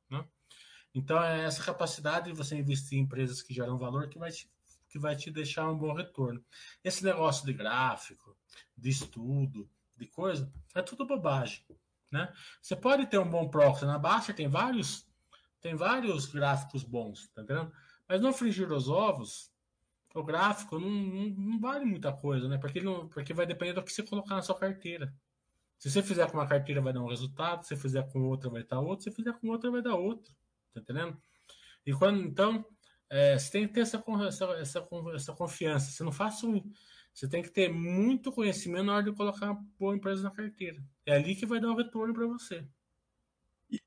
né? 0.09 0.24
Então 0.95 1.20
é 1.20 1.45
essa 1.45 1.64
capacidade 1.64 2.26
de 2.26 2.37
você 2.37 2.55
investir 2.55 2.99
em 2.99 3.03
empresas 3.03 3.43
que 3.43 3.53
geram 3.53 3.76
valor 3.76 4.09
que 4.09 4.18
vai 4.18 4.30
te, 4.30 4.49
que 4.95 4.99
vai 5.01 5.16
te 5.16 5.28
deixar 5.28 5.68
um 5.68 5.76
bom 5.76 5.92
retorno. 5.92 6.40
Esse 6.84 7.03
negócio 7.03 7.45
de 7.45 7.53
gráfico, 7.53 8.36
de 8.78 8.90
estudo, 8.90 9.68
de 9.97 10.07
coisa, 10.07 10.49
é 10.72 10.80
tudo 10.82 11.05
bobagem, 11.05 11.64
né? 12.12 12.32
Você 12.62 12.76
pode 12.76 13.05
ter 13.07 13.18
um 13.18 13.28
bom 13.28 13.49
proxy 13.49 13.84
na 13.84 13.99
baixa, 13.99 14.32
tem 14.32 14.47
vários 14.47 15.05
tem 15.61 15.74
vários 15.74 16.26
gráficos 16.26 16.84
bons, 16.84 17.26
tá 17.34 17.42
entendendo? 17.42 17.72
Mas 18.09 18.20
no 18.20 18.32
frigir 18.32 18.70
os 18.70 18.88
ovos, 18.88 19.51
o 20.14 20.22
gráfico 20.22 20.78
não, 20.78 20.88
não, 20.88 21.28
não, 21.30 21.59
vale 21.59 21.84
muita 21.84 22.12
coisa, 22.12 22.47
né? 22.47 22.57
Porque, 22.57 22.80
não, 22.80 23.09
porque 23.09 23.34
vai 23.34 23.47
depender 23.47 23.72
do 23.72 23.82
que 23.82 23.92
você 23.92 24.05
colocar 24.05 24.36
na 24.36 24.42
sua 24.42 24.57
carteira. 24.57 25.12
Se 25.76 25.90
você 25.90 26.05
fizer 26.05 26.30
com 26.30 26.36
uma 26.36 26.47
carteira, 26.47 26.80
vai 26.80 26.92
dar 26.92 27.01
um 27.01 27.09
resultado. 27.09 27.62
Se 27.62 27.70
você 27.70 27.76
fizer 27.76 28.12
com 28.12 28.20
outra, 28.22 28.49
vai 28.49 28.62
dar 28.62 28.78
outro. 28.78 29.03
Se 29.03 29.11
fizer 29.11 29.32
com 29.32 29.49
outra, 29.49 29.72
vai 29.72 29.82
dar 29.82 29.97
outro. 29.97 30.32
Tá 30.72 30.80
entendendo? 30.80 31.20
E 31.84 31.92
quando, 31.92 32.22
então, 32.22 32.64
é, 33.14 33.38
você 33.38 33.50
tem 33.50 33.68
que 33.68 33.74
ter 33.74 33.80
essa, 33.80 34.02
essa, 34.26 34.44
essa, 34.60 34.88
essa 35.14 35.32
confiança. 35.32 35.90
Você 35.90 36.02
não 36.02 36.12
faça 36.12 36.46
um, 36.46 36.62
Você 37.12 37.28
tem 37.28 37.42
que 37.42 37.50
ter 37.50 37.72
muito 37.72 38.32
conhecimento 38.32 38.84
na 38.84 38.94
hora 38.94 39.04
de 39.04 39.12
colocar 39.12 39.52
uma 39.52 39.64
boa 39.78 39.94
empresa 39.94 40.22
na 40.22 40.30
carteira. 40.30 40.82
É 41.06 41.14
ali 41.16 41.36
que 41.36 41.46
vai 41.46 41.60
dar 41.60 41.68
o 41.68 41.72
um 41.72 41.76
retorno 41.76 42.12
para 42.12 42.26
você 42.26 42.64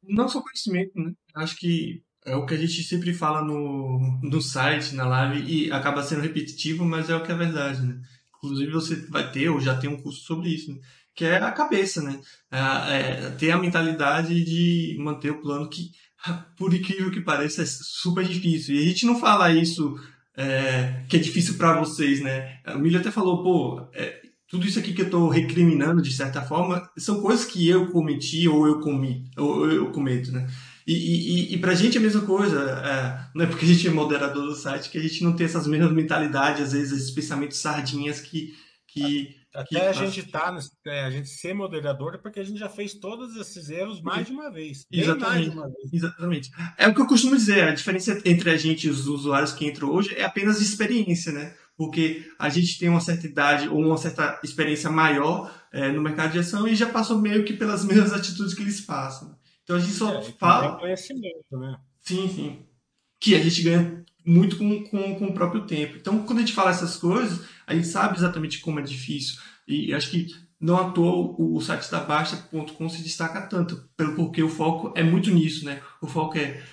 não 0.04 0.28
só 0.28 0.42
conhecimento, 0.42 0.92
né? 1.00 1.14
Acho 1.36 1.56
que 1.58 2.04
é 2.26 2.36
o 2.36 2.46
que 2.46 2.54
a 2.54 2.58
gente 2.58 2.84
sempre 2.84 3.14
fala 3.14 3.42
no, 3.42 4.20
no 4.22 4.42
site, 4.42 4.96
na 4.96 5.08
live, 5.08 5.50
e 5.50 5.72
acaba 5.72 6.04
sendo 6.04 6.22
repetitivo, 6.22 6.84
mas 6.86 7.10
é 7.10 7.16
o 7.16 7.24
que 7.24 7.32
é 7.32 7.36
verdade, 7.36 7.82
né? 7.82 8.02
Inclusive 8.38 8.72
você 8.72 8.96
vai 9.08 9.32
ter, 9.32 9.50
ou 9.50 9.60
já 9.60 9.78
tem 9.78 9.90
um 9.90 10.02
curso 10.02 10.22
sobre 10.22 10.50
isso, 10.50 10.74
né? 10.74 10.80
que 11.16 11.26
é 11.26 11.38
a 11.38 11.52
cabeça, 11.52 12.00
né? 12.04 12.22
É, 12.52 12.58
é, 12.60 13.32
ter 13.32 13.50
a 13.50 13.58
mentalidade 13.58 14.44
de 14.44 14.96
manter 15.00 15.32
o 15.32 15.42
plano 15.42 15.68
que, 15.68 15.90
por 16.58 16.74
incrível 16.74 17.12
que 17.12 17.22
pareça, 17.22 17.64
é 17.64 17.66
super 17.66 18.26
difícil. 18.26 18.76
E 18.76 18.80
a 18.80 18.86
gente 18.86 19.06
não 19.06 19.20
fala 19.20 19.52
isso 19.52 19.96
é, 20.36 21.04
que 21.10 21.18
é 21.18 21.20
difícil 21.20 21.56
para 21.56 21.80
vocês, 21.80 22.22
né? 22.22 22.60
O 22.76 22.80
Milho 22.80 23.00
até 23.00 23.12
falou, 23.12 23.44
pô, 23.44 23.90
é, 23.94 24.22
tudo 24.48 24.66
isso 24.66 24.80
aqui 24.80 24.94
que 24.94 25.02
eu 25.02 25.08
estou 25.08 25.28
recriminando, 25.28 26.02
de 26.02 26.14
certa 26.14 26.42
forma, 26.42 26.90
são 26.98 27.22
coisas 27.22 27.46
que 27.46 27.68
eu 27.68 27.88
cometi 27.88 28.48
ou 28.48 28.66
eu 28.66 28.80
comi, 28.80 29.30
ou 29.36 29.70
eu 29.70 29.92
cometo, 29.92 30.32
né? 30.32 30.48
E, 30.86 30.94
e, 30.94 31.54
e 31.54 31.58
pra 31.58 31.76
gente 31.76 31.98
é 31.98 32.00
a 32.00 32.04
mesma 32.04 32.22
coisa, 32.22 32.58
é, 32.62 33.28
não 33.36 33.44
é 33.44 33.48
porque 33.48 33.66
a 33.66 33.68
gente 33.68 33.86
é 33.86 33.92
moderador 33.92 34.46
do 34.46 34.56
site 34.56 34.90
que 34.90 34.98
a 34.98 35.02
gente 35.02 35.22
não 35.22 35.34
tem 35.34 35.46
essas 35.46 35.68
mesmas 35.68 35.92
mentalidades, 35.92 36.68
às 36.68 36.72
vezes, 36.72 36.94
esses 36.94 37.12
pensamentos 37.12 37.58
sardinhas 37.58 38.22
que. 38.22 38.54
que 38.88 39.36
Até 39.58 39.66
que, 39.66 39.78
a 39.78 39.94
gente 39.94 40.24
tá, 40.24 40.56
é, 40.86 41.04
a 41.06 41.10
gente 41.10 41.30
ser 41.30 41.54
moderador 41.54 42.14
é 42.14 42.18
porque 42.18 42.40
a 42.40 42.44
gente 42.44 42.60
já 42.60 42.70
fez 42.70 42.94
todos 42.94 43.36
esses 43.36 43.70
erros 43.70 44.02
mais 44.02 44.28
de 44.28 44.32
uma 44.32 44.52
vez. 44.52 44.86
Exatamente. 44.92 45.50
Uma 45.50 45.68
vez. 45.68 45.94
Exatamente. 45.94 46.52
É 46.78 46.88
o 46.88 46.94
que 46.94 47.02
eu 47.02 47.08
costumo 47.08 47.36
dizer, 47.36 47.64
a 47.64 47.74
diferença 47.74 48.22
entre 48.24 48.52
a 48.52 48.58
gente 48.58 48.86
e 48.86 48.90
os 48.90 49.08
usuários 49.08 49.54
que 49.54 49.66
entram 49.66 49.90
hoje 49.90 50.14
é 50.16 50.24
apenas 50.24 50.62
experiência, 50.62 51.32
né? 51.32 51.56
porque 51.78 52.28
a 52.40 52.50
gente 52.50 52.80
tem 52.80 52.90
uma 52.90 53.00
certa 53.00 53.28
idade 53.28 53.70
ou 53.70 53.80
uma 53.80 53.98
certa 53.98 54.40
experiência 54.44 54.90
maior 54.90 55.54
é, 55.72 55.92
no 55.92 56.02
mercado 56.02 56.32
de 56.32 56.40
ação 56.40 56.68
e 56.68 56.76
já 56.76 56.90
passou 56.90 57.20
meio 57.20 57.46
que 57.46 57.54
pelas 57.54 57.86
mesmas 57.86 58.12
atitudes 58.12 58.56
que 58.56 58.64
eles 58.64 58.82
passam. 58.82 59.38
Então 59.64 59.76
a 59.76 59.80
gente 59.80 59.94
só 59.94 60.12
é, 60.16 60.24
fala. 60.40 60.80
conhecimento, 60.80 61.46
né? 61.52 61.78
Sim, 62.02 62.28
sim. 62.28 62.66
Que 63.20 63.36
a 63.36 63.40
gente 63.40 63.62
ganha 63.62 64.04
muito 64.26 64.58
com, 64.58 64.84
com, 64.86 65.16
com 65.16 65.26
o 65.28 65.34
próprio 65.34 65.66
tempo. 65.66 65.96
Então, 65.96 66.24
quando 66.24 66.40
a 66.40 66.42
gente 66.42 66.54
fala 66.54 66.72
essas 66.72 66.98
coisas, 66.98 67.48
a 67.68 67.76
gente 67.76 67.88
sabe 67.88 68.18
exatamente 68.18 68.60
como 68.60 68.80
é 68.80 68.84
difícil. 68.84 69.38
E 69.68 69.94
acho 69.94 70.10
que 70.10 70.28
não 70.60 70.78
à 70.78 70.90
toa 70.90 71.36
o, 71.38 71.62
site 71.62 71.92
da 71.92 72.00
Basta.com 72.00 72.90
se 72.90 73.04
destaca 73.04 73.42
tanto, 73.42 73.88
pelo 73.96 74.16
porque 74.16 74.42
o 74.42 74.50
foco 74.50 74.94
é 74.96 75.04
muito 75.04 75.30
nisso, 75.30 75.66
né? 75.66 75.82
O 76.02 76.08
foco 76.08 76.38
é 76.38 76.64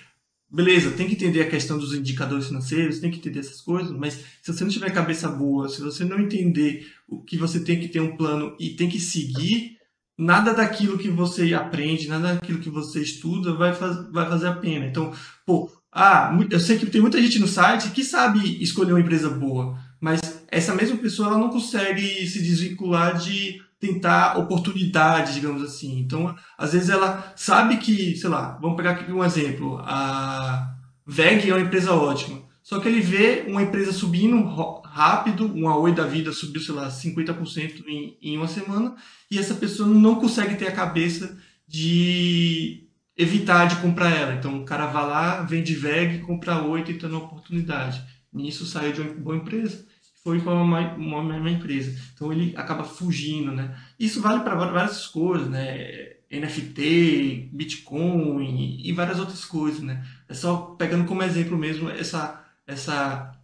beleza, 0.49 0.91
tem 0.91 1.07
que 1.07 1.15
entender 1.15 1.41
a 1.41 1.49
questão 1.49 1.77
dos 1.77 1.93
indicadores 1.93 2.47
financeiros, 2.47 2.99
tem 2.99 3.11
que 3.11 3.17
entender 3.17 3.39
essas 3.39 3.59
coisas, 3.59 3.91
mas 3.91 4.23
se 4.41 4.53
você 4.53 4.63
não 4.63 4.71
tiver 4.71 4.89
cabeça 4.91 5.27
boa, 5.27 5.67
se 5.67 5.81
você 5.81 6.05
não 6.05 6.19
entender 6.19 6.87
o 7.09 7.21
que 7.21 7.37
você 7.37 7.59
tem 7.59 7.79
que 7.79 7.89
ter 7.89 7.99
um 7.99 8.15
plano 8.15 8.55
e 8.57 8.69
tem 8.69 8.87
que 8.87 8.99
seguir, 8.99 9.77
nada 10.17 10.53
daquilo 10.53 10.97
que 10.97 11.09
você 11.09 11.53
aprende, 11.53 12.07
nada 12.07 12.35
daquilo 12.35 12.59
que 12.59 12.69
você 12.69 13.01
estuda 13.01 13.53
vai, 13.53 13.73
faz, 13.73 14.09
vai 14.11 14.29
fazer 14.29 14.47
a 14.47 14.55
pena. 14.55 14.85
Então, 14.85 15.13
pô, 15.45 15.69
ah, 15.91 16.31
eu 16.49 16.59
sei 16.59 16.77
que 16.77 16.85
tem 16.85 17.01
muita 17.01 17.21
gente 17.21 17.39
no 17.39 17.47
site 17.47 17.91
que 17.91 18.03
sabe 18.03 18.61
escolher 18.63 18.93
uma 18.93 19.01
empresa 19.01 19.29
boa, 19.29 19.77
mas 19.99 20.21
essa 20.55 20.73
mesma 20.73 20.95
pessoa 20.95 21.27
ela 21.27 21.37
não 21.37 21.49
consegue 21.49 22.25
se 22.25 22.41
desvincular 22.41 23.17
de 23.17 23.61
tentar 23.77 24.39
oportunidades, 24.39 25.33
digamos 25.33 25.61
assim. 25.61 25.99
Então, 25.99 26.33
às 26.57 26.71
vezes 26.71 26.87
ela 26.87 27.33
sabe 27.35 27.75
que, 27.75 28.15
sei 28.15 28.29
lá, 28.29 28.57
vamos 28.61 28.77
pegar 28.77 28.91
aqui 28.91 29.11
um 29.11 29.23
exemplo, 29.23 29.77
a 29.83 30.73
VEG 31.05 31.49
é 31.49 31.53
uma 31.53 31.65
empresa 31.65 31.91
ótima, 31.91 32.41
só 32.63 32.79
que 32.79 32.87
ele 32.87 33.01
vê 33.01 33.43
uma 33.49 33.61
empresa 33.63 33.91
subindo 33.91 34.41
rápido, 34.85 35.45
uma 35.45 35.77
Oi 35.77 35.93
da 35.93 36.05
vida 36.07 36.31
subiu, 36.31 36.61
sei 36.61 36.73
lá, 36.73 36.87
50% 36.87 37.83
em, 37.85 38.17
em 38.21 38.37
uma 38.37 38.47
semana, 38.47 38.95
e 39.29 39.37
essa 39.37 39.55
pessoa 39.55 39.89
não 39.89 40.15
consegue 40.15 40.55
ter 40.55 40.67
a 40.67 40.71
cabeça 40.71 41.37
de 41.67 42.87
evitar 43.17 43.65
de 43.65 43.75
comprar 43.81 44.09
ela. 44.09 44.33
Então, 44.35 44.61
o 44.61 44.63
cara 44.63 44.85
vai 44.85 45.05
lá, 45.05 45.41
vende 45.41 45.75
VEG, 45.75 46.19
compra 46.19 46.63
Oi 46.63 46.81
tentando 46.81 47.17
uma 47.17 47.25
oportunidade. 47.25 48.01
Nisso 48.31 48.65
saiu 48.65 48.93
de 48.93 49.01
uma 49.01 49.13
boa 49.13 49.35
empresa 49.35 49.85
foi 50.25 50.41
para 50.41 50.53
uma, 50.53 50.95
uma, 50.95 51.19
uma, 51.19 51.51
empresa. 51.51 51.95
Então 52.15 52.33
ele 52.33 52.51
acaba 52.57 52.83
fugindo, 52.83 53.51
né? 53.51 53.77
Isso 53.99 54.19
vale 54.19 54.43
para 54.43 54.55
várias 54.55 55.05
coisas, 55.05 55.47
né? 55.47 56.15
NFT, 56.31 57.51
Bitcoin 57.53 58.81
e 58.83 58.91
várias 58.91 59.19
outras 59.19 59.45
coisas, 59.45 59.81
né? 59.81 60.03
É 60.27 60.33
só 60.33 60.75
pegando 60.79 61.05
como 61.05 61.21
exemplo 61.21 61.55
mesmo 61.55 61.91
essa 61.91 62.43
essa 62.65 63.39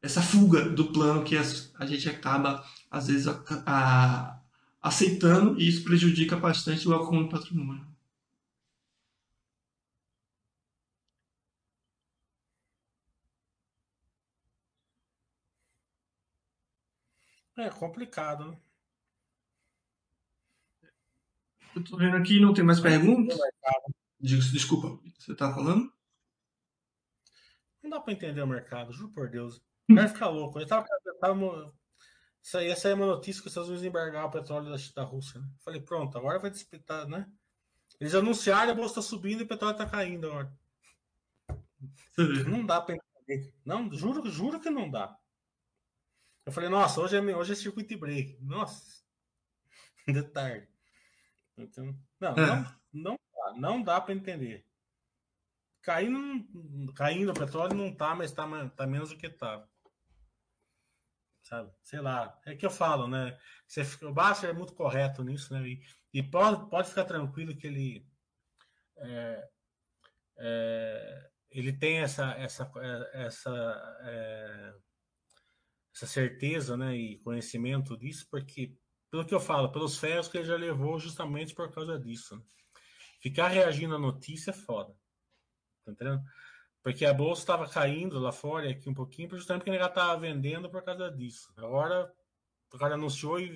essa 0.00 0.22
fuga 0.22 0.70
do 0.70 0.86
plano 0.86 1.22
que 1.22 1.36
a 1.36 1.84
gente 1.86 2.08
acaba 2.08 2.64
às 2.90 3.08
vezes 3.08 3.28
a, 3.28 3.38
a, 3.66 4.40
aceitando 4.80 5.60
e 5.60 5.68
isso 5.68 5.84
prejudica 5.84 6.34
bastante 6.34 6.88
o 6.88 6.94
acúmulo 6.94 7.28
patrimônio. 7.28 7.89
É 17.66 17.70
complicado, 17.70 18.46
né? 18.46 18.58
Eu 21.74 21.84
tô 21.84 21.96
vendo 21.96 22.16
aqui, 22.16 22.40
não 22.40 22.52
tem 22.52 22.64
mais 22.64 22.80
perguntas? 22.80 23.38
Desculpa, 24.18 25.00
você 25.18 25.34
tá 25.34 25.52
falando? 25.52 25.92
Não 27.82 27.90
dá 27.90 28.00
pra 28.00 28.12
entender 28.12 28.42
o 28.42 28.46
mercado, 28.46 28.92
juro 28.92 29.12
por 29.12 29.30
Deus. 29.30 29.62
Vai 29.88 30.08
ficar 30.08 30.28
louco. 30.28 30.58
Eu 30.60 30.66
tava, 30.66 30.86
eu 31.06 31.18
tava, 31.18 31.74
isso 32.42 32.58
aí, 32.58 32.68
essa 32.68 32.88
aí 32.88 32.92
é 32.92 32.94
uma 32.94 33.06
notícia 33.06 33.40
que 33.40 33.48
os 33.48 33.52
Estados 33.52 33.68
Unidos 33.68 33.86
embargaram 33.86 34.28
o 34.28 34.30
petróleo 34.30 34.70
da, 34.70 34.76
da 34.94 35.02
Rússia. 35.02 35.40
Né? 35.40 35.46
Falei, 35.64 35.80
pronto, 35.80 36.16
agora 36.16 36.38
vai 36.38 36.50
disputar, 36.50 37.06
né? 37.06 37.26
Eles 38.00 38.14
anunciaram 38.14 38.72
a 38.72 38.74
bolsa 38.74 39.00
está 39.00 39.02
subindo 39.02 39.40
e 39.40 39.44
o 39.44 39.48
petróleo 39.48 39.72
está 39.72 39.86
caindo 39.86 40.26
agora. 40.26 40.52
Não 42.48 42.64
dá 42.64 42.80
para 42.80 42.96
entender. 42.96 43.54
Não, 43.64 43.92
juro, 43.92 44.28
juro 44.30 44.60
que 44.60 44.70
não 44.70 44.90
dá. 44.90 45.16
Eu 46.44 46.52
falei, 46.52 46.68
nossa, 46.68 47.00
hoje 47.00 47.16
é, 47.16 47.20
hoje 47.20 47.52
é 47.52 47.54
circuit 47.54 47.96
break. 47.96 48.38
Nossa, 48.40 49.04
de 50.08 50.22
tarde. 50.22 50.68
Então, 51.56 51.98
não, 52.18 52.30
é. 52.30 52.46
não, 52.46 52.66
não 52.92 53.18
dá, 53.32 53.54
não 53.56 53.82
dá 53.82 54.00
para 54.00 54.14
entender. 54.14 54.66
Caindo, 55.82 56.92
caindo 56.94 57.30
o 57.30 57.34
petróleo 57.34 57.74
não 57.74 57.94
tá, 57.94 58.14
mas 58.14 58.32
tá, 58.32 58.68
tá 58.70 58.86
menos 58.86 59.10
do 59.10 59.16
que 59.16 59.28
tá. 59.28 59.66
Sabe? 61.42 61.72
Sei 61.82 62.00
lá. 62.00 62.38
É 62.46 62.54
que 62.54 62.64
eu 62.64 62.70
falo, 62.70 63.08
né? 63.08 63.38
Você, 63.66 63.82
o 64.04 64.12
Basser 64.12 64.50
é 64.50 64.52
muito 64.52 64.74
correto 64.74 65.24
nisso, 65.24 65.52
né? 65.52 65.66
E, 65.66 65.82
e 66.12 66.22
pode, 66.22 66.68
pode 66.68 66.88
ficar 66.88 67.04
tranquilo 67.04 67.56
que 67.56 67.66
ele. 67.66 68.06
É, 68.98 69.48
é, 70.38 71.30
ele 71.50 71.72
tem 71.72 71.98
essa, 72.00 72.32
essa, 72.32 72.70
essa, 73.12 73.98
é, 74.04 74.74
essa 75.94 76.06
certeza 76.06 76.76
né, 76.76 76.96
e 76.96 77.18
conhecimento 77.18 77.96
disso, 77.96 78.26
porque, 78.30 78.76
pelo 79.10 79.24
que 79.24 79.34
eu 79.34 79.40
falo, 79.40 79.72
pelos 79.72 79.98
ferros 79.98 80.28
que 80.28 80.38
ele 80.38 80.46
já 80.46 80.56
levou 80.56 80.98
justamente 80.98 81.54
por 81.54 81.70
causa 81.72 81.98
disso. 81.98 82.36
Né? 82.36 82.42
Ficar 83.20 83.48
reagindo 83.48 83.94
à 83.94 83.98
notícia 83.98 84.50
é 84.50 84.54
foda. 84.54 84.94
Tá 85.84 85.92
entendendo? 85.92 86.22
Porque 86.82 87.04
a 87.04 87.12
bolsa 87.12 87.42
estava 87.42 87.68
caindo 87.68 88.18
lá 88.18 88.32
fora 88.32 88.70
aqui 88.70 88.88
um 88.88 88.94
pouquinho, 88.94 89.28
justamente 89.30 89.60
porque 89.60 89.70
ele 89.70 89.78
já 89.78 89.86
estava 89.86 90.18
vendendo 90.18 90.70
por 90.70 90.82
causa 90.82 91.10
disso. 91.10 91.52
Agora 91.56 92.10
o 92.72 92.78
cara 92.78 92.94
anunciou 92.94 93.38
e, 93.38 93.50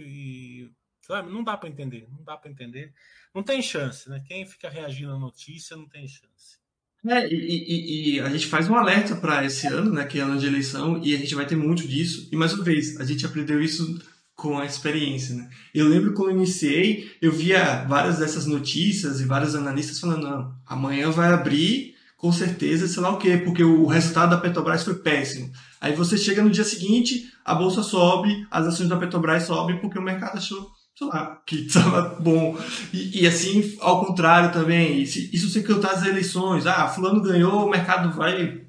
e 0.67 0.75
sabe, 1.01 1.31
não 1.31 1.43
dá 1.43 1.57
para 1.57 1.69
entender, 1.69 2.09
não 2.11 2.23
dá 2.23 2.37
para 2.37 2.51
entender. 2.51 2.93
Não 3.35 3.43
tem 3.43 3.63
chance, 3.63 4.09
né? 4.11 4.23
Quem 4.27 4.47
fica 4.47 4.69
reagindo 4.69 5.13
à 5.13 5.19
notícia 5.19 5.77
não 5.77 5.89
tem 5.89 6.07
chance. 6.07 6.59
É, 7.07 7.29
e, 7.29 7.35
e, 7.35 8.17
e, 8.17 8.21
a 8.21 8.31
gente 8.31 8.47
faz 8.47 8.69
um 8.69 8.75
alerta 8.75 9.15
para 9.15 9.45
esse 9.45 9.67
ano, 9.67 9.93
né, 9.93 10.05
que 10.05 10.19
é 10.19 10.23
ano 10.23 10.39
de 10.39 10.47
eleição, 10.47 10.99
e 11.03 11.15
a 11.15 11.19
gente 11.19 11.35
vai 11.35 11.47
ter 11.47 11.57
muito 11.57 11.87
disso. 11.87 12.29
E 12.33 12.37
mais 12.37 12.55
uma 12.55 12.65
vez, 12.65 12.99
a 12.99 13.05
gente 13.05 13.27
aprendeu 13.27 13.61
isso 13.61 14.01
com 14.35 14.59
a 14.59 14.65
experiência, 14.65 15.35
né? 15.35 15.49
Eu 15.73 15.89
lembro 15.89 16.13
quando 16.13 16.31
eu 16.31 16.37
iniciei, 16.37 17.11
eu 17.21 17.31
via 17.31 17.85
várias 17.85 18.19
dessas 18.19 18.47
notícias 18.47 19.21
e 19.21 19.25
vários 19.25 19.55
analistas 19.55 20.01
falando, 20.01 20.23
não, 20.23 20.55
amanhã 20.67 21.11
vai 21.11 21.33
abrir 21.33 21.95
com 22.17 22.33
certeza, 22.33 22.89
sei 22.89 23.03
lá 23.03 23.11
o 23.11 23.19
quê, 23.19 23.37
porque 23.37 23.63
o 23.63 23.87
resultado 23.87 24.31
da 24.31 24.39
Petrobras 24.39 24.83
foi 24.83 24.95
péssimo. 24.95 25.53
Aí 25.81 25.95
você 25.95 26.17
chega 26.17 26.43
no 26.43 26.51
dia 26.51 26.65
seguinte, 26.65 27.31
a 27.45 27.55
bolsa 27.55 27.83
sobe, 27.83 28.47
as 28.51 28.67
ações 28.67 28.89
da 28.89 28.97
Petrobras 28.97 29.43
sobem 29.43 29.79
porque 29.79 29.99
o 29.99 30.03
mercado 30.03 30.39
achou, 30.39 30.71
sei 30.97 31.07
lá, 31.07 31.41
que 31.47 31.57
estava 31.67 32.17
bom. 32.21 32.57
E, 32.93 33.23
e, 33.23 33.27
assim, 33.27 33.77
ao 33.81 34.05
contrário 34.05 34.53
também, 34.53 35.03
isso 35.03 35.49
se 35.49 35.63
cantar 35.63 35.93
as 35.93 36.07
eleições, 36.07 36.67
ah, 36.67 36.89
fulano 36.89 37.21
ganhou, 37.21 37.67
o 37.67 37.71
mercado 37.71 38.11
vai 38.17 38.63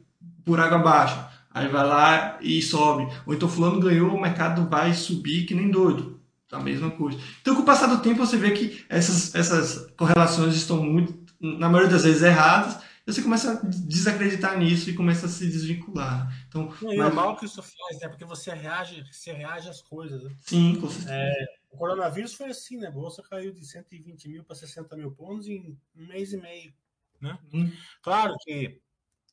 por 0.43 0.59
água 0.59 0.79
abaixo. 0.79 1.25
Aí 1.51 1.69
vai 1.69 1.87
lá 1.87 2.37
e 2.41 2.61
sobe. 2.61 3.07
Ou 3.25 3.33
então 3.33 3.47
fulano 3.47 3.79
ganhou, 3.79 4.13
o 4.13 4.21
mercado 4.21 4.67
vai 4.69 4.93
subir 4.93 5.45
que 5.45 5.55
nem 5.55 5.71
doido. 5.71 6.19
A 6.51 6.59
mesma 6.59 6.91
coisa. 6.91 7.17
Então, 7.41 7.55
com 7.55 7.63
o 7.63 7.65
passar 7.65 7.87
do 7.87 8.01
tempo, 8.01 8.25
você 8.25 8.37
vê 8.37 8.51
que 8.51 8.85
essas, 8.87 9.33
essas 9.35 9.91
correlações 9.97 10.55
estão 10.55 10.81
muito, 10.81 11.13
na 11.39 11.67
maioria 11.67 11.91
das 11.91 12.03
vezes, 12.03 12.21
erradas 12.21 12.77
você 13.05 13.21
começa 13.21 13.51
a 13.51 13.61
desacreditar 13.63 14.57
nisso 14.57 14.89
e 14.89 14.95
começa 14.95 15.27
a 15.27 15.29
se 15.29 15.45
desvincular. 15.45 16.27
Então, 16.47 16.73
não, 16.81 16.97
mas... 16.97 17.11
é 17.11 17.13
mal 17.13 17.35
que 17.35 17.45
isso 17.45 17.61
faz, 17.61 17.99
né? 18.01 18.07
Porque 18.09 18.25
você 18.25 18.51
reage, 18.51 19.05
você 19.11 19.31
reage 19.31 19.69
às 19.69 19.79
coisas. 19.79 20.23
Né? 20.23 20.31
Sim, 20.41 20.75
com 20.81 20.89
certeza. 20.89 21.13
É, 21.13 21.45
o 21.75 21.77
coronavírus 21.77 22.33
foi 22.33 22.49
assim, 22.49 22.77
né? 22.77 22.87
A 22.87 22.91
bolsa 22.91 23.21
caiu 23.21 23.51
de 23.51 23.65
120 23.65 24.29
mil 24.29 24.43
para 24.45 24.55
60 24.55 24.95
mil 24.95 25.11
pontos 25.11 25.47
em 25.47 25.77
um 25.93 26.07
mês 26.07 26.31
e 26.31 26.37
meio. 26.37 26.73
Né? 27.19 27.37
Hum. 27.53 27.69
Claro 28.01 28.33
que 28.39 28.81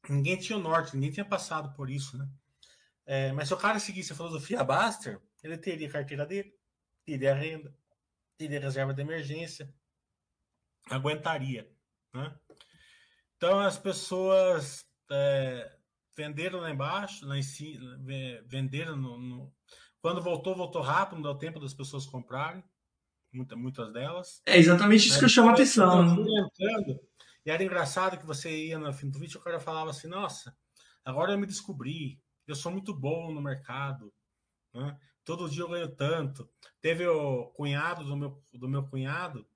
ninguém 0.09 0.37
tinha 0.37 0.59
o 0.59 0.63
norte, 0.63 0.95
ninguém 0.95 1.13
tinha 1.13 1.25
passado 1.25 1.73
por 1.75 1.89
isso, 1.89 2.19
né? 2.19 2.29
É, 3.07 3.33
mas 3.33 3.49
se 3.49 3.55
o 3.55 3.57
cara 3.57 3.79
seguisse 3.79 4.13
a 4.13 4.17
filosofia 4.17 4.65
Baster, 4.65 5.21
ele 5.43 5.57
teria 5.57 5.89
carteira 5.89 6.27
dele, 6.27 6.53
teria 7.05 7.35
renda, 7.35 7.75
teria 8.37 8.61
reserva 8.61 8.93
de 8.93 9.01
emergência, 9.01 9.73
aguentaria, 10.91 11.71
né? 12.13 12.37
Então 13.37 13.61
as 13.61 13.79
pessoas 13.79 14.85
é, 15.11 15.77
venderam 16.17 16.61
lá 16.61 16.71
embaixo, 16.71 17.25
lá 17.25 17.39
em 17.39 17.43
cima, 17.43 18.01
venderam 18.47 18.97
no, 18.97 19.19
no, 19.19 19.55
Quando 20.03 20.21
voltou, 20.21 20.55
voltou 20.55 20.83
rápido, 20.83 21.15
não 21.15 21.23
deu 21.23 21.35
tempo 21.35 21.59
das 21.59 21.73
pessoas 21.73 22.05
comprarem. 22.05 22.63
Muita, 23.33 23.57
muitas 23.57 23.91
delas. 23.93 24.43
É 24.45 24.59
exatamente 24.59 25.07
isso 25.07 25.15
né? 25.15 25.19
que 25.21 25.25
eu 25.25 25.29
chamo 25.31 25.49
a 25.49 25.53
atenção. 25.53 26.03
Entrando, 26.13 27.01
e 27.47 27.51
era 27.51 27.65
engraçado 27.65 28.19
que 28.19 28.27
você 28.27 28.67
ia 28.67 28.79
no 28.79 28.93
fim 28.93 29.09
do 29.09 29.19
vídeo 29.19 29.39
e 29.39 29.41
o 29.41 29.43
cara 29.43 29.59
falava 29.59 29.89
assim: 29.89 30.09
Nossa, 30.09 30.55
agora 31.03 31.33
eu 31.33 31.39
me 31.39 31.47
descobri, 31.47 32.21
eu 32.47 32.55
sou 32.55 32.71
muito 32.71 32.93
bom 32.93 33.33
no 33.33 33.41
mercado. 33.41 34.13
Né? 34.75 34.99
Todo 35.25 35.49
dia 35.49 35.63
eu 35.63 35.69
ganho 35.69 35.89
tanto. 35.89 36.47
Teve 36.81 37.07
o 37.07 37.47
cunhado 37.55 38.05
do 38.05 38.17
meu, 38.17 38.45
do 38.53 38.69
meu 38.69 38.83
cunhado 38.83 39.47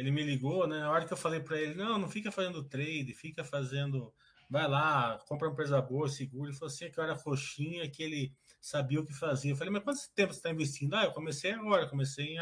ele 0.00 0.10
me 0.10 0.22
ligou, 0.22 0.66
né? 0.66 0.80
Na 0.80 0.90
hora 0.90 1.04
que 1.04 1.12
eu 1.12 1.16
falei 1.16 1.40
para 1.40 1.60
ele, 1.60 1.74
não, 1.74 1.98
não 1.98 2.08
fica 2.08 2.32
fazendo 2.32 2.64
trade, 2.64 3.12
fica 3.12 3.44
fazendo, 3.44 4.12
vai 4.48 4.66
lá, 4.66 5.18
compra 5.28 5.48
uma 5.48 5.52
empresa 5.52 5.80
boa, 5.82 6.08
segura. 6.08 6.48
Ele 6.48 6.56
falou 6.56 6.72
assim, 6.72 6.90
que 6.90 6.98
eu 6.98 7.04
era 7.04 7.18
coxinha, 7.18 7.88
que 7.90 8.02
ele 8.02 8.34
sabia 8.60 9.00
o 9.00 9.04
que 9.04 9.14
fazia. 9.14 9.52
Eu 9.52 9.56
falei, 9.56 9.72
mas 9.72 9.82
quanto 9.82 9.98
tempo 10.14 10.32
você 10.32 10.38
está 10.38 10.50
investindo? 10.50 10.94
Ah, 10.94 11.04
eu 11.04 11.12
comecei 11.12 11.52
agora, 11.52 11.88
comecei 11.88 12.36
em... 12.36 12.38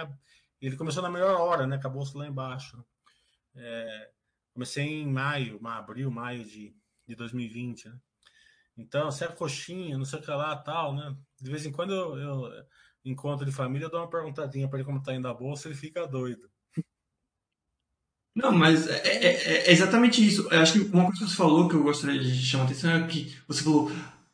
Ele 0.60 0.76
começou 0.76 1.02
na 1.02 1.10
melhor 1.10 1.40
hora, 1.40 1.66
né? 1.66 1.76
Acabou 1.76 2.04
lá 2.14 2.26
embaixo. 2.26 2.84
É... 3.54 4.10
Comecei 4.52 4.84
em 4.84 5.06
maio, 5.06 5.60
abril, 5.66 6.10
maio 6.10 6.44
de, 6.44 6.74
de 7.06 7.14
2020, 7.14 7.88
né? 7.88 7.98
Então, 8.76 9.08
é 9.08 9.26
coxinha, 9.28 9.98
não 9.98 10.04
sei 10.04 10.18
o 10.20 10.22
que 10.22 10.30
lá, 10.30 10.56
tal, 10.56 10.94
né? 10.94 11.16
De 11.40 11.50
vez 11.50 11.66
em 11.66 11.72
quando 11.72 11.92
eu, 11.92 12.16
eu 12.16 12.64
encontro 13.04 13.44
de 13.44 13.52
família, 13.52 13.86
eu 13.86 13.90
dou 13.90 14.00
uma 14.00 14.10
perguntadinha 14.10 14.68
para 14.68 14.78
ele 14.78 14.86
como 14.86 15.02
tá 15.02 15.14
indo 15.14 15.26
a 15.26 15.34
bolsa, 15.34 15.68
ele 15.68 15.76
fica 15.76 16.06
doido. 16.06 16.48
Não, 18.34 18.52
mas 18.52 18.86
é, 18.86 18.98
é, 19.04 19.68
é, 19.68 19.72
exatamente 19.72 20.24
isso. 20.24 20.46
Eu 20.48 20.60
acho 20.60 20.74
que 20.74 20.94
uma 20.94 21.06
coisa 21.06 21.24
que 21.24 21.30
você 21.30 21.36
falou 21.36 21.68
que 21.68 21.74
eu 21.74 21.82
gostaria 21.82 22.22
de 22.22 22.36
chamar 22.36 22.64
a 22.64 22.66
atenção 22.66 22.92
é 22.92 23.06
que 23.08 23.36
você 23.48 23.64
falou 23.64 23.90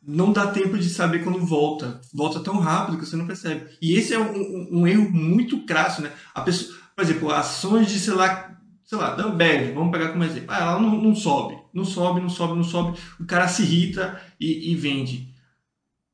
não 0.07 0.31
dá 0.31 0.47
tempo 0.47 0.77
de 0.77 0.89
saber 0.89 1.23
quando 1.23 1.45
volta. 1.45 1.99
Volta 2.13 2.39
tão 2.39 2.59
rápido 2.59 2.97
que 2.97 3.05
você 3.05 3.15
não 3.15 3.25
percebe. 3.25 3.69
E 3.81 3.95
esse 3.95 4.13
é 4.13 4.19
um, 4.19 4.35
um, 4.35 4.67
um 4.81 4.87
erro 4.87 5.09
muito 5.11 5.65
crasso, 5.65 6.01
né? 6.01 6.11
A 6.33 6.41
pessoa, 6.41 6.77
por 6.95 7.03
exemplo, 7.03 7.31
ações 7.31 7.91
de, 7.91 7.99
sei 7.99 8.13
lá, 8.13 8.55
sei 8.83 8.97
lá, 8.97 9.19
Ambev, 9.19 9.73
vamos 9.73 9.91
pegar 9.91 10.09
como 10.09 10.23
exemplo. 10.23 10.47
Ah, 10.49 10.59
ela 10.59 10.79
não, 10.79 11.01
não 11.01 11.15
sobe, 11.15 11.57
não 11.73 11.83
sobe, 11.83 12.21
não 12.21 12.29
sobe, 12.29 12.55
não 12.55 12.63
sobe. 12.63 12.97
O 13.19 13.25
cara 13.25 13.47
se 13.47 13.63
irrita 13.63 14.21
e, 14.39 14.71
e 14.71 14.75
vende. 14.75 15.33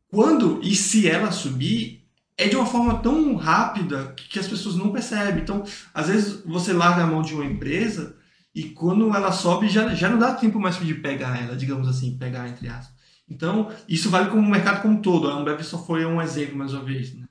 Quando 0.08 0.60
e 0.64 0.76
se 0.76 1.08
ela 1.08 1.32
subir, 1.32 2.02
é 2.38 2.48
de 2.48 2.56
uma 2.56 2.66
forma 2.66 2.96
tão 3.00 3.36
rápida 3.36 4.16
que 4.30 4.40
as 4.40 4.48
pessoas 4.48 4.76
não 4.76 4.92
percebem. 4.92 5.44
Então, 5.44 5.64
às 5.94 6.08
vezes 6.08 6.42
você 6.46 6.74
larga 6.74 7.04
a 7.04 7.08
mão 7.08 7.22
de 7.22 7.34
uma 7.34 7.46
empresa 7.46 8.16
e 8.54 8.64
quando 8.64 9.14
ela 9.16 9.32
sobe 9.32 9.70
já, 9.70 9.94
já 9.94 10.10
não 10.10 10.18
dá 10.18 10.34
tempo 10.34 10.60
mais 10.60 10.80
de 10.80 10.94
pegar 10.96 11.42
ela, 11.42 11.56
digamos 11.56 11.88
assim, 11.88 12.18
pegar 12.18 12.48
entre 12.48 12.68
aspas. 12.68 13.01
Então, 13.32 13.72
isso 13.88 14.10
vale 14.10 14.30
como 14.30 14.46
o 14.46 14.52
mercado 14.52 14.82
como 14.82 14.96
um 14.96 15.02
todo. 15.02 15.30
A 15.30 15.34
Ambev 15.34 15.64
só 15.64 15.78
foi 15.78 16.06
um 16.06 16.22
exemplo, 16.22 16.58
mais 16.58 16.74
uma 16.74 16.84
vez. 16.84 17.14
Né? 17.16 17.26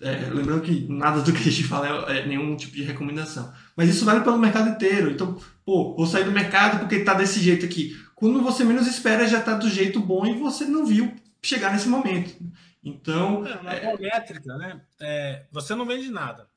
É, 0.00 0.30
lembrando 0.30 0.62
que 0.62 0.88
nada 0.88 1.20
do 1.20 1.30
que 1.30 1.38
a 1.38 1.52
gente 1.52 1.64
fala 1.64 2.10
é, 2.10 2.20
é, 2.20 2.26
nenhum 2.26 2.56
tipo 2.56 2.74
de 2.74 2.82
recomendação. 2.82 3.52
Mas 3.76 3.90
isso 3.90 4.06
vale 4.06 4.22
pelo 4.22 4.38
mercado 4.38 4.70
inteiro. 4.70 5.10
Então, 5.10 5.38
pô, 5.62 5.94
vou 5.94 6.06
sair 6.06 6.24
do 6.24 6.32
mercado 6.32 6.78
porque 6.78 6.96
está 6.96 7.12
desse 7.12 7.38
jeito 7.38 7.66
aqui. 7.66 7.94
Quando 8.14 8.42
você 8.42 8.64
menos 8.64 8.86
espera, 8.86 9.28
já 9.28 9.40
está 9.40 9.54
do 9.54 9.68
jeito 9.68 10.00
bom 10.00 10.24
e 10.24 10.38
você 10.38 10.64
não 10.64 10.86
viu 10.86 11.14
chegar 11.42 11.70
nesse 11.70 11.88
momento. 11.88 12.34
Então. 12.82 13.46
É, 13.46 13.62
na 13.62 13.74
é... 13.74 13.98
métrica, 13.98 14.56
né? 14.56 14.80
É, 14.98 15.44
você 15.52 15.74
não 15.74 15.84
vende 15.84 16.10
nada. 16.10 16.48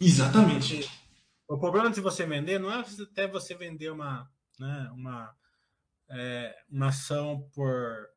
Exatamente. 0.00 0.88
O 1.48 1.58
problema 1.58 1.90
de 1.90 2.00
você 2.00 2.24
vender 2.24 2.60
não 2.60 2.72
é 2.72 2.84
até 3.02 3.26
você 3.26 3.56
vender 3.56 3.90
uma, 3.90 4.30
né, 4.60 4.90
uma, 4.94 5.34
é, 6.12 6.54
uma 6.70 6.88
ação 6.88 7.48
por. 7.54 8.08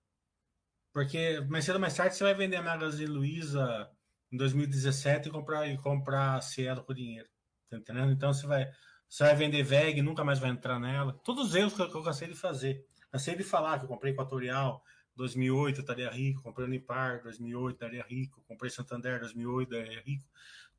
Porque 0.93 1.41
mais 1.49 1.65
cedo 1.65 1.75
ou 1.75 1.81
mais 1.81 1.95
tarde 1.95 2.15
você 2.15 2.23
vai 2.23 2.33
vender 2.33 2.57
a 2.57 2.61
Magazine 2.61 3.09
Luiza 3.09 3.89
em 4.31 4.37
2017 4.37 5.27
e 5.27 5.31
comprar, 5.31 5.67
e 5.67 5.77
comprar 5.77 6.41
Cielo 6.41 6.83
com 6.83 6.93
dinheiro. 6.93 7.27
Tá 7.69 7.77
entendendo? 7.77 8.11
Então 8.11 8.33
você 8.33 8.47
vai, 8.47 8.69
você 9.09 9.23
vai 9.23 9.35
vender 9.35 9.63
VEG 9.63 10.01
nunca 10.01 10.23
mais 10.23 10.39
vai 10.39 10.49
entrar 10.49 10.79
nela. 10.79 11.13
Todos 11.23 11.49
os 11.49 11.55
erros 11.55 11.73
que 11.73 11.81
eu, 11.81 11.89
que 11.89 11.95
eu 11.95 12.03
cansei 12.03 12.27
de 12.27 12.35
fazer. 12.35 12.85
Cansei 13.11 13.35
de 13.35 13.43
falar 13.43 13.79
que 13.79 13.85
eu 13.85 13.89
comprei 13.89 14.13
Equatorial, 14.13 14.83
2008 15.15 15.77
eu 15.77 15.81
estaria 15.81 16.09
rico, 16.09 16.41
comprei 16.41 16.65
Unipar, 16.65 17.21
2008 17.23 17.75
estaria 17.75 18.03
rico, 18.03 18.43
comprei 18.47 18.69
Santander, 18.69 19.19
2008 19.19 19.73
estaria 19.73 20.01
rico. 20.01 20.25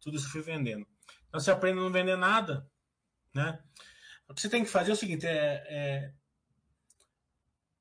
Tudo 0.01 0.17
isso 0.17 0.31
fui 0.31 0.43
vendendo. 0.43 0.87
Então 1.29 1.41
você 1.41 1.51
aprende 1.51 1.79
a 1.79 1.83
não 1.83 1.93
vender 1.93 2.17
nada, 2.17 2.67
né? 3.35 3.59
O 4.29 4.35
que 4.35 4.41
você 4.41 4.49
tem 4.49 4.65
que 4.65 4.71
fazer 4.71 4.91
é 4.91 4.95
o 4.95 4.97
seguinte, 4.97 5.27
é, 5.27 5.65
é 5.69 6.13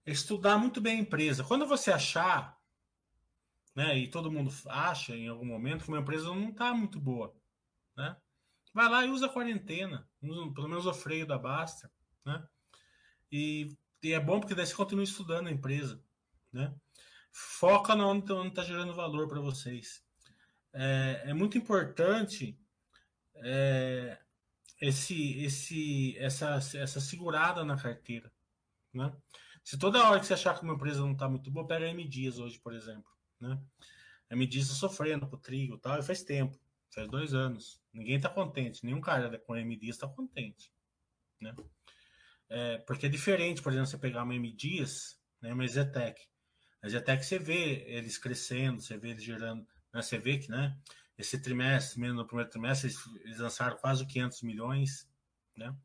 estudar 0.06 0.58
muito 0.58 0.80
bem 0.80 0.98
a 0.98 1.02
empresa. 1.02 1.44
Quando 1.44 1.66
você 1.66 1.92
achar, 1.92 2.60
né, 3.76 3.98
e 3.98 4.08
todo 4.08 4.32
mundo 4.32 4.54
acha 4.68 5.16
em 5.16 5.28
algum 5.28 5.46
momento 5.46 5.84
que 5.84 5.90
uma 5.90 6.00
empresa 6.00 6.26
não 6.26 6.50
está 6.50 6.74
muito 6.74 7.00
boa, 7.00 7.36
né? 7.98 8.16
vai 8.76 8.90
lá 8.90 9.06
e 9.06 9.10
usa 9.10 9.28
a 9.28 9.30
quarentena, 9.30 10.06
pelo 10.20 10.68
menos 10.68 10.86
o 10.86 10.94
freio 10.94 11.26
da 11.26 11.38
Basta, 11.38 11.90
né? 12.26 12.46
E, 13.32 13.74
e 14.04 14.12
é 14.12 14.20
bom 14.20 14.42
porque 14.42 14.54
daí 14.54 14.68
você 14.68 14.76
continua 14.76 15.06
estudando 15.06 15.48
a 15.48 15.52
empresa, 15.52 16.04
né? 16.52 16.76
Foca 17.32 17.96
na 17.96 18.06
onde 18.06 18.32
está 18.50 18.64
gerando 18.64 18.94
valor 18.94 19.30
para 19.30 19.40
vocês. 19.40 20.04
É, 20.74 21.24
é, 21.28 21.34
muito 21.34 21.58
importante 21.58 22.60
é, 23.36 24.20
esse, 24.82 25.42
esse, 25.42 26.18
essa, 26.18 26.56
essa 26.56 27.00
segurada 27.00 27.64
na 27.64 27.78
carteira, 27.78 28.30
né? 28.94 29.16
Se 29.66 29.80
toda 29.80 30.08
hora 30.08 30.20
que 30.20 30.28
você 30.28 30.36
achar 30.36 30.56
que 30.56 30.64
uma 30.64 30.76
empresa 30.76 31.00
não 31.00 31.14
está 31.14 31.28
muito 31.28 31.50
boa, 31.50 31.66
pega 31.66 31.88
a 31.88 31.90
M 31.90 32.08
Dias 32.08 32.38
hoje, 32.38 32.60
por 32.60 32.72
exemplo, 32.72 33.10
né? 33.42 33.60
A 34.30 34.36
M 34.36 34.46
Dias 34.46 34.66
está 34.66 34.76
sofrendo 34.76 35.28
com 35.28 35.36
o 35.36 35.40
trigo, 35.40 35.76
tal, 35.80 35.98
e 35.98 36.04
faz 36.04 36.22
tempo, 36.22 36.56
faz 36.94 37.10
dois 37.10 37.34
anos. 37.34 37.82
Ninguém 37.92 38.18
está 38.18 38.30
contente, 38.30 38.86
nenhum 38.86 39.02
cara 39.02 39.40
com 39.40 39.54
a 39.54 39.60
M 39.60 39.76
Dias 39.76 39.96
está 39.96 40.08
contente, 40.08 40.72
né? 41.42 41.56
É, 42.48 42.78
porque 42.78 43.08
é 43.08 43.10
diferente, 43.10 43.60
por 43.60 43.72
exemplo, 43.72 43.88
você 43.88 43.98
pegar 43.98 44.22
uma 44.22 44.36
M 44.36 44.52
Dias, 44.52 45.20
né, 45.42 45.52
uma 45.52 45.68
Zetec. 45.68 46.22
A 46.84 46.88
Zetec 46.88 47.26
você 47.26 47.40
vê 47.40 47.86
eles 47.88 48.20
crescendo, 48.20 48.80
você 48.80 49.00
vê 49.00 49.10
eles 49.10 49.24
gerando, 49.24 49.68
né, 49.92 50.00
você 50.00 50.20
vê 50.20 50.38
que, 50.38 50.48
né, 50.48 50.78
esse 51.18 51.42
trimestre, 51.42 52.00
mesmo 52.00 52.18
no 52.18 52.28
primeiro 52.28 52.52
trimestre, 52.52 52.88
eles, 52.88 53.00
eles 53.24 53.40
lançaram 53.40 53.78
quase 53.78 54.06
500 54.06 54.44
milhões, 54.44 55.10
né? 55.58 55.76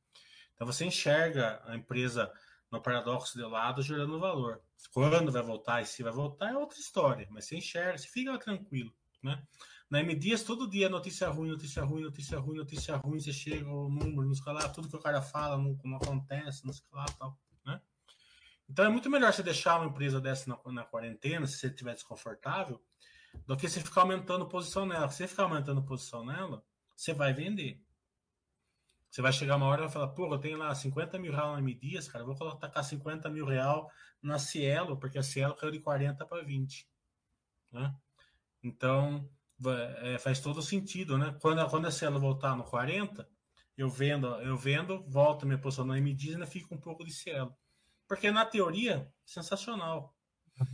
Então 0.54 0.66
você 0.66 0.84
enxerga 0.84 1.62
a 1.64 1.74
empresa 1.74 2.30
no 2.70 2.80
paradoxo 2.80 3.36
de 3.36 3.44
lado 3.44 3.82
gerando 3.82 4.20
valor. 4.20 4.62
Quando 4.92 5.32
vai 5.32 5.42
voltar 5.42 5.82
e 5.82 5.86
se 5.86 6.02
vai 6.02 6.12
voltar 6.12 6.50
é 6.50 6.56
outra 6.56 6.78
história, 6.78 7.26
mas 7.30 7.46
você 7.46 7.56
enxerga, 7.56 7.98
você 7.98 8.08
fica 8.08 8.38
tranquilo, 8.38 8.92
né? 9.22 9.42
Na 9.90 10.00
M 10.00 10.14
Dias, 10.14 10.44
todo 10.44 10.70
dia 10.70 10.88
notícia 10.88 11.28
ruim, 11.28 11.50
notícia 11.50 11.82
ruim, 11.82 12.02
notícia 12.02 12.38
ruim, 12.38 12.56
notícia 12.56 12.96
ruim, 12.96 13.18
você 13.18 13.32
chega 13.32 13.68
o 13.68 13.88
número, 13.88 14.24
não 14.24 14.34
sei 14.34 14.52
lá, 14.52 14.68
tudo 14.68 14.88
que 14.88 14.94
o 14.94 15.00
cara 15.00 15.20
fala 15.20 15.58
não 15.58 15.96
acontece, 15.96 16.64
não 16.64 16.72
sei 16.72 16.86
lá, 16.92 17.04
tal, 17.18 17.36
né? 17.66 17.80
Então 18.68 18.84
é 18.84 18.88
muito 18.88 19.10
melhor 19.10 19.32
você 19.32 19.42
deixar 19.42 19.78
uma 19.80 19.86
empresa 19.86 20.20
dessa 20.20 20.48
na, 20.48 20.72
na 20.72 20.84
quarentena, 20.84 21.44
se 21.44 21.58
você 21.58 21.66
estiver 21.66 21.94
desconfortável, 21.94 22.80
do 23.44 23.56
que 23.56 23.68
você 23.68 23.80
ficar 23.80 24.02
aumentando 24.02 24.46
posição 24.46 24.86
nela. 24.86 25.08
Se 25.08 25.18
você 25.18 25.28
ficar 25.28 25.42
aumentando 25.44 25.82
posição 25.82 26.24
nela, 26.24 26.64
você 26.94 27.12
vai 27.12 27.32
vender. 27.32 27.82
Você 29.10 29.20
vai 29.20 29.32
chegar 29.32 29.56
uma 29.56 29.66
hora 29.66 29.82
e 29.82 29.84
vai 29.84 29.92
falar, 29.92 30.08
pô, 30.08 30.32
eu 30.32 30.38
tenho 30.38 30.56
lá 30.56 30.72
50 30.72 31.18
mil 31.18 31.32
reais 31.32 31.52
na 31.52 31.58
M 31.58 31.74
Dias, 31.74 32.08
cara, 32.08 32.24
vou 32.24 32.36
colocar 32.36 32.82
50 32.82 33.28
mil 33.28 33.44
real 33.44 33.90
na 34.22 34.38
Cielo, 34.38 34.96
porque 34.96 35.18
a 35.18 35.22
Cielo 35.22 35.54
caiu 35.56 35.72
de 35.72 35.80
40 35.80 36.24
para 36.24 36.44
20. 36.44 36.88
Né? 37.72 37.94
Então, 38.62 39.28
é, 40.02 40.16
faz 40.18 40.38
todo 40.40 40.62
sentido, 40.62 41.18
né? 41.18 41.36
Quando, 41.40 41.68
quando 41.68 41.86
a 41.86 41.90
Cielo 41.90 42.20
voltar 42.20 42.54
no 42.56 42.62
40, 42.62 43.28
eu 43.76 43.88
vendo, 43.88 44.26
eu 44.42 44.56
vendo, 44.56 45.02
volto 45.08 45.44
minha 45.44 45.58
posição 45.58 45.84
na 45.84 45.98
M 45.98 46.14
Dias 46.14 46.32
e 46.32 46.34
ainda 46.34 46.46
fica 46.46 46.72
um 46.72 46.78
pouco 46.78 47.04
de 47.04 47.12
Cielo. 47.12 47.56
Porque 48.06 48.30
na 48.30 48.44
teoria, 48.44 49.12
sensacional. 49.24 50.14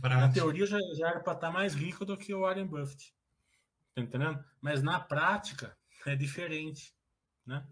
Na 0.03 0.29
teoria 0.29 0.65
já, 0.65 0.77
já 0.95 1.09
era 1.09 1.19
para 1.21 1.33
estar 1.33 1.51
mais 1.51 1.73
rico 1.73 2.03
do 2.05 2.17
que 2.17 2.33
o 2.33 2.41
Warren 2.41 2.67
Buffett. 2.67 3.15
Tá 3.95 4.01
entendendo? 4.01 4.43
Mas 4.61 4.83
na 4.83 4.99
prática 4.99 5.77
é 6.05 6.15
diferente, 6.15 6.93
né? 7.45 7.65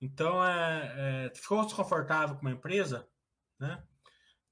Então, 0.00 0.44
é, 0.44 1.26
é, 1.26 1.34
ficou 1.34 1.64
desconfortável 1.64 2.36
com 2.36 2.42
uma 2.42 2.52
empresa, 2.52 3.08
né? 3.58 3.82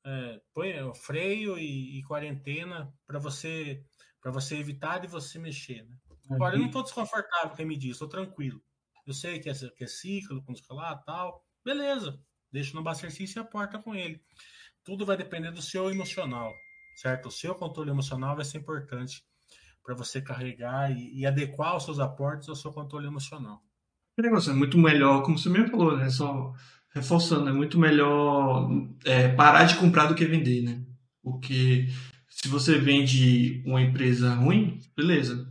É, 0.05 0.41
põe 0.55 0.81
o 0.83 0.95
freio 0.95 1.59
e, 1.59 1.99
e 1.99 2.03
quarentena 2.05 2.93
para 3.07 3.19
você 3.19 3.85
para 4.21 4.33
você 4.33 4.57
evitar 4.57 4.99
de 4.99 5.07
você 5.07 5.39
mexer. 5.39 5.85
Né? 5.85 5.97
Agora, 6.31 6.57
eu 6.57 6.59
não 6.59 6.67
estou 6.67 6.83
desconfortável 6.83 7.55
com 7.55 7.63
a 7.63 7.65
me 7.65 7.77
diz, 7.77 7.93
estou 7.93 8.09
tranquilo. 8.09 8.61
Eu 9.07 9.15
sei 9.15 9.39
que 9.39 9.49
é, 9.49 9.55
que 9.55 9.85
é 9.85 9.87
ciclo, 9.87 10.43
com 10.43 10.53
escalar 10.53 11.01
tal. 11.05 11.45
Beleza, 11.65 12.21
deixa 12.51 12.75
no 12.75 12.91
exercício 12.91 13.39
e 13.39 13.41
aporta 13.41 13.79
com 13.79 13.95
ele. 13.95 14.21
Tudo 14.83 15.07
vai 15.07 15.17
depender 15.17 15.53
do 15.53 15.63
seu 15.63 15.91
emocional, 15.91 16.53
certo? 16.97 17.27
O 17.27 17.31
seu 17.31 17.55
controle 17.55 17.91
emocional 17.91 18.35
vai 18.35 18.45
ser 18.45 18.59
importante 18.59 19.25
para 19.85 19.95
você 19.95 20.21
carregar 20.21 20.91
e, 20.91 21.21
e 21.21 21.25
adequar 21.25 21.77
os 21.77 21.85
seus 21.85 22.01
aportes 22.01 22.49
ao 22.49 22.57
seu 22.57 22.73
controle 22.73 23.07
emocional. 23.07 23.63
Negócio, 24.19 24.51
é 24.51 24.55
muito 24.55 24.79
melhor, 24.79 25.23
como 25.23 25.39
você 25.39 25.49
mesmo 25.51 25.69
falou, 25.69 25.97
né? 25.97 26.09
Só 26.09 26.55
reforçando, 26.95 27.51
é 27.51 27.53
muito 27.53 27.79
melhor 27.79 28.71
é, 29.05 29.29
parar 29.29 29.65
de 29.65 29.77
comprar 29.77 30.07
do 30.07 30.15
que 30.15 30.25
vender, 30.25 30.63
né? 30.63 30.83
Porque 31.23 31.89
se 32.31 32.49
você 32.49 32.79
vende 32.79 33.63
uma 33.67 33.83
empresa 33.83 34.35
ruim, 34.35 34.81
beleza. 34.97 35.47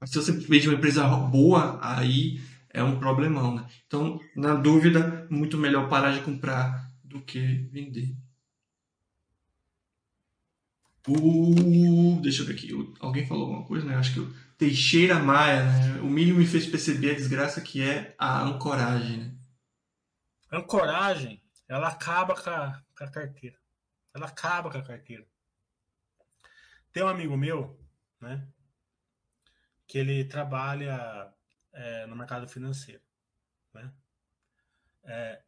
Mas 0.00 0.10
se 0.10 0.16
você 0.16 0.32
vende 0.32 0.68
uma 0.68 0.76
empresa 0.76 1.06
boa, 1.06 1.78
aí 1.82 2.40
é 2.70 2.82
um 2.82 2.98
problemão, 2.98 3.54
né? 3.54 3.66
Então, 3.86 4.18
na 4.34 4.54
dúvida, 4.54 5.26
muito 5.30 5.58
melhor 5.58 5.88
parar 5.88 6.12
de 6.12 6.20
comprar 6.20 6.90
do 7.04 7.20
que 7.20 7.68
vender. 7.70 8.16
Uh, 11.08 12.20
deixa 12.20 12.42
eu 12.42 12.46
ver 12.46 12.54
aqui. 12.54 12.70
Alguém 13.00 13.26
falou 13.26 13.44
alguma 13.44 13.64
coisa, 13.64 13.86
né? 13.86 13.96
Acho 13.96 14.14
que 14.14 14.20
o 14.20 14.34
Teixeira 14.58 15.18
Maia, 15.18 15.64
né? 15.64 16.00
O 16.00 16.06
milho 16.06 16.34
me 16.34 16.46
fez 16.46 16.66
perceber 16.66 17.10
a 17.10 17.14
desgraça 17.14 17.60
que 17.60 17.82
é 17.82 18.14
a 18.18 18.40
ancoragem, 18.42 19.18
né? 19.18 19.38
Ancoragem, 20.50 21.42
ela 21.68 21.88
acaba 21.88 22.34
com 22.34 22.48
a, 22.48 22.82
com 22.96 23.04
a 23.04 23.10
carteira. 23.10 23.58
Ela 24.14 24.26
acaba 24.26 24.70
com 24.70 24.78
a 24.78 24.82
carteira. 24.82 25.26
Tem 26.92 27.02
um 27.02 27.08
amigo 27.08 27.36
meu, 27.36 27.78
né? 28.18 28.48
Que 29.86 29.98
ele 29.98 30.24
trabalha 30.24 31.30
é, 31.72 32.06
no 32.06 32.16
mercado 32.16 32.48
financeiro, 32.48 33.02
né? 33.74 33.92
É, 35.04 35.42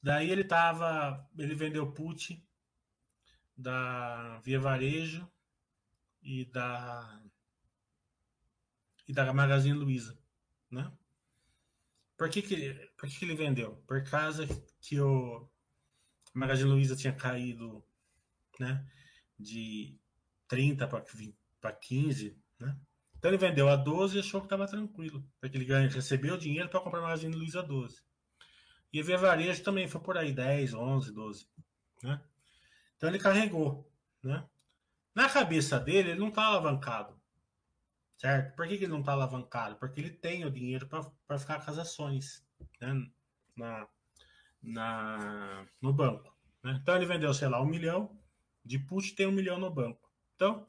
daí 0.00 0.30
ele 0.30 0.44
tava, 0.44 1.28
ele 1.36 1.54
vendeu 1.54 1.92
put 1.92 2.40
da 3.56 4.38
Via 4.38 4.60
Varejo 4.60 5.28
e 6.22 6.44
da 6.46 7.20
e 9.06 9.12
da 9.12 9.32
Magazine 9.32 9.76
Luiza, 9.76 10.18
né? 10.70 10.90
Por 12.16 12.28
que 12.28 12.42
que, 12.42 12.74
por 12.96 13.08
que 13.08 13.18
que 13.18 13.24
ele 13.24 13.34
vendeu? 13.34 13.82
Por 13.86 14.02
causa 14.04 14.46
que 14.80 15.00
o 15.00 15.48
Magazine 16.32 16.70
Luiza 16.70 16.96
tinha 16.96 17.12
caído, 17.12 17.84
né, 18.58 18.86
de 19.38 19.98
30 20.48 20.86
para 21.60 21.72
15, 21.72 22.38
né? 22.58 22.78
Então 23.16 23.30
ele 23.30 23.38
vendeu 23.38 23.68
a 23.68 23.76
12 23.76 24.16
e 24.16 24.20
achou 24.20 24.40
que 24.40 24.46
estava 24.46 24.66
tranquilo, 24.66 25.26
porque 25.40 25.56
ele 25.56 25.64
ganha, 25.64 25.88
recebeu 25.88 26.36
dinheiro 26.36 26.68
para 26.68 26.80
comprar 26.80 27.00
a 27.00 27.02
Magazine 27.02 27.34
Luiza 27.34 27.62
12. 27.62 28.02
E 28.92 29.02
Via 29.02 29.18
Varejo 29.18 29.62
também 29.62 29.88
foi 29.88 30.00
por 30.00 30.16
aí 30.16 30.32
10, 30.32 30.74
11, 30.74 31.12
12, 31.12 31.48
né? 32.02 32.22
Então 32.96 33.08
ele 33.08 33.18
carregou, 33.18 33.90
né? 34.22 34.46
Na 35.14 35.28
cabeça 35.28 35.78
dele, 35.78 36.10
ele 36.10 36.20
não 36.20 36.28
está 36.28 36.44
alavancado. 36.44 37.18
Certo? 38.16 38.54
Por 38.54 38.66
que, 38.66 38.78
que 38.78 38.84
ele 38.84 38.92
não 38.92 39.00
está 39.00 39.12
alavancado? 39.12 39.76
Porque 39.76 40.00
ele 40.00 40.10
tem 40.10 40.44
o 40.44 40.50
dinheiro 40.50 40.88
para 40.88 41.38
ficar 41.38 41.64
com 41.64 41.70
as 41.70 41.78
ações 41.78 42.46
né? 42.80 43.06
na, 43.56 43.88
na, 44.62 45.66
no 45.80 45.92
banco. 45.92 46.34
Né? 46.62 46.78
Então 46.80 46.96
ele 46.96 47.06
vendeu, 47.06 47.34
sei 47.34 47.48
lá, 47.48 47.60
um 47.60 47.66
milhão 47.66 48.18
de 48.64 48.78
put 48.78 49.14
tem 49.14 49.26
um 49.26 49.32
milhão 49.32 49.58
no 49.58 49.70
banco. 49.70 50.10
Então, 50.34 50.66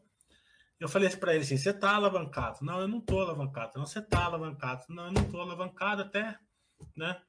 eu 0.80 0.90
falei 0.90 1.10
para 1.16 1.34
ele 1.34 1.44
assim: 1.44 1.58
você 1.58 1.70
está 1.70 1.96
alavancado? 1.96 2.60
Não, 2.62 2.80
eu 2.80 2.88
não 2.88 3.00
estou 3.00 3.22
alavancado. 3.22 3.72
Não, 3.78 3.86
você 3.86 4.00
está 4.00 4.26
alavancado. 4.26 4.84
Não, 4.90 5.06
eu 5.06 5.12
não 5.14 5.22
estou 5.24 5.42
alavancado 5.42 6.02
até, 6.02 6.38
né? 6.96 7.22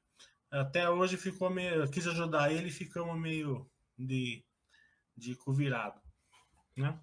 Até 0.51 0.89
hoje 0.89 1.17
ficou 1.17 1.49
meio. 1.49 1.75
Eu 1.75 1.89
quis 1.89 2.05
ajudar 2.07 2.51
ele 2.51 2.69
ficamos 2.69 3.17
meio 3.17 3.69
de, 3.97 4.43
de 5.15 5.37
virado, 5.49 6.01
né? 6.75 6.99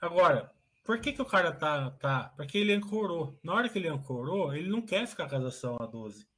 Agora, 0.00 0.50
por 0.82 1.00
que, 1.00 1.12
que 1.12 1.22
o 1.22 1.26
cara 1.26 1.52
tá, 1.52 1.90
tá? 1.92 2.30
Porque 2.30 2.58
ele 2.58 2.72
ancorou. 2.72 3.38
Na 3.42 3.54
hora 3.54 3.68
que 3.68 3.78
ele 3.78 3.88
ancorou, 3.88 4.54
ele 4.54 4.68
não 4.68 4.82
quer 4.82 5.06
ficar 5.06 5.28
com 5.28 5.36
a 5.36 5.46
ação 5.46 5.76
a 5.80 5.86
12. 5.86 6.28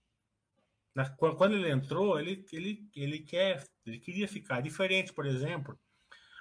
Na, 0.95 1.09
quando 1.09 1.55
ele 1.55 1.71
entrou, 1.71 2.19
ele, 2.21 2.45
ele, 2.53 2.91
ele 2.95 3.21
quer, 3.21 3.65
ele 3.87 3.99
queria 3.99 4.29
ficar. 4.29 4.61
Diferente, 4.61 5.13
por 5.13 5.27
exemplo, 5.27 5.79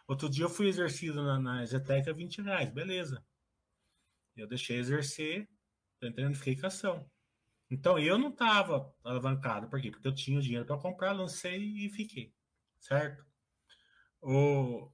outro 0.08 0.30
dia 0.30 0.46
eu 0.46 0.50
fui 0.50 0.68
exercido 0.68 1.24
na, 1.24 1.40
na 1.40 1.66
Zetec 1.66 2.10
a 2.10 2.14
20 2.14 2.42
reais, 2.42 2.70
beleza. 2.70 3.24
Eu 4.36 4.48
deixei 4.48 4.78
exercer, 4.78 5.48
entrando, 6.02 6.36
fiquei 6.36 6.56
com 6.56 6.68
ação. 6.68 7.10
Então 7.70 7.98
eu 7.98 8.18
não 8.18 8.30
estava 8.30 8.94
alavancado, 9.04 9.70
por 9.70 9.82
quê? 9.82 9.92
Porque 9.92 10.08
eu 10.08 10.14
tinha 10.14 10.38
o 10.38 10.42
dinheiro 10.42 10.66
para 10.66 10.78
comprar, 10.78 11.14
lancei 11.14 11.86
e 11.86 11.90
fiquei, 11.90 12.34
certo? 12.80 13.26
O, 14.22 14.92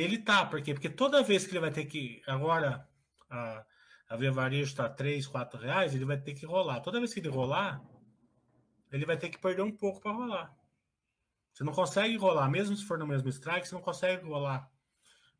ele 0.00 0.18
tá, 0.18 0.44
por 0.44 0.60
quê? 0.62 0.74
Porque 0.74 0.90
toda 0.90 1.22
vez 1.22 1.46
que 1.46 1.52
ele 1.52 1.60
vai 1.60 1.70
ter 1.70 1.86
que. 1.86 2.22
Agora, 2.26 2.86
a, 3.30 3.64
a 4.10 4.16
Via 4.16 4.30
Varejo 4.30 4.70
está 4.70 4.88
3, 4.88 5.26
4 5.26 5.58
reais, 5.58 5.94
ele 5.94 6.04
vai 6.04 6.20
ter 6.20 6.34
que 6.34 6.44
rolar. 6.44 6.80
Toda 6.80 6.98
vez 6.98 7.14
que 7.14 7.20
ele 7.20 7.30
rolar, 7.30 7.82
ele 8.92 9.06
vai 9.06 9.16
ter 9.16 9.30
que 9.30 9.38
perder 9.38 9.62
um 9.62 9.74
pouco 9.74 10.00
para 10.00 10.12
rolar. 10.12 10.56
Você 11.52 11.64
não 11.64 11.72
consegue 11.72 12.16
rolar, 12.18 12.50
mesmo 12.50 12.76
se 12.76 12.84
for 12.84 12.98
no 12.98 13.06
mesmo 13.06 13.30
strike, 13.30 13.66
você 13.66 13.74
não 13.74 13.80
consegue 13.80 14.26
rolar 14.26 14.70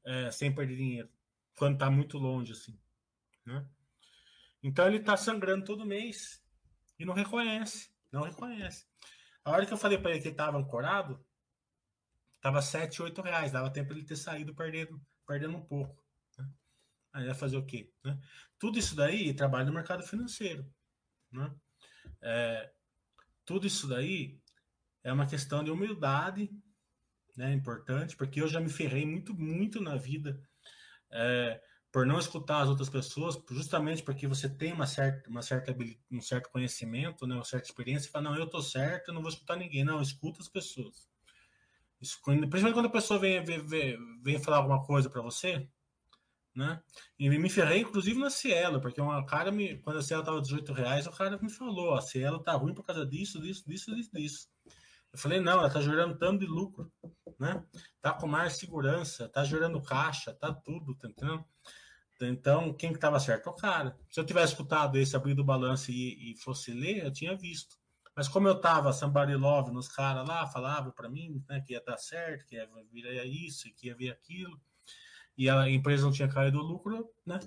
é, 0.06 0.30
sem 0.30 0.50
perder 0.54 0.76
dinheiro. 0.76 1.10
Quando 1.58 1.74
está 1.74 1.90
muito 1.90 2.16
longe, 2.16 2.52
assim. 2.52 2.78
Né? 3.44 3.62
Então 4.62 4.86
ele 4.86 4.96
está 4.96 5.18
sangrando 5.18 5.66
todo 5.66 5.84
mês 5.84 6.42
e 6.98 7.04
não 7.04 7.12
reconhece, 7.12 7.90
não 8.10 8.22
reconhece. 8.22 8.86
A 9.44 9.50
hora 9.50 9.66
que 9.66 9.72
eu 9.74 9.76
falei 9.76 9.98
para 9.98 10.12
ele 10.12 10.20
que 10.20 10.28
ele 10.28 10.34
estava 10.34 10.56
ancorado, 10.56 11.22
estava 12.46 12.62
7, 12.62 13.02
8 13.02 13.22
reais, 13.22 13.50
dava 13.50 13.70
tempo 13.70 13.92
ele 13.92 14.04
ter 14.04 14.16
saído 14.16 14.54
perdendo, 14.54 15.00
perdendo 15.26 15.56
um 15.56 15.64
pouco. 15.64 16.00
Né? 16.38 16.48
Aí 17.12 17.26
vai 17.26 17.34
fazer 17.34 17.56
o 17.56 17.66
quê? 17.66 17.92
Né? 18.04 18.16
Tudo 18.58 18.78
isso 18.78 18.94
daí 18.94 19.34
trabalha 19.34 19.64
no 19.64 19.72
mercado 19.72 20.04
financeiro. 20.04 20.64
Né? 21.32 21.52
É, 22.22 22.72
tudo 23.44 23.66
isso 23.66 23.88
daí 23.88 24.40
é 25.02 25.12
uma 25.12 25.26
questão 25.26 25.64
de 25.64 25.72
humildade, 25.72 26.50
né? 27.36 27.52
Importante, 27.52 28.16
porque 28.16 28.40
eu 28.40 28.48
já 28.48 28.60
me 28.60 28.70
ferrei 28.70 29.04
muito, 29.04 29.34
muito 29.34 29.80
na 29.80 29.96
vida. 29.96 30.40
É, 31.10 31.60
por 31.92 32.06
não 32.06 32.18
escutar 32.18 32.62
as 32.62 32.68
outras 32.68 32.88
pessoas, 32.88 33.40
justamente 33.50 34.02
porque 34.02 34.26
você 34.26 34.48
tem 34.48 34.72
uma 34.72 34.86
certa, 34.86 35.28
uma 35.28 35.42
certa 35.42 35.74
um 36.10 36.20
certo 36.20 36.50
conhecimento, 36.50 37.26
né, 37.26 37.34
uma 37.34 37.44
certa 37.44 37.68
experiência, 37.68 38.08
e 38.08 38.10
fala, 38.10 38.30
não, 38.30 38.36
eu 38.36 38.48
tô 38.48 38.60
certo, 38.60 39.08
eu 39.08 39.14
não 39.14 39.22
vou 39.22 39.30
escutar 39.30 39.56
ninguém. 39.56 39.84
Não, 39.84 40.00
escuta 40.00 40.40
as 40.40 40.48
pessoas. 40.48 41.08
Isso, 42.00 42.20
principalmente 42.22 42.74
quando 42.74 42.86
a 42.86 42.90
pessoa 42.90 43.18
vem, 43.18 43.42
vem, 43.42 43.98
vem 44.22 44.38
falar 44.38 44.58
alguma 44.58 44.84
coisa 44.84 45.08
para 45.08 45.22
você, 45.22 45.66
né? 46.54 46.82
E 47.18 47.28
me 47.28 47.50
ferrei, 47.50 47.80
inclusive, 47.80 48.18
na 48.18 48.30
Cielo, 48.30 48.80
porque 48.80 49.00
uma 49.00 49.24
cara 49.24 49.50
me, 49.50 49.78
quando 49.78 49.98
a 49.98 50.02
Cielo 50.02 50.22
tava 50.22 50.40
18 50.40 50.72
reais, 50.72 51.06
o 51.06 51.10
cara 51.10 51.38
me 51.40 51.50
falou, 51.50 51.94
a 51.94 52.02
Cielo 52.02 52.42
tá 52.42 52.52
ruim 52.52 52.74
por 52.74 52.84
causa 52.84 53.04
disso, 53.06 53.40
disso, 53.40 53.64
disso, 53.66 53.94
disso, 53.94 54.10
disso. 54.12 54.48
Eu 55.12 55.18
falei, 55.18 55.40
não, 55.40 55.52
ela 55.52 55.70
tá 55.70 55.80
gerando 55.80 56.18
tanto 56.18 56.40
de 56.40 56.46
lucro, 56.46 56.92
né? 57.38 57.64
Tá 58.02 58.12
com 58.12 58.26
mais 58.26 58.56
segurança, 58.56 59.28
tá 59.28 59.44
gerando 59.44 59.80
caixa, 59.80 60.34
tá 60.34 60.52
tudo, 60.52 60.94
tá 60.94 61.08
entendendo? 61.08 61.44
Então, 62.20 62.72
quem 62.72 62.90
que 62.90 62.96
estava 62.96 63.20
certo? 63.20 63.48
O 63.48 63.52
cara. 63.52 63.96
Se 64.10 64.18
eu 64.18 64.24
tivesse 64.24 64.52
escutado 64.52 64.96
esse 64.96 65.14
abrir 65.14 65.34
do 65.34 65.44
balanço 65.44 65.90
e, 65.90 66.32
e, 66.32 66.36
fosse 66.36 66.72
ler, 66.72 67.04
eu 67.04 67.12
tinha 67.12 67.36
visto. 67.36 67.76
Mas 68.16 68.28
como 68.28 68.48
eu 68.48 68.54
estava 68.54 68.94
somebody 68.94 69.34
love 69.34 69.70
nos 69.70 69.88
caras 69.88 70.26
lá, 70.26 70.46
falava 70.46 70.90
para 70.90 71.08
mim 71.08 71.44
né, 71.48 71.60
que 71.60 71.74
ia 71.74 71.82
dar 71.86 71.98
certo, 71.98 72.46
que 72.46 72.56
ia 72.56 72.66
vir 72.90 73.26
isso, 73.26 73.68
que 73.76 73.88
ia 73.88 73.94
vir 73.94 74.10
aquilo, 74.10 74.58
e 75.36 75.50
a 75.50 75.68
empresa 75.68 76.04
não 76.04 76.12
tinha 76.12 76.26
caído 76.26 76.58
o 76.58 76.62
lucro, 76.62 77.10
né? 77.26 77.38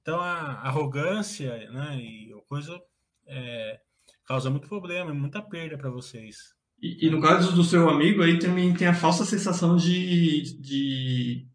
Então 0.00 0.20
a 0.20 0.60
arrogância, 0.60 1.68
né, 1.70 1.96
e 1.96 2.32
coisa 2.46 2.80
é, 3.26 3.80
causa 4.24 4.50
muito 4.50 4.68
problema, 4.68 5.12
muita 5.12 5.42
perda 5.42 5.76
para 5.76 5.90
vocês. 5.90 6.54
E, 6.80 7.06
e, 7.06 7.10
no 7.10 7.20
caso 7.20 7.52
do 7.52 7.64
seu 7.64 7.88
amigo 7.88 8.22
aí 8.22 8.38
também 8.38 8.74
tem 8.74 8.86
a 8.86 8.94
falsa 8.94 9.24
sensação 9.24 9.76
de, 9.76 10.60
de, 10.60 11.48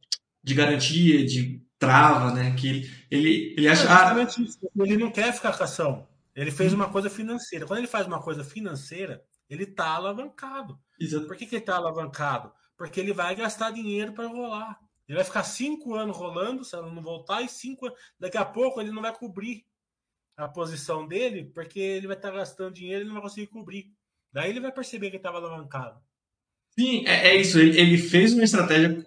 de 0.43 0.53
garantia, 0.53 1.25
de 1.25 1.61
trava, 1.77 2.33
né? 2.33 2.53
Que 2.55 2.67
ele, 2.67 2.91
ele, 3.09 3.55
ele 3.57 3.67
acha. 3.67 3.87
É, 3.87 4.83
ele 4.83 4.97
não 4.97 5.11
quer 5.11 5.33
ficar 5.33 5.57
com 5.57 5.63
ação. 5.63 6.08
Ele 6.41 6.51
fez 6.51 6.73
uma 6.73 6.89
coisa 6.89 7.09
financeira. 7.09 7.65
Quando 7.65 7.79
ele 7.79 7.87
faz 7.87 8.07
uma 8.07 8.21
coisa 8.21 8.43
financeira, 8.43 9.21
ele 9.49 9.65
tá 9.65 9.95
alavancado. 9.95 10.79
Exato. 10.97 11.27
Por 11.27 11.35
que, 11.35 11.45
que 11.45 11.55
ele 11.55 11.65
tá 11.65 11.75
alavancado? 11.75 12.53
Porque 12.77 12.99
ele 12.99 13.11
vai 13.11 13.35
gastar 13.35 13.71
dinheiro 13.71 14.13
para 14.13 14.27
rolar. 14.27 14.79
Ele 15.05 15.17
vai 15.17 15.25
ficar 15.25 15.43
cinco 15.43 15.95
anos 15.95 16.15
rolando, 16.15 16.63
se 16.63 16.75
ela 16.75 16.89
não 16.89 17.01
voltar, 17.01 17.41
e 17.41 17.49
cinco 17.49 17.87
anos. 17.87 17.99
Daqui 18.17 18.37
a 18.37 18.45
pouco 18.45 18.79
ele 18.79 18.91
não 18.91 19.01
vai 19.01 19.13
cobrir 19.13 19.65
a 20.37 20.47
posição 20.47 21.05
dele, 21.05 21.51
porque 21.53 21.79
ele 21.79 22.07
vai 22.07 22.15
estar 22.15 22.29
tá 22.31 22.37
gastando 22.37 22.73
dinheiro 22.73 23.03
e 23.03 23.07
não 23.07 23.15
vai 23.15 23.23
conseguir 23.23 23.47
cobrir. 23.47 23.91
Daí 24.31 24.49
ele 24.49 24.61
vai 24.61 24.71
perceber 24.71 25.09
que 25.09 25.17
estava 25.17 25.39
alavancado. 25.39 25.99
Sim, 26.69 27.05
é, 27.05 27.31
é 27.31 27.35
isso. 27.35 27.59
Ele, 27.59 27.77
ele, 27.77 27.97
fez 27.97 28.33
uma 28.33 28.43
estratégia 28.43 29.05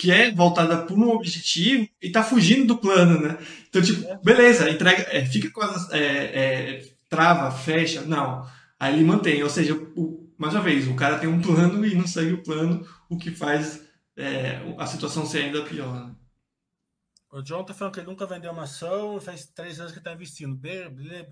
que 0.00 0.10
é 0.10 0.30
voltada 0.30 0.78
para 0.78 0.96
um 0.96 1.10
objetivo 1.10 1.86
e 2.00 2.10
tá 2.10 2.24
fugindo 2.24 2.68
do 2.68 2.78
plano, 2.78 3.20
né? 3.20 3.36
Então, 3.68 3.82
tipo, 3.82 4.08
é. 4.08 4.18
beleza, 4.24 4.70
entrega, 4.70 5.02
é, 5.10 5.26
fica 5.26 5.50
com 5.50 5.60
as. 5.60 5.92
É, 5.92 5.98
é, 5.98 6.88
trava, 7.06 7.50
fecha, 7.50 8.00
não. 8.00 8.48
Aí 8.78 8.94
ele 8.94 9.04
mantém, 9.04 9.42
ou 9.42 9.50
seja, 9.50 9.74
o, 9.74 10.32
mais 10.38 10.54
uma 10.54 10.62
vez, 10.62 10.88
o 10.88 10.96
cara 10.96 11.18
tem 11.18 11.28
um 11.28 11.42
plano 11.42 11.84
e 11.84 11.94
não 11.94 12.06
segue 12.06 12.32
o 12.32 12.42
plano, 12.42 12.88
o 13.10 13.18
que 13.18 13.30
faz 13.30 13.86
é, 14.16 14.74
a 14.78 14.86
situação 14.86 15.26
ser 15.26 15.42
ainda 15.42 15.64
pior. 15.64 15.92
Né? 15.92 16.14
O 17.30 17.42
John 17.42 17.62
tá 17.62 17.74
falando 17.74 17.92
que 17.92 18.00
ele 18.00 18.08
nunca 18.08 18.24
vendeu 18.24 18.52
uma 18.52 18.62
ação, 18.62 19.20
faz 19.20 19.44
três 19.48 19.80
anos 19.80 19.92
que 19.92 19.98
está 19.98 20.14
investindo. 20.14 20.58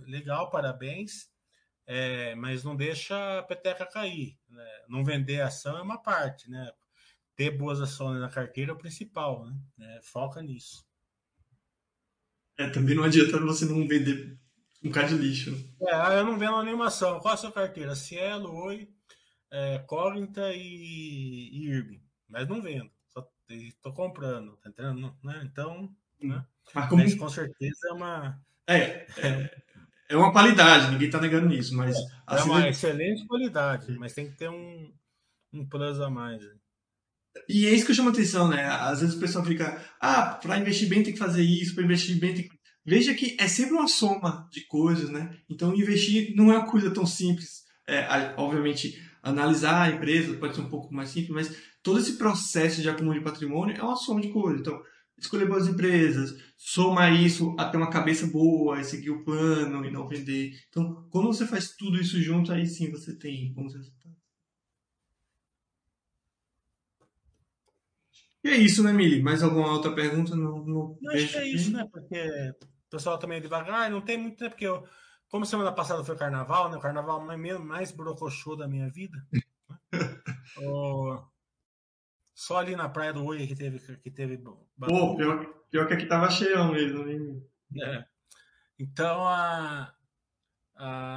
legal, 0.06 0.50
parabéns. 0.50 1.30
É, 1.86 2.34
mas 2.34 2.62
não 2.62 2.76
deixa 2.76 3.38
a 3.38 3.42
peteca 3.42 3.86
cair. 3.86 4.36
Né? 4.50 4.68
Não 4.90 5.02
vender 5.02 5.40
ação 5.40 5.78
é 5.78 5.80
uma 5.80 5.96
parte, 5.96 6.50
né? 6.50 6.70
Ter 7.38 7.56
boas 7.56 7.80
ações 7.80 8.20
na 8.20 8.28
carteira 8.28 8.72
é 8.72 8.74
o 8.74 8.78
principal, 8.78 9.46
né? 9.46 9.56
É, 9.80 10.00
foca 10.02 10.42
nisso. 10.42 10.84
É, 12.58 12.68
também 12.68 12.96
não 12.96 13.04
adianta 13.04 13.38
você 13.38 13.64
não 13.64 13.86
vender 13.86 14.36
um 14.82 14.90
cara 14.90 15.06
de 15.06 15.14
lixo. 15.14 15.52
Né? 15.52 15.58
É, 15.82 16.18
eu 16.18 16.24
não 16.24 16.36
vendo 16.36 16.60
nenhuma 16.64 16.88
ação. 16.88 17.20
Qual 17.20 17.32
a 17.32 17.36
sua 17.36 17.52
carteira? 17.52 17.94
Cielo, 17.94 18.52
Oi, 18.52 18.88
é, 19.52 19.78
Cognita 19.86 20.52
e, 20.52 20.58
e 20.58 21.66
IRB. 21.68 22.02
Mas 22.28 22.48
não 22.48 22.60
vendo. 22.60 22.90
Só 23.06 23.24
estou 23.48 23.92
comprando, 23.92 24.56
tá 24.56 24.70
entendendo? 24.70 25.16
Né? 25.22 25.40
Então, 25.44 25.94
né? 26.20 26.44
Mas 26.74 26.88
como... 26.88 27.18
com 27.18 27.28
certeza 27.28 27.88
é 27.88 27.92
uma... 27.92 28.42
É, 28.66 29.06
é, 29.16 29.62
é 30.08 30.16
uma 30.16 30.32
qualidade, 30.32 30.90
ninguém 30.90 31.06
está 31.06 31.20
negando 31.20 31.54
isso, 31.54 31.74
mas... 31.76 31.96
É, 31.96 32.36
é 32.36 32.42
uma 32.42 32.68
excelente 32.68 33.24
qualidade, 33.28 33.96
mas 33.96 34.12
tem 34.12 34.28
que 34.28 34.36
ter 34.36 34.50
um, 34.50 34.92
um 35.52 35.64
plus 35.64 36.00
a 36.00 36.10
mais. 36.10 36.42
Né? 36.42 36.57
E 37.48 37.66
é 37.66 37.70
isso 37.74 37.84
que 37.84 37.92
eu 37.92 37.96
chamo 37.96 38.10
atenção, 38.10 38.48
né? 38.48 38.64
Às 38.64 39.00
vezes 39.00 39.16
o 39.16 39.20
pessoal 39.20 39.44
fica, 39.44 39.82
ah, 40.00 40.38
para 40.42 40.58
investir 40.58 40.88
bem 40.88 41.02
tem 41.02 41.12
que 41.12 41.18
fazer 41.18 41.42
isso, 41.42 41.74
para 41.74 41.84
investir 41.84 42.18
bem 42.18 42.34
tem 42.34 42.48
que. 42.48 42.58
Veja 42.84 43.14
que 43.14 43.36
é 43.38 43.46
sempre 43.46 43.74
uma 43.74 43.88
soma 43.88 44.48
de 44.50 44.66
coisas, 44.66 45.10
né? 45.10 45.36
Então 45.48 45.74
investir 45.74 46.34
não 46.34 46.52
é 46.52 46.58
uma 46.58 46.66
coisa 46.66 46.90
tão 46.90 47.06
simples. 47.06 47.62
É, 47.86 48.34
obviamente, 48.36 49.00
analisar 49.22 49.82
a 49.82 49.90
empresa 49.90 50.34
pode 50.34 50.54
ser 50.54 50.60
um 50.62 50.68
pouco 50.68 50.92
mais 50.92 51.10
simples, 51.10 51.34
mas 51.34 51.56
todo 51.82 51.98
esse 51.98 52.16
processo 52.16 52.82
de 52.82 52.88
acúmulo 52.88 53.18
de 53.18 53.24
patrimônio 53.24 53.76
é 53.76 53.82
uma 53.82 53.96
soma 53.96 54.20
de 54.20 54.28
coisas. 54.28 54.60
Então, 54.60 54.78
escolher 55.18 55.48
boas 55.48 55.66
empresas, 55.66 56.34
somar 56.56 57.12
isso 57.12 57.54
até 57.58 57.76
uma 57.76 57.90
cabeça 57.90 58.26
boa, 58.26 58.82
seguir 58.82 59.10
o 59.10 59.24
plano 59.24 59.84
e 59.84 59.90
não 59.90 60.06
vender. 60.06 60.52
Então, 60.68 61.06
quando 61.10 61.26
você 61.26 61.46
faz 61.46 61.74
tudo 61.76 62.00
isso 62.00 62.20
junto, 62.20 62.52
aí 62.52 62.66
sim 62.66 62.90
você 62.90 63.16
tem. 63.16 63.54
E 68.48 68.52
é 68.52 68.56
isso, 68.56 68.82
né, 68.82 68.92
Mili? 68.92 69.22
Mais 69.22 69.42
alguma 69.42 69.70
outra 69.70 69.94
pergunta? 69.94 70.34
Não, 70.34 70.64
não 70.64 70.96
acho 71.12 71.28
que 71.28 71.36
é 71.36 71.46
isso, 71.46 71.70
né? 71.70 71.86
Porque 71.92 72.54
o 72.56 72.90
pessoal 72.90 73.18
também 73.18 73.36
é 73.36 73.40
devagar, 73.40 73.90
não 73.90 74.00
tem 74.00 74.16
muito, 74.16 74.42
né? 74.42 74.48
Porque 74.48 74.66
eu, 74.66 74.88
como 75.28 75.44
semana 75.44 75.70
passada 75.70 76.02
foi 76.02 76.16
carnaval, 76.16 76.70
né? 76.70 76.78
O 76.78 76.80
carnaval 76.80 77.20
mais, 77.20 77.60
mais 77.60 77.92
brocochô 77.92 78.56
da 78.56 78.66
minha 78.66 78.88
vida. 78.90 79.16
Né? 79.90 80.64
o, 80.66 81.18
só 82.34 82.58
ali 82.58 82.76
na 82.76 82.88
praia 82.88 83.12
do 83.12 83.24
Oi 83.24 83.46
que 83.46 83.54
teve. 83.54 83.78
Que 83.98 84.10
teve 84.10 84.38
Pô, 84.38 85.16
pior, 85.16 85.44
pior 85.70 85.86
que 85.86 85.94
aqui 85.94 86.06
tava 86.06 86.30
cheio 86.30 86.72
mesmo, 86.72 87.08
hein? 87.08 87.42
É. 87.82 88.04
Então 88.78 89.26
a. 89.26 89.92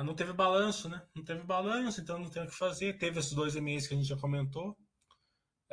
não 0.06 0.14
teve 0.16 0.34
balanço, 0.34 0.90
né? 0.90 1.02
Não 1.16 1.24
teve 1.24 1.44
balanço, 1.44 2.02
então 2.02 2.18
não 2.18 2.30
tem 2.30 2.44
o 2.44 2.48
que 2.48 2.56
fazer. 2.56 2.98
Teve 2.98 3.20
esses 3.20 3.34
dois 3.34 3.56
e-mails 3.56 3.88
que 3.88 3.94
a 3.94 3.98
gente 3.98 4.10
já 4.10 4.18
comentou. 4.18 4.76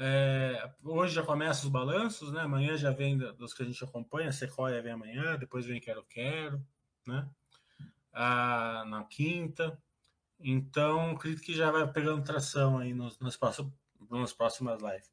É, 0.00 0.70
hoje 0.84 1.12
já 1.12 1.24
começa 1.24 1.64
os 1.64 1.72
balanços, 1.72 2.30
né? 2.30 2.42
Amanhã 2.42 2.76
já 2.76 2.92
vem 2.92 3.18
dos 3.18 3.52
que 3.52 3.64
a 3.64 3.66
gente 3.66 3.82
acompanha, 3.82 4.30
Sequoia 4.30 4.80
vem 4.80 4.92
amanhã, 4.92 5.36
depois 5.36 5.66
vem 5.66 5.80
Quero 5.80 6.04
Quero, 6.04 6.64
né? 7.04 7.28
Ah, 8.12 8.84
na 8.86 9.02
quinta. 9.02 9.76
Então, 10.38 11.10
acredito 11.10 11.42
que 11.42 11.52
já 11.52 11.72
vai 11.72 11.84
pegando 11.90 12.22
tração 12.22 12.78
aí 12.78 12.94
nos, 12.94 13.18
nas, 13.18 13.36
próximas, 13.36 13.72
nas 14.08 14.32
próximas 14.32 14.80
lives. 14.80 15.10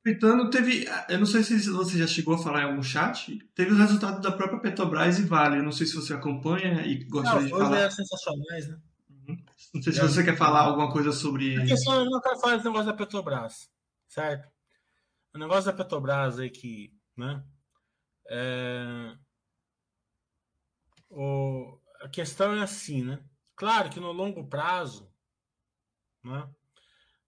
Aproveitando, 0.00 0.48
teve. 0.50 0.86
Eu 1.08 1.18
não 1.18 1.26
sei 1.26 1.42
se 1.42 1.68
você 1.70 1.98
já 1.98 2.06
chegou 2.06 2.36
a 2.36 2.38
falar 2.38 2.62
em 2.62 2.66
algum 2.66 2.82
chat. 2.82 3.36
Teve 3.56 3.72
os 3.72 3.78
resultados 3.78 4.22
da 4.22 4.30
própria 4.30 4.60
Petrobras 4.60 5.18
e 5.18 5.22
Vale. 5.22 5.58
Eu 5.58 5.64
não 5.64 5.72
sei 5.72 5.84
se 5.84 5.96
você 5.96 6.14
acompanha 6.14 6.86
e 6.86 7.02
gostaria 7.02 7.40
não, 7.40 7.46
de 7.46 7.50
falar. 7.50 7.76
É 7.76 7.90
sensacionais, 7.90 8.68
né? 8.68 8.78
Uhum. 9.10 9.36
Não 9.74 9.82
sei 9.82 9.92
se 9.92 10.00
você 10.00 10.22
quer 10.22 10.36
falar 10.36 10.60
alguma 10.60 10.92
coisa 10.92 11.10
sobre. 11.10 11.56
Porque 11.56 11.76
só 11.76 11.96
eu 11.96 12.04
não 12.04 12.20
quero 12.20 12.38
falar 12.38 12.54
esse 12.54 12.64
negócio 12.64 12.86
da 12.86 12.94
Petrobras 12.94 13.68
certo? 14.08 14.50
O 15.34 15.38
negócio 15.38 15.70
da 15.70 15.76
Petrobras 15.76 16.38
aí 16.38 16.50
que, 16.50 16.92
né? 17.16 17.44
É... 18.28 19.16
O... 21.10 21.80
A 22.00 22.08
questão 22.08 22.54
é 22.54 22.62
assim, 22.62 23.04
né? 23.04 23.22
Claro 23.54 23.90
que 23.90 24.00
no 24.00 24.12
longo 24.12 24.48
prazo, 24.48 25.12
né? 26.24 26.48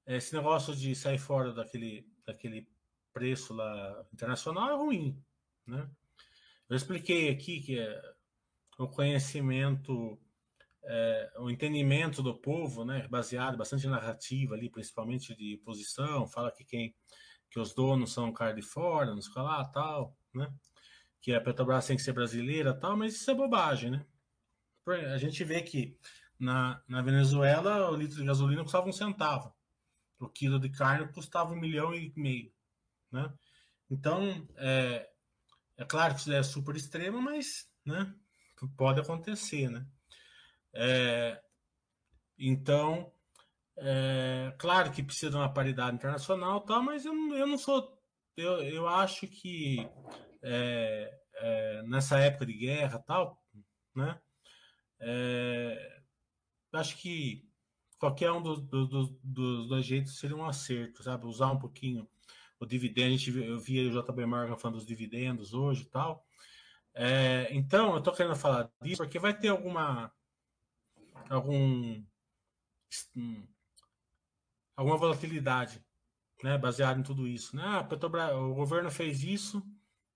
Esse 0.07 0.35
negócio 0.35 0.75
de 0.75 0.95
sair 0.95 1.19
fora 1.19 1.53
daquele, 1.53 2.09
daquele 2.25 2.69
preço 3.13 3.53
lá 3.55 4.07
internacional 4.13 4.71
é 4.71 4.77
ruim, 4.77 5.23
né? 5.67 5.91
Eu 6.69 6.77
expliquei 6.77 7.31
aqui 7.31 7.61
que 7.61 7.79
é 7.79 8.15
o 8.79 8.89
conhecimento 8.89 10.19
é, 10.85 11.33
o 11.39 11.51
entendimento 11.51 12.23
do 12.23 12.35
povo, 12.35 12.85
né, 12.85 13.07
baseado 13.09 13.57
bastante 13.57 13.87
em 13.87 13.91
narrativa 13.91 14.55
ali, 14.55 14.71
principalmente 14.71 15.35
de 15.35 15.57
posição, 15.65 16.27
fala 16.27 16.51
que 16.51 16.65
quem 16.65 16.95
que 17.51 17.59
os 17.59 17.75
donos 17.75 18.13
são 18.13 18.33
fora, 18.63 19.13
não 19.13 19.21
sei 19.21 19.43
lá, 19.43 19.65
tal, 19.65 20.17
né? 20.33 20.53
Que 21.21 21.35
a 21.35 21.41
Petrobras 21.41 21.87
tem 21.87 21.97
que 21.97 22.03
ser 22.03 22.13
brasileira, 22.13 22.73
tal, 22.73 22.97
mas 22.97 23.15
isso 23.15 23.31
é 23.31 23.35
bobagem, 23.35 23.91
né? 23.91 24.07
A 25.13 25.19
gente 25.19 25.43
vê 25.45 25.61
que 25.61 25.99
na, 26.39 26.83
na 26.89 27.03
Venezuela 27.03 27.91
o 27.91 27.97
litro 27.97 28.17
de 28.17 28.25
gasolina 28.25 28.63
custava 28.63 28.89
um 28.89 28.93
centavo. 28.93 29.53
O 30.19 30.29
quilo 30.29 30.59
de 30.59 30.71
carne 30.71 31.13
custava 31.13 31.53
um 31.53 31.61
milhão 31.61 31.95
e 31.95 32.13
meio. 32.17 32.53
Né? 33.11 33.33
Então, 33.91 34.47
é, 34.57 35.11
é 35.77 35.85
claro 35.85 36.15
que 36.15 36.21
isso 36.21 36.33
é 36.33 36.43
super 36.43 36.77
extremo, 36.77 37.21
mas 37.21 37.71
né, 37.85 38.13
pode 38.77 39.01
acontecer. 39.01 39.69
Né? 39.71 39.87
É, 40.75 41.41
então, 42.39 43.13
é, 43.79 44.55
claro 44.59 44.91
que 44.93 45.03
precisa 45.03 45.31
de 45.31 45.37
uma 45.37 45.53
paridade 45.53 45.97
internacional, 45.97 46.61
tá, 46.61 46.81
mas 46.81 47.05
eu, 47.05 47.13
eu 47.35 47.47
não 47.47 47.59
sou. 47.59 47.99
Eu, 48.37 48.63
eu 48.63 48.89
acho 48.89 49.27
que 49.27 49.89
é, 50.43 51.21
é, 51.35 51.83
nessa 51.83 52.19
época 52.19 52.47
de 52.47 52.55
guerra 52.55 52.99
tal, 53.01 53.43
né? 53.95 54.21
É, 55.01 56.01
acho 56.75 56.97
que 56.99 57.49
qualquer 57.99 58.31
um 58.33 58.43
dos, 58.43 58.61
dos, 58.63 59.11
dos, 59.23 59.69
dois 59.69 59.85
jeitos 59.85 60.19
seria 60.19 60.37
um 60.37 60.47
acerto, 60.47 61.03
sabe? 61.03 61.27
Usar 61.27 61.51
um 61.51 61.59
pouquinho 61.59 62.09
o 62.59 62.67
dividendo. 62.67 63.09
A 63.09 63.11
gente, 63.17 63.39
eu 63.39 63.59
via 63.59 63.89
o 63.89 64.03
JB 64.03 64.27
Morgan 64.27 64.57
falando 64.57 64.77
dos 64.77 64.87
dividendos 64.87 65.55
hoje 65.55 65.83
e 65.83 65.91
tal. 65.91 66.25
É, 66.95 67.49
então, 67.53 67.93
eu 67.93 67.99
estou 67.99 68.13
querendo 68.13 68.37
falar 68.37 68.71
disso 68.83 69.03
porque 69.03 69.19
vai 69.19 69.39
ter 69.39 69.49
alguma 69.49 70.13
algum 71.31 72.05
hum, 73.17 73.47
alguma 74.77 74.97
volatilidade, 74.97 75.85
né, 76.43 76.59
baseado 76.59 76.99
em 76.99 77.03
tudo 77.03 77.29
isso. 77.29 77.55
Né? 77.55 77.63
Ah, 77.65 77.85
Petrobras, 77.85 78.35
o 78.35 78.55
governo 78.55 78.91
fez 78.91 79.23
isso, 79.23 79.63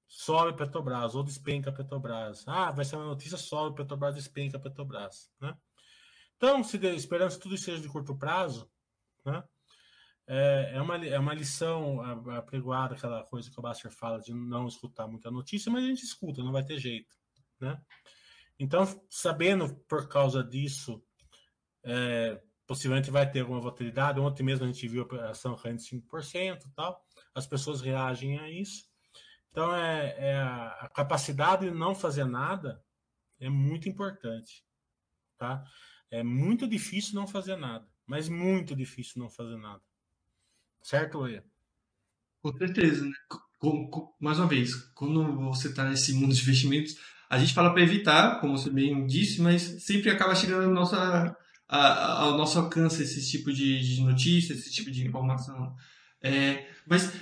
sobe 0.07 0.57
Petrobras, 0.57 1.15
ou 1.15 1.23
despenca 1.23 1.73
Petrobras. 1.73 2.47
Ah, 2.49 2.71
vai 2.71 2.85
ser 2.85 2.97
uma 2.97 3.07
notícia, 3.07 3.37
sobe 3.37 3.77
Petrobras, 3.77 4.15
despenca 4.15 4.59
Petrobras. 4.59 5.31
Né? 5.41 5.57
Então, 6.37 6.65
se 6.65 6.79
de, 6.79 6.97
que 6.97 7.39
tudo 7.39 7.57
seja 7.57 7.81
de 7.81 7.89
curto 7.89 8.17
prazo, 8.17 8.71
né, 9.25 9.45
é, 10.27 10.73
é, 10.75 10.81
uma, 10.81 10.97
é 11.07 11.19
uma 11.19 11.35
lição 11.35 12.01
apregoada, 12.31 12.95
aquela 12.95 13.23
coisa 13.25 13.51
que 13.51 13.59
o 13.59 13.63
Baster 13.63 13.91
fala 13.91 14.19
de 14.19 14.33
não 14.33 14.67
escutar 14.67 15.07
muita 15.07 15.31
notícia, 15.31 15.71
mas 15.71 15.85
a 15.85 15.87
gente 15.87 16.05
escuta, 16.05 16.43
não 16.43 16.53
vai 16.53 16.65
ter 16.65 16.79
jeito. 16.79 17.15
Né? 17.61 17.79
Então, 18.59 18.85
sabendo 19.11 19.75
por 19.89 20.09
causa 20.09 20.43
disso, 20.43 21.03
é, 21.85 22.41
possivelmente 22.67 23.11
vai 23.11 23.31
ter 23.31 23.41
alguma 23.41 23.61
volatilidade. 23.61 24.21
Ontem 24.21 24.43
mesmo 24.43 24.65
a 24.65 24.69
gente 24.69 24.89
viu 24.89 25.07
a 25.21 25.31
ação 25.31 25.57
caindo 25.57 25.81
5% 25.81 26.67
e 26.67 26.71
tal. 26.75 27.05
As 27.35 27.47
pessoas 27.47 27.81
reagem 27.81 28.39
a 28.39 28.51
isso. 28.51 28.85
Então, 29.51 29.75
é, 29.75 30.17
é 30.19 30.39
a, 30.41 30.91
capacidade 30.95 31.65
de 31.65 31.71
não 31.71 31.95
fazer 31.95 32.25
nada 32.25 32.83
é 33.39 33.49
muito 33.49 33.89
importante. 33.89 34.65
Tá? 35.39 35.65
É 36.11 36.23
muito 36.23 36.67
difícil 36.67 37.15
não 37.15 37.27
fazer 37.27 37.57
nada, 37.57 37.89
mas 38.07 38.29
muito 38.29 38.75
difícil 38.75 39.21
não 39.21 39.29
fazer 39.29 39.57
nada. 39.57 39.83
Certo, 40.83 41.19
Oia? 41.19 41.45
Com 42.43 42.57
certeza. 42.57 43.05
Né? 43.05 43.13
Mais 44.21 44.39
uma 44.39 44.47
vez, 44.47 44.75
quando 44.95 45.25
você 45.51 45.69
está 45.69 45.89
nesse 45.89 46.13
mundo 46.13 46.35
de 46.35 46.43
investimentos, 46.43 46.99
a 47.35 47.39
gente 47.39 47.55
fala 47.55 47.73
para 47.73 47.83
evitar, 47.83 48.41
como 48.41 48.57
você 48.57 48.71
bem 48.71 49.07
disse, 49.07 49.41
mas 49.41 49.63
sempre 49.85 50.11
acaba 50.11 50.35
chegando 50.35 50.67
na 50.67 50.73
nossa 50.73 51.37
a, 51.69 52.23
ao 52.23 52.39
nosso 52.39 52.59
alcance 52.59 53.03
esse 53.03 53.29
tipo 53.29 53.53
de, 53.53 53.81
de 53.81 54.03
notícia, 54.03 54.53
esse 54.53 54.71
tipo 54.71 54.91
de 54.91 55.07
informação. 55.07 55.75
É, 56.23 56.67
mas 56.87 57.13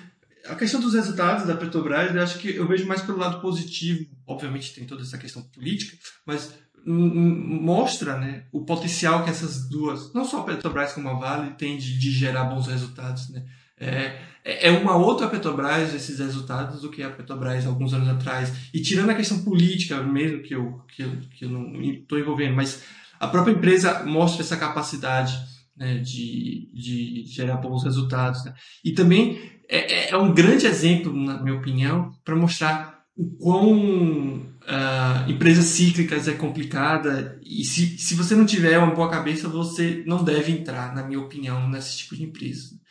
a 0.47 0.55
questão 0.55 0.81
dos 0.81 0.95
resultados 0.95 1.47
da 1.47 1.57
Petrobras, 1.57 2.15
eu 2.15 2.23
acho 2.23 2.39
que 2.39 2.55
eu 2.55 2.67
vejo 2.67 2.87
mais 2.87 3.03
pelo 3.03 3.19
lado 3.19 3.41
positivo. 3.41 4.07
Obviamente 4.27 4.75
tem 4.75 4.85
toda 4.85 5.03
essa 5.03 5.19
questão 5.19 5.43
política, 5.43 5.97
mas 6.27 6.53
mostra 6.85 8.19
né, 8.19 8.47
o 8.53 8.65
potencial 8.65 9.25
que 9.25 9.31
essas 9.31 9.69
duas, 9.69 10.13
não 10.13 10.25
só 10.25 10.41
a 10.41 10.45
Petrobras 10.45 10.93
como 10.93 11.09
a 11.09 11.15
Vale, 11.15 11.55
tem 11.55 11.79
de, 11.79 11.99
de 11.99 12.11
gerar 12.11 12.45
bons 12.45 12.67
resultados. 12.67 13.31
Né? 13.31 13.45
É, 13.79 14.69
é 14.69 14.71
uma 14.71 14.97
outra 14.97 15.29
Petrobras 15.29 15.95
esses 15.95 16.19
resultados 16.19 16.83
do 16.83 16.91
que 16.91 17.03
a 17.03 17.11
Petrobras 17.11 17.67
alguns 17.67 17.95
anos 17.95 18.09
atrás. 18.09 18.53
E 18.73 18.81
tirando 18.81 19.11
a 19.11 19.15
questão 19.15 19.43
política 19.43 20.03
mesmo, 20.03 20.43
que 20.43 20.55
eu, 20.55 20.81
que 20.89 21.05
que 21.37 21.45
eu 21.45 21.49
não 21.49 21.81
estou 21.81 22.19
envolvendo, 22.19 22.55
mas 22.55 22.83
a 23.21 23.29
própria 23.29 23.53
empresa 23.53 24.03
mostra 24.05 24.43
essa 24.43 24.57
capacidade 24.57 25.39
né, 25.77 25.99
de, 25.99 26.71
de 26.75 27.25
gerar 27.27 27.57
bons 27.57 27.85
resultados. 27.85 28.45
Né? 28.45 28.55
E 28.85 28.93
também 28.93 29.39
é, 29.69 29.79
é, 29.79 30.11
é, 30.11 30.17
um 30.17 30.35
grande 30.35 30.67
exemplo, 30.67 31.15
na 31.15 31.43
minha 31.43 31.57
opinião, 31.57 32.13
para 32.25 32.37
mostrar 32.37 33.03
o 33.17 33.25
quão 33.37 34.37
uh, 34.37 35.31
empresas 35.31 35.67
cíclicas 35.67 36.29
é 36.29 36.33
complicada 36.33 37.39
e 37.45 37.65
se, 37.65 37.99
se 37.99 38.15
você 38.15 38.35
não 38.35 38.47
tiver 38.47 38.79
uma 38.79 38.95
boa 38.95 39.11
cabeça, 39.11 39.49
você 39.49 40.03
não 40.07 40.25
deve 40.25 40.53
entrar, 40.53 40.95
na 40.95 41.03
minha 41.03 41.21
opinião, 41.21 41.69
nesse 41.69 41.99
tipo 41.99 42.17
de 42.17 42.25
empresa. 42.25 42.82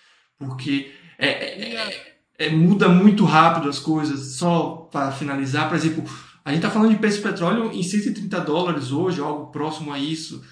Porque 0.45 0.91
é, 1.17 1.27
é, 1.27 1.75
é, 1.75 2.15
é 2.47 2.49
muda 2.49 2.89
muito 2.89 3.23
rápido 3.25 3.69
as 3.69 3.79
coisas. 3.79 4.35
Só 4.35 4.89
para 4.91 5.11
finalizar, 5.11 5.69
por 5.69 5.77
exemplo, 5.77 6.03
a 6.43 6.49
gente 6.49 6.59
está 6.59 6.71
falando 6.71 6.91
de 6.91 6.99
preço 6.99 7.17
de 7.17 7.23
petróleo 7.23 7.71
em 7.71 7.83
130 7.83 8.39
dólares 8.41 8.91
hoje, 8.91 9.21
algo 9.21 9.51
próximo 9.51 9.93
a 9.93 9.99
isso. 9.99 10.43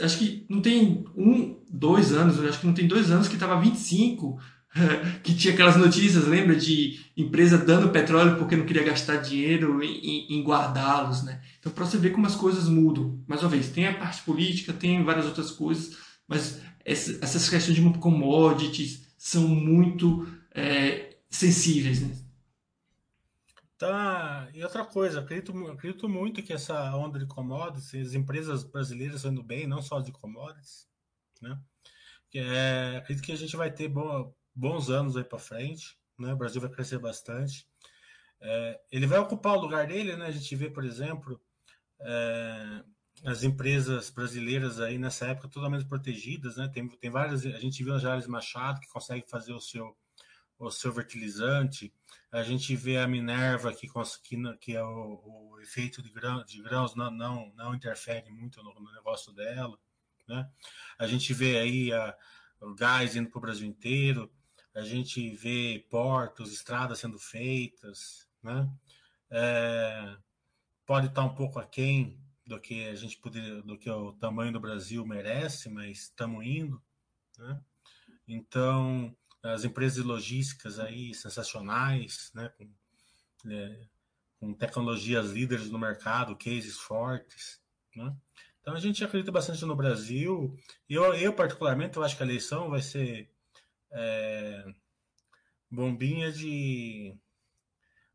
Acho 0.00 0.18
que 0.18 0.46
não 0.48 0.60
tem 0.60 1.04
um, 1.16 1.56
dois 1.68 2.12
anos, 2.12 2.42
acho 2.44 2.60
que 2.60 2.66
não 2.66 2.74
tem 2.74 2.86
dois 2.86 3.10
anos 3.10 3.26
que 3.26 3.34
estava 3.34 3.60
25, 3.60 4.38
que 5.22 5.34
tinha 5.34 5.52
aquelas 5.52 5.76
notícias, 5.76 6.26
lembra, 6.26 6.54
de 6.54 7.00
empresa 7.16 7.58
dando 7.58 7.90
petróleo 7.90 8.36
porque 8.36 8.56
não 8.56 8.64
queria 8.64 8.84
gastar 8.84 9.16
dinheiro 9.16 9.82
em, 9.82 10.26
em 10.30 10.42
guardá-los, 10.44 11.24
né? 11.24 11.40
Então, 11.58 11.72
para 11.72 11.84
você 11.84 11.98
ver 11.98 12.10
como 12.10 12.26
as 12.26 12.36
coisas 12.36 12.68
mudam. 12.68 13.20
Mais 13.26 13.42
uma 13.42 13.50
vez, 13.50 13.68
tem 13.68 13.86
a 13.86 13.94
parte 13.94 14.22
política, 14.22 14.72
tem 14.72 15.04
várias 15.04 15.26
outras 15.26 15.50
coisas, 15.50 15.96
mas 16.26 16.60
essas 16.84 17.48
questões 17.48 17.76
de 17.76 17.98
commodities 17.98 19.01
são 19.22 19.46
muito 19.46 20.26
é, 20.52 21.16
sensíveis, 21.30 22.00
né? 22.00 22.12
Tá, 23.78 24.50
e 24.52 24.64
outra 24.64 24.84
coisa, 24.84 25.20
acredito, 25.20 25.56
acredito 25.68 26.08
muito 26.08 26.42
que 26.42 26.52
essa 26.52 26.92
onda 26.96 27.20
de 27.20 27.26
commodities, 27.26 28.08
as 28.08 28.14
empresas 28.14 28.64
brasileiras 28.64 29.24
indo 29.24 29.40
bem, 29.40 29.64
não 29.64 29.80
só 29.80 30.00
de 30.00 30.10
commodities, 30.10 30.88
né? 31.40 31.56
É, 32.34 32.96
acredito 32.96 33.24
que 33.24 33.30
a 33.30 33.36
gente 33.36 33.56
vai 33.56 33.70
ter 33.70 33.88
bons 34.52 34.90
anos 34.90 35.16
aí 35.16 35.22
para 35.22 35.38
frente, 35.38 35.96
né? 36.18 36.32
O 36.32 36.36
Brasil 36.36 36.60
vai 36.60 36.70
crescer 36.70 36.98
bastante. 36.98 37.68
É, 38.40 38.80
ele 38.90 39.06
vai 39.06 39.20
ocupar 39.20 39.56
o 39.56 39.60
lugar 39.60 39.86
dele, 39.86 40.16
né? 40.16 40.26
A 40.26 40.32
gente 40.32 40.56
vê, 40.56 40.68
por 40.68 40.84
exemplo, 40.84 41.40
é, 42.00 42.84
as 43.24 43.42
empresas 43.42 44.10
brasileiras 44.10 44.80
aí 44.80 44.98
nessa 44.98 45.26
época 45.26 45.48
totalmente 45.48 45.84
protegidas, 45.84 46.56
né? 46.56 46.68
Tem, 46.68 46.88
tem 46.88 47.10
várias, 47.10 47.46
a 47.46 47.60
gente 47.60 47.82
viu 47.84 47.94
a 47.94 47.98
Jales 47.98 48.26
Machado 48.26 48.80
que 48.80 48.88
consegue 48.88 49.24
fazer 49.28 49.52
o 49.52 49.60
seu 49.60 49.96
o 50.58 50.70
seu 50.70 50.94
fertilizante, 50.94 51.92
a 52.30 52.42
gente 52.42 52.76
vê 52.76 52.96
a 52.96 53.08
Minerva 53.08 53.74
que, 53.74 53.88
que, 54.22 54.36
que 54.60 54.76
é 54.76 54.82
o, 54.82 55.50
o 55.50 55.60
efeito 55.60 56.00
de, 56.00 56.12
de 56.46 56.62
grãos 56.62 56.94
não, 56.94 57.10
não, 57.10 57.52
não 57.56 57.74
interfere 57.74 58.30
muito 58.30 58.62
no, 58.62 58.72
no, 58.74 58.92
negócio 58.92 59.32
dela, 59.32 59.76
né? 60.28 60.48
A 60.98 61.06
gente 61.06 61.34
vê 61.34 61.58
aí 61.58 61.92
a, 61.92 62.16
o 62.60 62.74
gás 62.74 63.16
indo 63.16 63.28
para 63.28 63.38
o 63.38 63.42
Brasil 63.42 63.66
inteiro, 63.66 64.30
a 64.72 64.82
gente 64.82 65.34
vê 65.34 65.84
portos, 65.90 66.52
estradas 66.52 67.00
sendo 67.00 67.18
feitas, 67.18 68.28
né? 68.42 68.70
É, 69.28 70.16
pode 70.86 71.08
estar 71.08 71.24
um 71.24 71.34
pouco 71.34 71.58
aquém 71.58 72.22
do 72.52 72.60
que 72.60 72.86
a 72.88 72.94
gente 72.94 73.18
poderia, 73.18 73.62
do 73.62 73.78
que 73.78 73.90
o 73.90 74.12
tamanho 74.12 74.52
do 74.52 74.60
Brasil 74.60 75.04
merece, 75.06 75.70
mas 75.70 76.02
estamos 76.02 76.44
indo, 76.44 76.82
né? 77.38 77.60
Então, 78.28 79.16
as 79.42 79.64
empresas 79.64 80.04
logísticas 80.04 80.78
aí 80.78 81.14
sensacionais, 81.14 82.30
né, 82.34 82.48
com, 82.50 82.70
é, 83.50 83.88
com 84.38 84.54
tecnologias 84.54 85.30
líderes 85.30 85.70
no 85.70 85.78
mercado, 85.78 86.36
cases 86.36 86.78
fortes, 86.78 87.60
né? 87.96 88.14
Então 88.60 88.74
a 88.74 88.80
gente 88.80 89.02
acredita 89.02 89.32
bastante 89.32 89.64
no 89.64 89.74
Brasil. 89.74 90.56
E 90.88 90.94
eu, 90.94 91.12
eu 91.14 91.32
particularmente, 91.34 91.96
eu 91.96 92.04
acho 92.04 92.16
que 92.16 92.22
a 92.22 92.26
eleição 92.26 92.70
vai 92.70 92.80
ser 92.80 93.28
é, 93.90 94.72
bombinha 95.68 96.30
de, 96.30 97.16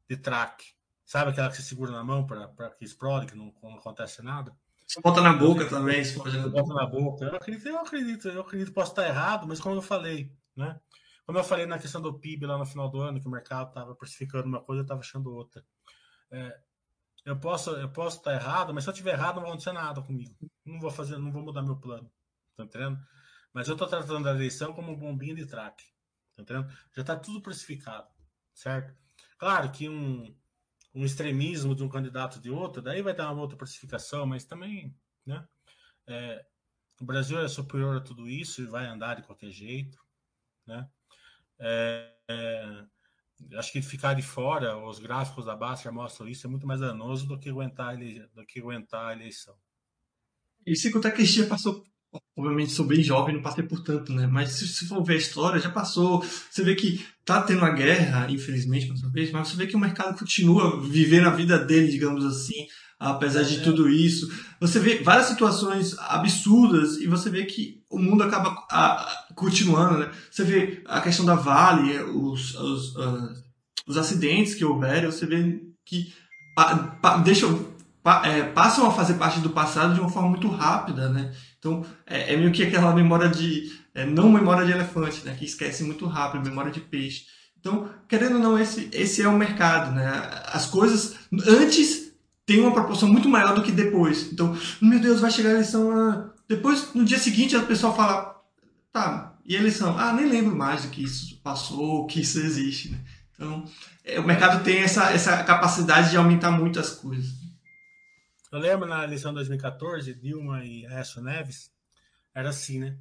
de 0.09 0.15
track. 0.15 0.76
Sabe 1.07 1.31
aquela 1.31 1.49
que 1.49 1.55
você 1.55 1.61
segura 1.61 1.89
na 1.89 2.03
mão 2.03 2.27
para 2.27 2.69
que 2.71 2.83
explode, 2.83 3.27
que 3.27 3.35
não, 3.37 3.53
não 3.63 3.75
acontece 3.75 4.21
nada? 4.21 4.53
Você 4.85 4.99
bota 4.99 5.21
na 5.21 5.31
boca 5.31 5.65
também, 5.65 6.03
você 6.03 6.19
pode... 6.19 6.37
Bota 6.49 6.73
na 6.73 6.85
boca. 6.85 7.23
Eu 7.23 7.35
acredito, 7.37 7.67
eu 7.69 7.79
acredito, 7.79 8.27
eu 8.27 8.41
acredito, 8.41 8.73
posso 8.73 8.91
estar 8.91 9.07
errado, 9.07 9.47
mas 9.47 9.61
como 9.61 9.75
eu 9.75 9.81
falei, 9.81 10.29
né? 10.53 10.77
Como 11.25 11.37
eu 11.37 11.45
falei 11.45 11.65
na 11.65 11.79
questão 11.79 12.01
do 12.01 12.19
PIB 12.19 12.45
lá 12.45 12.57
no 12.57 12.65
final 12.65 12.89
do 12.89 12.99
ano, 12.99 13.21
que 13.21 13.27
o 13.27 13.31
mercado 13.31 13.69
estava 13.69 13.95
precificando 13.95 14.47
uma 14.47 14.61
coisa, 14.61 14.81
eu 14.81 14.83
estava 14.83 14.99
achando 14.99 15.33
outra. 15.33 15.63
É, 16.29 16.59
eu 17.23 17.39
posso 17.39 17.71
eu 17.71 17.89
posso 17.89 18.17
estar 18.17 18.33
errado, 18.33 18.73
mas 18.73 18.83
se 18.83 18.89
eu 18.89 18.91
estiver 18.91 19.13
errado, 19.13 19.35
não 19.35 19.43
vai 19.43 19.51
acontecer 19.51 19.71
nada 19.71 20.01
comigo. 20.01 20.35
Não 20.65 20.77
vou 20.77 20.91
fazer, 20.91 21.17
não 21.17 21.31
vou 21.31 21.41
mudar 21.41 21.61
meu 21.61 21.77
plano. 21.77 22.11
Tá 22.57 22.65
entendendo? 22.65 22.99
Mas 23.53 23.69
eu 23.69 23.75
estou 23.75 23.87
tratando 23.87 24.27
a 24.27 24.31
eleição 24.31 24.73
como 24.73 24.91
um 24.91 24.97
bombinho 24.97 25.37
de 25.37 25.45
track. 25.45 25.85
Tá 26.35 26.41
entendendo? 26.41 26.69
Já 26.93 27.01
está 27.01 27.15
tudo 27.15 27.41
precificado, 27.41 28.09
certo? 28.53 28.93
Claro 29.37 29.71
que 29.71 29.87
um, 29.87 30.35
um 30.97 31.05
extremismo 31.05 31.75
de 31.75 31.83
um 31.83 31.89
candidato 31.89 32.39
de 32.39 32.49
outro, 32.49 32.81
daí 32.81 33.01
vai 33.01 33.13
dar 33.13 33.31
uma 33.31 33.41
outra 33.41 33.57
precificação, 33.57 34.25
mas 34.25 34.45
também 34.45 34.95
né? 35.27 35.45
É, 36.07 36.45
o 37.01 37.05
Brasil 37.05 37.37
é 37.39 37.47
superior 37.47 37.97
a 37.97 38.01
tudo 38.01 38.27
isso 38.27 38.61
e 38.61 38.65
vai 38.65 38.87
andar 38.87 39.15
de 39.15 39.23
qualquer 39.23 39.51
jeito, 39.51 39.99
né? 40.65 40.89
É, 41.59 42.13
é, 42.29 42.85
acho 43.57 43.71
que 43.71 43.81
ficar 43.81 44.13
de 44.13 44.21
fora, 44.21 44.77
os 44.77 44.99
gráficos 44.99 45.45
da 45.45 45.55
Basta 45.55 45.91
mostram 45.91 46.27
isso, 46.27 46.47
é 46.47 46.49
muito 46.49 46.65
mais 46.65 46.79
danoso 46.79 47.27
do 47.27 47.37
que 47.37 47.49
aguentar, 47.49 47.97
do 48.33 48.45
que 48.45 48.59
aguentar 48.59 49.09
a 49.09 49.13
eleição. 49.13 49.55
E 50.65 50.75
se 50.75 50.91
contar 50.91 51.11
que 51.11 51.43
passou 51.43 51.83
obviamente 52.37 52.71
sou 52.71 52.85
bem 52.85 53.01
jovem, 53.01 53.35
não 53.35 53.41
passei 53.41 53.63
por 53.63 53.81
tanto, 53.81 54.13
né? 54.13 54.27
Mas 54.27 54.51
se, 54.51 54.67
se 54.67 54.87
for 54.87 55.03
ver 55.03 55.15
a 55.15 55.17
história, 55.17 55.59
já 55.59 55.69
passou. 55.69 56.23
Você 56.49 56.63
vê 56.63 56.75
que 56.75 57.05
tá 57.25 57.41
tendo 57.41 57.59
uma 57.59 57.71
guerra, 57.71 58.29
infelizmente, 58.29 58.87
mais 58.87 59.01
uma 59.01 59.11
vez, 59.11 59.31
mas 59.31 59.47
você 59.47 59.57
vê 59.57 59.67
que 59.67 59.75
o 59.75 59.79
mercado 59.79 60.17
continua 60.17 60.81
vivendo 60.81 61.27
a 61.27 61.31
vida 61.31 61.57
dele, 61.57 61.91
digamos 61.91 62.23
assim, 62.25 62.67
apesar 62.99 63.43
de 63.43 63.57
é. 63.57 63.61
tudo 63.61 63.89
isso. 63.89 64.29
Você 64.59 64.79
vê 64.79 65.03
várias 65.03 65.27
situações 65.27 65.97
absurdas 65.99 66.97
e 66.97 67.07
você 67.07 67.29
vê 67.29 67.45
que 67.45 67.81
o 67.89 67.99
mundo 67.99 68.23
acaba 68.23 68.49
a, 68.71 69.25
continuando, 69.35 69.99
né? 69.99 70.11
Você 70.29 70.43
vê 70.43 70.81
a 70.85 71.01
questão 71.01 71.25
da 71.25 71.35
Vale, 71.35 71.99
os, 72.01 72.55
os, 72.55 72.95
uh, 72.95 73.33
os 73.87 73.97
acidentes 73.97 74.53
que 74.53 74.65
houveram, 74.65 75.11
você 75.11 75.25
vê 75.25 75.61
que 75.85 76.13
pa, 76.55 76.75
pa, 77.01 77.17
deixam, 77.17 77.65
pa, 78.03 78.25
é, 78.25 78.43
passam 78.43 78.87
a 78.87 78.91
fazer 78.91 79.15
parte 79.15 79.39
do 79.39 79.49
passado 79.49 79.93
de 79.93 79.99
uma 79.99 80.09
forma 80.09 80.29
muito 80.29 80.49
rápida, 80.49 81.09
né? 81.09 81.33
Então, 81.67 81.85
é, 82.05 82.33
é 82.33 82.37
meio 82.37 82.51
que 82.51 82.63
aquela 82.63 82.95
memória 82.95 83.27
de. 83.27 83.75
É, 83.93 84.05
não 84.05 84.31
memória 84.31 84.65
de 84.65 84.71
elefante, 84.71 85.25
né? 85.25 85.35
Que 85.37 85.45
esquece 85.45 85.83
muito 85.83 86.05
rápido, 86.05 86.47
memória 86.47 86.71
de 86.71 86.79
peixe. 86.79 87.25
Então, 87.59 87.89
querendo 88.07 88.35
ou 88.35 88.41
não, 88.41 88.57
esse, 88.57 88.89
esse 88.93 89.21
é 89.21 89.27
o 89.27 89.37
mercado, 89.37 89.93
né? 89.93 90.07
As 90.45 90.67
coisas 90.67 91.15
antes 91.45 92.13
têm 92.45 92.61
uma 92.61 92.71
proporção 92.71 93.09
muito 93.09 93.27
maior 93.27 93.53
do 93.53 93.63
que 93.63 93.71
depois. 93.71 94.31
Então, 94.31 94.57
meu 94.81 94.99
Deus, 94.99 95.19
vai 95.19 95.29
chegar 95.29 95.49
a 95.49 95.53
eleição. 95.53 95.91
Ah. 95.91 96.29
Depois, 96.47 96.93
no 96.93 97.03
dia 97.03 97.19
seguinte, 97.19 97.55
a 97.55 97.63
pessoa 97.63 97.93
fala, 97.93 98.41
tá, 98.93 99.35
e 99.45 99.55
a 99.55 99.59
eleição? 99.59 99.97
Ah, 99.97 100.13
nem 100.13 100.29
lembro 100.29 100.55
mais 100.55 100.83
do 100.83 100.89
que 100.89 101.03
isso 101.03 101.37
passou, 101.43 102.05
que 102.05 102.21
isso 102.21 102.39
existe, 102.39 102.91
né? 102.91 102.99
Então, 103.33 103.65
é, 104.05 104.19
o 104.19 104.25
mercado 104.25 104.63
tem 104.63 104.77
essa, 104.79 105.11
essa 105.11 105.43
capacidade 105.43 106.11
de 106.11 106.17
aumentar 106.17 106.51
muito 106.51 106.79
as 106.79 106.91
coisas. 106.91 107.33
Eu 108.51 108.59
lembro 108.59 108.87
na 108.87 109.03
eleição 109.03 109.31
de 109.31 109.35
2014, 109.35 110.13
Dilma 110.13 110.63
e 110.63 110.85
Aécio 110.85 111.21
Neves, 111.21 111.73
era 112.33 112.49
assim, 112.49 112.79
né? 112.79 112.99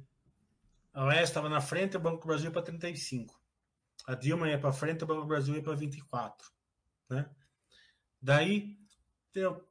A 0.93 1.09
Aécio 1.09 1.25
estava 1.25 1.47
na 1.47 1.61
frente, 1.61 1.95
o 1.95 1.99
Banco 1.99 2.21
do 2.21 2.27
Brasil 2.27 2.45
ia 2.45 2.51
para 2.51 2.63
35. 2.63 3.39
A 4.05 4.15
Dilma 4.15 4.49
ia 4.49 4.59
para 4.59 4.73
frente, 4.73 5.03
o 5.03 5.07
Banco 5.07 5.21
do 5.21 5.27
Brasil 5.27 5.55
ia 5.55 5.63
para 5.63 5.75
24. 5.75 6.49
Né? 7.09 7.29
Daí, 8.21 8.77
deu 9.33 9.65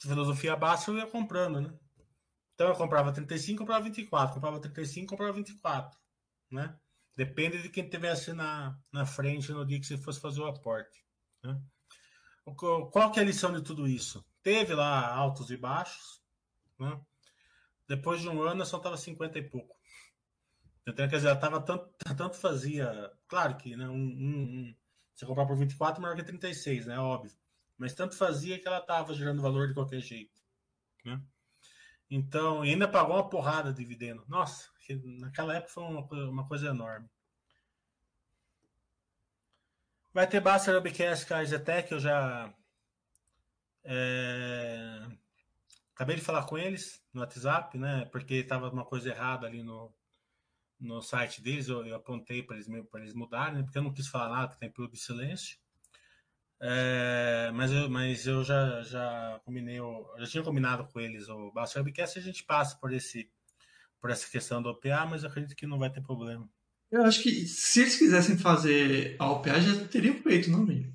filosofia 0.00 0.56
básica, 0.56 0.90
eu 0.90 0.98
ia 0.98 1.06
comprando, 1.06 1.60
né? 1.60 1.72
Então 2.54 2.68
eu 2.68 2.74
comprava 2.74 3.12
35, 3.12 3.58
comprava 3.58 3.84
24. 3.84 4.34
Comprava 4.34 4.60
35, 4.60 5.10
comprava 5.10 5.32
24. 5.32 5.98
Né? 6.50 6.76
Depende 7.16 7.62
de 7.62 7.68
quem 7.68 7.88
tivesse 7.88 8.32
na, 8.32 8.78
na 8.92 9.04
frente 9.04 9.52
no 9.52 9.64
dia 9.66 9.78
que 9.78 9.86
você 9.86 9.98
fosse 9.98 10.20
fazer 10.20 10.40
o 10.40 10.46
aporte. 10.46 11.04
Né? 11.42 11.60
Qual 12.44 13.10
que 13.10 13.18
é 13.18 13.22
a 13.22 13.26
lição 13.26 13.52
de 13.52 13.62
tudo 13.62 13.88
isso? 13.88 14.24
Teve 14.44 14.74
lá 14.74 15.08
altos 15.08 15.50
e 15.50 15.56
baixos, 15.56 16.22
né? 16.78 17.00
Depois 17.88 18.20
de 18.20 18.28
um 18.28 18.42
ano, 18.42 18.64
só 18.66 18.76
estava 18.76 18.96
50 18.96 19.38
e 19.38 19.42
pouco. 19.42 19.74
Então, 20.86 21.08
quer 21.08 21.16
dizer, 21.16 21.34
tava 21.40 21.62
tanto, 21.62 21.88
tanto 22.14 22.36
fazia. 22.36 23.10
Claro 23.26 23.56
que 23.56 23.74
né, 23.74 23.88
um, 23.88 23.94
um, 23.94 24.36
um, 24.68 25.26
comprar 25.26 25.46
por 25.46 25.56
24 25.56 26.00
maior 26.00 26.14
que 26.14 26.22
36, 26.22 26.84
né? 26.84 26.98
Óbvio. 26.98 27.32
Mas 27.78 27.94
tanto 27.94 28.16
fazia 28.16 28.60
que 28.60 28.68
ela 28.68 28.80
estava 28.80 29.14
gerando 29.14 29.40
valor 29.40 29.66
de 29.66 29.74
qualquer 29.74 30.00
jeito. 30.00 30.42
Né? 31.02 31.18
Então, 32.10 32.60
ainda 32.60 32.86
pagou 32.86 33.16
uma 33.16 33.28
porrada 33.28 33.72
de 33.72 33.78
dividendo. 33.78 34.26
Nossa, 34.28 34.68
naquela 35.20 35.56
época 35.56 35.72
foi 35.72 35.84
uma, 35.84 36.06
uma 36.28 36.46
coisa 36.46 36.68
enorme. 36.68 37.08
Vai 40.12 40.28
ter 40.28 40.40
Baster 40.40 40.76
a 40.76 41.44
Zetec, 41.44 41.90
eu 41.90 41.98
já 41.98 42.54
é... 43.84 45.06
Acabei 45.94 46.16
de 46.16 46.22
falar 46.22 46.44
com 46.44 46.58
eles 46.58 47.00
no 47.12 47.20
WhatsApp, 47.20 47.78
né? 47.78 48.04
Porque 48.06 48.34
estava 48.34 48.68
uma 48.70 48.84
coisa 48.84 49.10
errada 49.10 49.46
ali 49.46 49.62
no, 49.62 49.94
no 50.80 51.00
site 51.00 51.40
deles. 51.40 51.68
Eu, 51.68 51.86
eu 51.86 51.94
apontei 51.94 52.42
para 52.42 52.56
eles, 52.56 52.68
eles 52.68 53.14
mudarem, 53.14 53.58
né? 53.58 53.62
porque 53.62 53.78
eu 53.78 53.82
não 53.82 53.92
quis 53.92 54.08
falar 54.08 54.28
nada, 54.28 54.52
que 54.52 54.58
tem 54.58 54.70
período 54.70 54.92
de 54.92 55.00
silêncio. 55.00 55.56
É, 56.60 57.50
mas 57.54 57.70
eu, 57.70 57.88
mas 57.90 58.26
eu 58.26 58.42
já, 58.42 58.82
já 58.82 59.40
combinei, 59.44 59.78
eu 59.78 60.06
já 60.18 60.26
tinha 60.26 60.42
combinado 60.42 60.86
com 60.86 60.98
eles 60.98 61.28
o 61.28 61.52
Basta 61.52 61.78
Webcast. 61.78 62.18
A 62.18 62.22
gente 62.22 62.42
passa 62.42 62.76
por, 62.76 62.92
esse, 62.92 63.30
por 64.00 64.10
essa 64.10 64.28
questão 64.28 64.60
do 64.60 64.70
OPA, 64.70 65.06
mas 65.06 65.22
eu 65.22 65.28
acredito 65.28 65.54
que 65.54 65.66
não 65.66 65.78
vai 65.78 65.90
ter 65.90 66.02
problema. 66.02 66.48
Eu 66.90 67.04
acho 67.04 67.22
que 67.22 67.46
se 67.46 67.80
eles 67.80 67.96
quisessem 67.96 68.38
fazer 68.38 69.16
a 69.18 69.30
OPA, 69.30 69.60
já 69.60 69.86
teriam 69.86 70.16
feito, 70.22 70.50
não, 70.50 70.64
mesmo? 70.64 70.92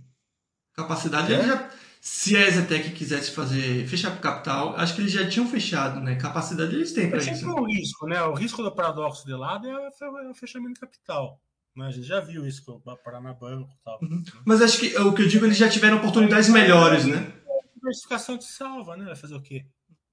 Capacidade, 0.74 1.34
é? 1.34 1.46
já 1.46 1.70
se 2.00 2.36
a 2.38 2.48
Exetec 2.48 2.92
quisesse 2.92 3.32
fazer 3.32 3.86
fechar 3.88 4.12
para 4.12 4.22
capital, 4.22 4.76
acho 4.78 4.96
que 4.96 5.02
eles 5.02 5.12
já 5.12 5.28
tinham 5.28 5.48
fechado, 5.48 6.00
né? 6.00 6.16
Capacidade 6.16 6.74
eles 6.74 6.94
têm 6.94 7.10
para 7.10 7.20
isso. 7.20 7.50
o 7.50 7.66
risco, 7.66 8.08
né? 8.08 8.22
O 8.24 8.34
risco 8.34 8.64
do 8.64 8.72
paradoxo 8.72 9.26
de 9.26 9.34
lado 9.34 9.68
é 9.68 9.90
o 10.30 10.34
fechamento 10.34 10.76
de 10.76 10.80
capital. 10.80 11.42
Né? 11.76 11.88
A 11.88 11.92
gente 11.92 12.08
já 12.08 12.22
viu 12.22 12.46
isso 12.46 12.64
com 12.64 12.74
o 12.74 12.98
Paranabanco 12.98 13.74
e 13.74 13.84
tal. 13.84 14.00
Uhum. 14.02 14.24
Mas 14.46 14.62
acho 14.62 14.80
que 14.80 14.98
o 14.98 15.14
que 15.14 15.24
eu 15.24 15.28
digo, 15.28 15.46
eles 15.46 15.58
já 15.58 15.70
tiveram 15.70 15.98
oportunidades 15.98 16.50
melhores, 16.50 17.06
né? 17.06 17.18
A 17.18 17.76
diversificação 17.76 18.38
te 18.38 18.46
salva, 18.46 18.96
né? 18.96 19.06
Vai 19.06 19.16
fazer 19.16 19.36
o 19.36 19.42
quê? 19.42 19.66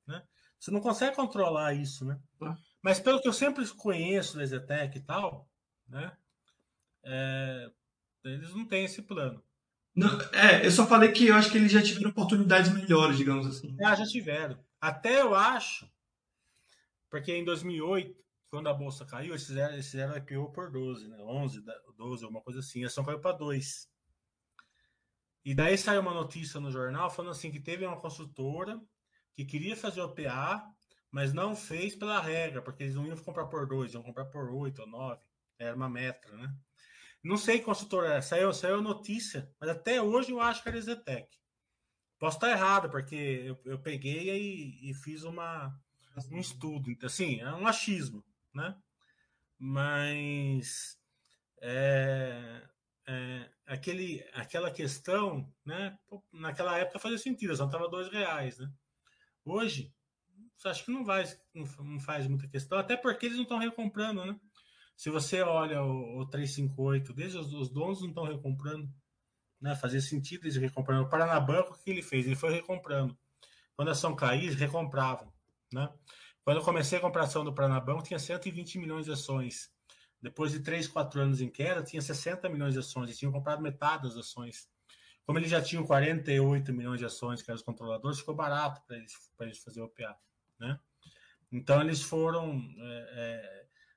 Né? 0.06 0.22
Você 0.58 0.72
não 0.72 0.80
consegue 0.80 1.14
controlar 1.14 1.72
isso, 1.72 2.04
né? 2.04 2.18
Ah. 2.42 2.56
Mas 2.82 2.98
pelo 2.98 3.20
que 3.20 3.28
eu 3.28 3.32
sempre 3.32 3.66
conheço 3.68 4.36
da 4.36 4.42
Exetec 4.42 4.98
e 4.98 5.00
tal, 5.00 5.48
né? 5.88 6.12
É, 7.04 7.70
eles 8.24 8.52
não 8.54 8.64
têm 8.64 8.84
esse 8.84 9.02
plano. 9.02 9.42
Não, 9.96 10.20
é, 10.32 10.66
eu 10.66 10.70
só 10.70 10.86
falei 10.86 11.10
que 11.10 11.28
eu 11.28 11.34
acho 11.34 11.50
que 11.50 11.56
eles 11.56 11.72
já 11.72 11.82
tiveram 11.82 12.10
oportunidades 12.10 12.70
melhores, 12.70 13.16
digamos 13.16 13.46
assim. 13.46 13.74
Ah, 13.82 13.94
já 13.94 14.04
tiveram. 14.04 14.62
Até 14.78 15.22
eu 15.22 15.34
acho, 15.34 15.90
porque 17.08 17.34
em 17.34 17.42
2008, 17.42 18.14
quando 18.50 18.68
a 18.68 18.74
bolsa 18.74 19.06
caiu, 19.06 19.30
eles 19.30 19.46
fizeram, 19.46 19.72
eles 19.72 19.90
fizeram 19.90 20.14
IPO 20.14 20.52
por 20.52 20.70
12, 20.70 21.08
né? 21.08 21.16
11, 21.18 21.64
12, 21.96 22.24
alguma 22.24 22.42
coisa 22.42 22.60
assim. 22.60 22.84
A 22.84 22.88
ação 22.88 23.04
caiu 23.04 23.18
para 23.18 23.36
2. 23.36 23.88
E 25.46 25.54
daí 25.54 25.78
saiu 25.78 26.02
uma 26.02 26.12
notícia 26.12 26.60
no 26.60 26.70
jornal 26.70 27.08
falando 27.08 27.30
assim 27.30 27.50
que 27.50 27.60
teve 27.60 27.86
uma 27.86 27.98
consultora 27.98 28.78
que 29.34 29.46
queria 29.46 29.76
fazer 29.76 30.02
o 30.02 30.14
PA, 30.14 30.62
mas 31.10 31.32
não 31.32 31.56
fez 31.56 31.94
pela 31.94 32.20
regra, 32.20 32.60
porque 32.60 32.82
eles 32.82 32.94
não 32.94 33.06
iam 33.06 33.16
comprar 33.16 33.46
por 33.46 33.66
2, 33.66 33.94
iam 33.94 34.02
comprar 34.02 34.26
por 34.26 34.50
8 34.50 34.82
ou 34.82 34.88
9. 34.88 35.22
Era 35.58 35.74
uma 35.74 35.88
meta, 35.88 36.30
né? 36.36 36.54
Não 37.26 37.36
sei, 37.36 37.60
consultora, 37.60 38.14
é, 38.14 38.22
saiu, 38.22 38.52
saiu 38.54 38.80
notícia, 38.80 39.52
mas 39.58 39.68
até 39.68 40.00
hoje 40.00 40.30
eu 40.30 40.40
acho 40.40 40.62
que 40.62 40.68
era 40.68 40.80
Zetec. 40.80 41.28
Posso 42.20 42.36
estar 42.36 42.50
errado, 42.50 42.88
porque 42.88 43.16
eu, 43.16 43.58
eu 43.64 43.78
peguei 43.80 44.30
e, 44.30 44.90
e 44.90 44.94
fiz 44.94 45.24
uma, 45.24 45.76
um 46.30 46.38
estudo. 46.38 46.96
Assim, 47.02 47.40
é 47.40 47.52
um 47.52 47.66
achismo, 47.66 48.24
né? 48.54 48.76
Mas 49.58 50.96
é, 51.60 52.62
é, 53.08 53.50
aquele, 53.66 54.24
aquela 54.32 54.70
questão, 54.70 55.52
né? 55.64 55.98
Naquela 56.32 56.78
época 56.78 57.00
fazia 57.00 57.18
sentido, 57.18 57.56
só 57.56 57.66
estava 57.66 57.88
dois 57.88 58.08
reais, 58.08 58.56
né? 58.58 58.70
Hoje, 59.44 59.92
acho 60.64 60.84
que 60.84 60.92
não, 60.92 61.04
vai, 61.04 61.24
não 61.52 61.98
faz 61.98 62.28
muita 62.28 62.46
questão, 62.46 62.78
até 62.78 62.96
porque 62.96 63.26
eles 63.26 63.36
não 63.36 63.42
estão 63.42 63.58
recomprando, 63.58 64.24
né? 64.24 64.38
Se 64.96 65.10
você 65.10 65.42
olha 65.42 65.82
o, 65.82 66.20
o 66.20 66.26
358, 66.26 67.12
desde 67.12 67.38
os, 67.38 67.52
os 67.52 67.68
donos 67.68 68.00
não 68.00 68.08
estão 68.08 68.24
recomprando, 68.24 68.90
né? 69.60 69.74
Fazia 69.76 70.00
sentido 70.00 70.44
eles 70.44 70.56
recomprando. 70.56 71.04
O 71.04 71.08
Paranabanco, 71.08 71.74
o 71.74 71.78
que 71.78 71.90
ele 71.90 72.02
fez? 72.02 72.26
Ele 72.26 72.34
foi 72.34 72.52
recomprando. 72.52 73.16
Quando 73.74 73.88
a 73.88 73.92
ação 73.92 74.16
caía, 74.16 74.44
eles 74.44 74.54
recompravam, 74.54 75.30
né? 75.72 75.92
Quando 76.42 76.58
eu 76.58 76.64
comecei 76.64 76.96
a 76.96 77.00
comprar 77.00 77.24
ação 77.24 77.44
do 77.44 77.52
Paranabanco, 77.52 78.04
tinha 78.04 78.18
120 78.18 78.78
milhões 78.78 79.04
de 79.04 79.12
ações. 79.12 79.70
Depois 80.22 80.52
de 80.52 80.60
3, 80.60 80.88
4 80.88 81.20
anos 81.20 81.40
em 81.40 81.50
queda, 81.50 81.82
tinha 81.82 82.00
60 82.00 82.48
milhões 82.48 82.72
de 82.72 82.78
ações. 82.78 83.08
Eles 83.08 83.18
tinham 83.18 83.32
comprado 83.32 83.60
metade 83.60 84.04
das 84.04 84.16
ações. 84.16 84.68
Como 85.26 85.38
eles 85.38 85.50
já 85.50 85.60
tinham 85.60 85.84
48 85.84 86.72
milhões 86.72 87.00
de 87.00 87.04
ações, 87.04 87.42
que 87.42 87.50
eram 87.50 87.56
os 87.56 87.64
controladores, 87.64 88.20
ficou 88.20 88.34
barato 88.34 88.80
para 88.86 88.96
eles, 88.96 89.12
eles 89.40 89.58
fazer 89.58 89.80
o 89.80 89.86
OPA, 89.86 90.16
né? 90.58 90.78
Então, 91.50 91.80
eles 91.80 92.00
foram... 92.00 92.62
É, 92.78 93.10
é, 93.12 93.55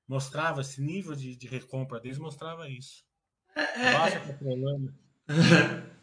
mostrava 0.09 0.61
esse 0.61 0.81
nível 0.81 1.15
de, 1.15 1.35
de 1.35 1.47
recompra 1.47 1.99
deles, 1.99 2.17
mostrava 2.17 2.67
isso. 2.67 3.03
É, 3.55 3.61
é, 3.61 3.93
é. 5.27 5.29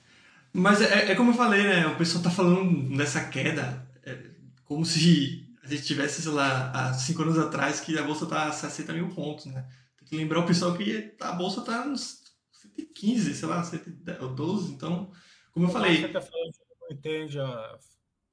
Mas 0.55 0.81
é, 0.81 1.11
é, 1.11 1.15
como 1.17 1.33
eu 1.33 1.35
falei, 1.35 1.65
né? 1.65 1.87
O 1.89 1.97
pessoal 1.97 2.23
tá 2.23 2.31
falando 2.31 2.97
dessa 2.97 3.29
queda 3.29 3.87
é, 4.05 4.31
como 4.65 4.87
se 4.87 5.45
a 5.63 5.69
gente 5.69 5.83
tivesse, 5.83 6.23
sei 6.23 6.31
lá, 6.31 6.71
há 6.71 6.95
cinco 6.95 7.23
anos 7.23 7.37
atrás 7.37 7.81
que 7.81 7.99
a 7.99 8.05
bolsa 8.05 8.27
tá 8.27 8.47
a 8.47 8.53
60 8.53 8.93
mil 8.93 9.09
pontos, 9.09 9.47
né? 9.47 9.69
Tem 9.99 10.09
que 10.09 10.17
lembrar 10.17 10.39
o 10.39 10.47
pessoal 10.47 10.77
que 10.77 11.15
a 11.21 11.33
bolsa 11.33 11.63
tá 11.63 11.85
nos 11.85 12.23
115, 12.53 13.35
sei 13.35 13.49
lá, 13.49 13.63
112, 13.65 14.73
então, 14.73 15.11
como 15.51 15.67
eu 15.67 15.71
falei. 15.71 16.01
Você 16.01 16.09
tá 16.09 16.21
falando 16.21 16.53
que 16.53 16.61
não 16.81 16.97
entende 16.97 17.41
a 17.41 17.79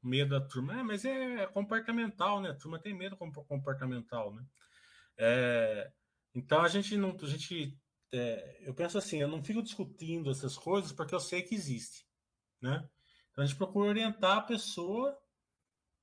medo 0.03 0.39
da 0.39 0.41
turma. 0.45 0.79
É, 0.79 0.83
mas 0.83 1.03
é 1.03 1.47
comportamental, 1.47 2.39
né? 2.39 2.51
A 2.51 2.55
turma 2.55 2.77
tem 2.77 2.93
medo 2.93 3.17
comportamental, 3.17 4.33
né? 4.33 4.43
É, 5.17 5.91
então 6.35 6.61
a 6.61 6.67
gente 6.67 6.97
não. 6.97 7.15
A 7.21 7.25
gente, 7.25 7.77
é, 8.11 8.61
eu 8.61 8.73
penso 8.73 8.97
assim, 8.97 9.21
eu 9.21 9.27
não 9.27 9.43
fico 9.43 9.61
discutindo 9.61 10.31
essas 10.31 10.57
coisas 10.57 10.91
porque 10.91 11.13
eu 11.13 11.19
sei 11.19 11.41
que 11.41 11.55
existe. 11.55 12.05
Né? 12.61 12.83
Então 13.31 13.43
a 13.43 13.47
gente 13.47 13.57
procura 13.57 13.89
orientar 13.89 14.37
a 14.37 14.41
pessoa, 14.41 15.17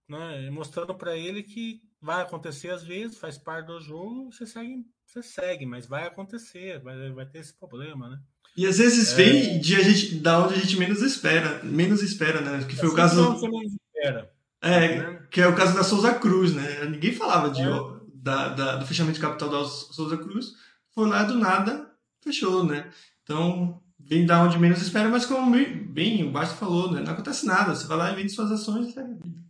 né, 0.09 0.51
mostrando 0.51 0.95
para 0.95 1.17
ele 1.17 1.43
que 1.43 1.81
vai 2.01 2.23
acontecer 2.23 2.71
às 2.71 2.83
vezes, 2.83 3.19
faz 3.19 3.39
parte 3.39 3.67
do 3.67 3.81
jogo, 3.81 4.33
você 4.33 4.47
segue, 4.47 4.85
você 5.07 5.23
segue, 5.23 5.67
mas 5.67 5.87
vai 5.87 6.07
acontecer, 6.07 6.81
vai, 6.81 7.11
vai 7.13 7.27
ter 7.27 7.39
esse 7.39 7.55
problema, 7.55 8.09
né? 8.09 8.21
E 8.57 8.67
às 8.67 8.79
vezes 8.79 9.13
é... 9.13 9.17
vem 9.17 9.61
de 9.61 9.77
a 9.77 9.83
gente, 9.83 10.17
da 10.17 10.45
onde 10.45 10.55
a 10.55 10.59
gente 10.59 10.77
menos 10.77 11.03
espera, 11.03 11.63
menos 11.63 12.03
espera, 12.03 12.41
né? 12.41 12.65
Que 12.67 12.77
foi 12.77 12.87
assim 12.87 12.95
o 12.95 12.97
caso. 12.97 13.23
Não, 13.23 13.39
você 13.39 13.49
menos 13.49 13.73
espera. 13.73 14.33
É, 14.63 14.99
né? 14.99 15.27
que 15.31 15.41
é 15.41 15.47
o 15.47 15.55
caso 15.55 15.75
da 15.75 15.85
Souza 15.85 16.15
Cruz, 16.15 16.55
né? 16.55 16.85
Ninguém 16.85 17.15
falava 17.15 17.51
de, 17.51 17.63
é. 17.63 18.00
Da, 18.21 18.49
da, 18.49 18.77
do 18.77 18.87
fechamento 18.87 19.15
de 19.15 19.21
capital 19.21 19.49
da 19.49 19.65
Souza 19.65 20.17
Cruz. 20.17 20.53
Foi 20.91 21.09
lá 21.09 21.23
do 21.23 21.39
nada, 21.39 21.91
fechou, 22.21 22.65
né? 22.65 22.93
Então, 23.23 23.83
vem 23.99 24.27
da 24.27 24.43
onde 24.43 24.59
menos 24.59 24.83
espera, 24.83 25.09
mas 25.09 25.25
como 25.25 25.51
bem 25.51 26.25
o 26.25 26.31
Basta 26.31 26.55
falou, 26.55 26.91
né? 26.91 27.01
Não 27.01 27.13
acontece 27.13 27.47
nada. 27.47 27.75
Você 27.75 27.87
vai 27.87 27.97
lá 27.97 28.13
e 28.13 28.17
vende 28.17 28.33
suas 28.33 28.51
ações 28.51 28.89
e 28.89 28.93
segue 28.93 29.13
a 29.13 29.15
vida. 29.15 29.41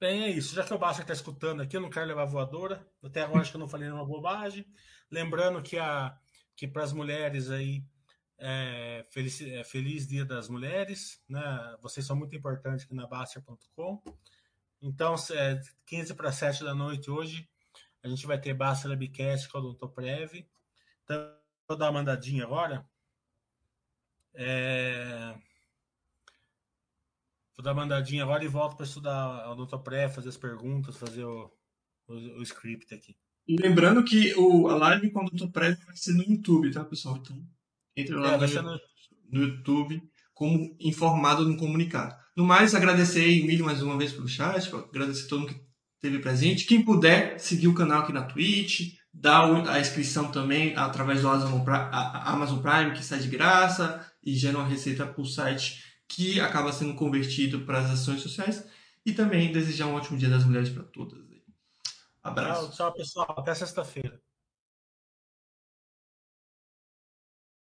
Bem, 0.00 0.24
é 0.24 0.30
isso. 0.30 0.54
Já 0.54 0.64
que 0.64 0.74
o 0.74 0.78
Basta 0.78 1.02
está 1.02 1.12
escutando 1.12 1.62
aqui, 1.62 1.76
eu 1.76 1.80
não 1.80 1.90
quero 1.90 2.06
levar 2.06 2.24
voadora. 2.24 2.84
Até 3.02 3.22
agora 3.22 3.40
acho 3.40 3.52
que 3.52 3.56
eu 3.56 3.60
não 3.60 3.68
falei 3.68 3.86
nenhuma 3.86 4.04
bobagem. 4.04 4.66
Lembrando 5.10 5.62
que, 5.62 5.78
a, 5.78 6.16
que 6.56 6.66
para 6.66 6.82
as 6.82 6.92
mulheres 6.92 7.50
aí, 7.50 7.84
é, 8.38 9.06
feliz, 9.10 9.40
é, 9.40 9.62
feliz 9.62 10.08
Dia 10.08 10.24
das 10.24 10.48
Mulheres. 10.48 11.22
Né? 11.28 11.76
Vocês 11.80 12.04
são 12.04 12.16
muito 12.16 12.34
importantes 12.34 12.84
aqui 12.84 12.94
na 12.94 13.06
Baster.com. 13.06 14.02
Então, 14.82 15.14
é, 15.30 15.60
15 15.86 16.14
para 16.14 16.32
7 16.32 16.64
da 16.64 16.74
noite 16.74 17.10
hoje, 17.10 17.48
a 18.02 18.08
gente 18.08 18.26
vai 18.26 18.40
ter 18.40 18.52
Baster 18.52 18.90
Labcast 18.90 19.48
com 19.48 19.58
o 19.58 19.72
Dr. 19.72 19.86
Prev. 19.88 20.44
Então, 21.04 21.42
Vou 21.72 21.78
dar 21.78 21.86
uma 21.86 22.00
mandadinha 22.00 22.44
agora. 22.44 22.84
É... 24.34 25.34
Vou 27.56 27.64
dar 27.64 27.72
uma 27.72 27.82
mandadinha 27.82 28.22
agora 28.22 28.44
e 28.44 28.48
volto 28.48 28.76
para 28.76 28.84
estudar 28.84 29.50
o 29.50 29.54
doutor 29.54 29.78
pré, 29.78 30.06
fazer 30.06 30.28
as 30.28 30.36
perguntas, 30.36 30.98
fazer 30.98 31.24
o, 31.24 31.50
o, 32.08 32.14
o 32.14 32.42
script 32.42 32.92
aqui. 32.94 33.16
Lembrando 33.48 34.04
que 34.04 34.34
o, 34.34 34.68
a 34.68 34.76
live 34.76 35.10
com 35.10 35.24
o 35.24 35.30
doutor 35.30 35.50
pré 35.50 35.74
vai 35.86 35.96
ser 35.96 36.12
no 36.12 36.22
YouTube, 36.22 36.72
tá, 36.72 36.84
pessoal? 36.84 37.16
Então, 37.16 37.42
entre 37.96 38.14
lá 38.16 38.34
é, 38.34 38.62
no... 38.62 38.80
no, 39.30 39.42
YouTube 39.44 40.11
como 40.42 40.74
informado 40.80 41.48
no 41.48 41.56
comunicado. 41.56 42.16
No 42.36 42.44
mais, 42.44 42.74
agradecer 42.74 43.20
aí, 43.20 43.42
Emílio, 43.42 43.64
mais 43.64 43.80
uma 43.80 43.96
vez 43.96 44.12
pelo 44.12 44.26
chat, 44.26 44.74
agradecer 44.74 45.28
todo 45.28 45.42
mundo 45.42 45.54
que 45.54 45.60
esteve 45.94 46.18
presente. 46.18 46.64
Quem 46.64 46.84
puder, 46.84 47.38
seguir 47.38 47.68
o 47.68 47.74
canal 47.74 48.00
aqui 48.00 48.12
na 48.12 48.24
Twitch, 48.24 48.96
dá 49.14 49.44
a 49.70 49.78
inscrição 49.78 50.32
também 50.32 50.74
através 50.74 51.20
do 51.20 51.28
Amazon 51.28 52.58
Prime, 52.60 52.90
que 52.92 53.04
sai 53.04 53.20
de 53.20 53.28
graça 53.28 54.04
e 54.20 54.34
gera 54.34 54.58
uma 54.58 54.66
receita 54.66 55.06
para 55.06 55.22
o 55.22 55.24
site 55.24 55.80
que 56.08 56.40
acaba 56.40 56.72
sendo 56.72 56.94
convertido 56.94 57.60
para 57.60 57.78
as 57.78 57.90
ações 57.92 58.20
sociais. 58.20 58.66
E 59.06 59.12
também 59.12 59.52
desejar 59.52 59.86
um 59.86 59.94
ótimo 59.94 60.18
Dia 60.18 60.28
das 60.28 60.44
Mulheres 60.44 60.70
para 60.70 60.82
todas. 60.82 61.20
Abraço. 62.20 62.66
Tchau, 62.72 62.88
tchau, 62.88 62.92
pessoal. 62.94 63.34
Até 63.38 63.54
sexta-feira. 63.54 64.20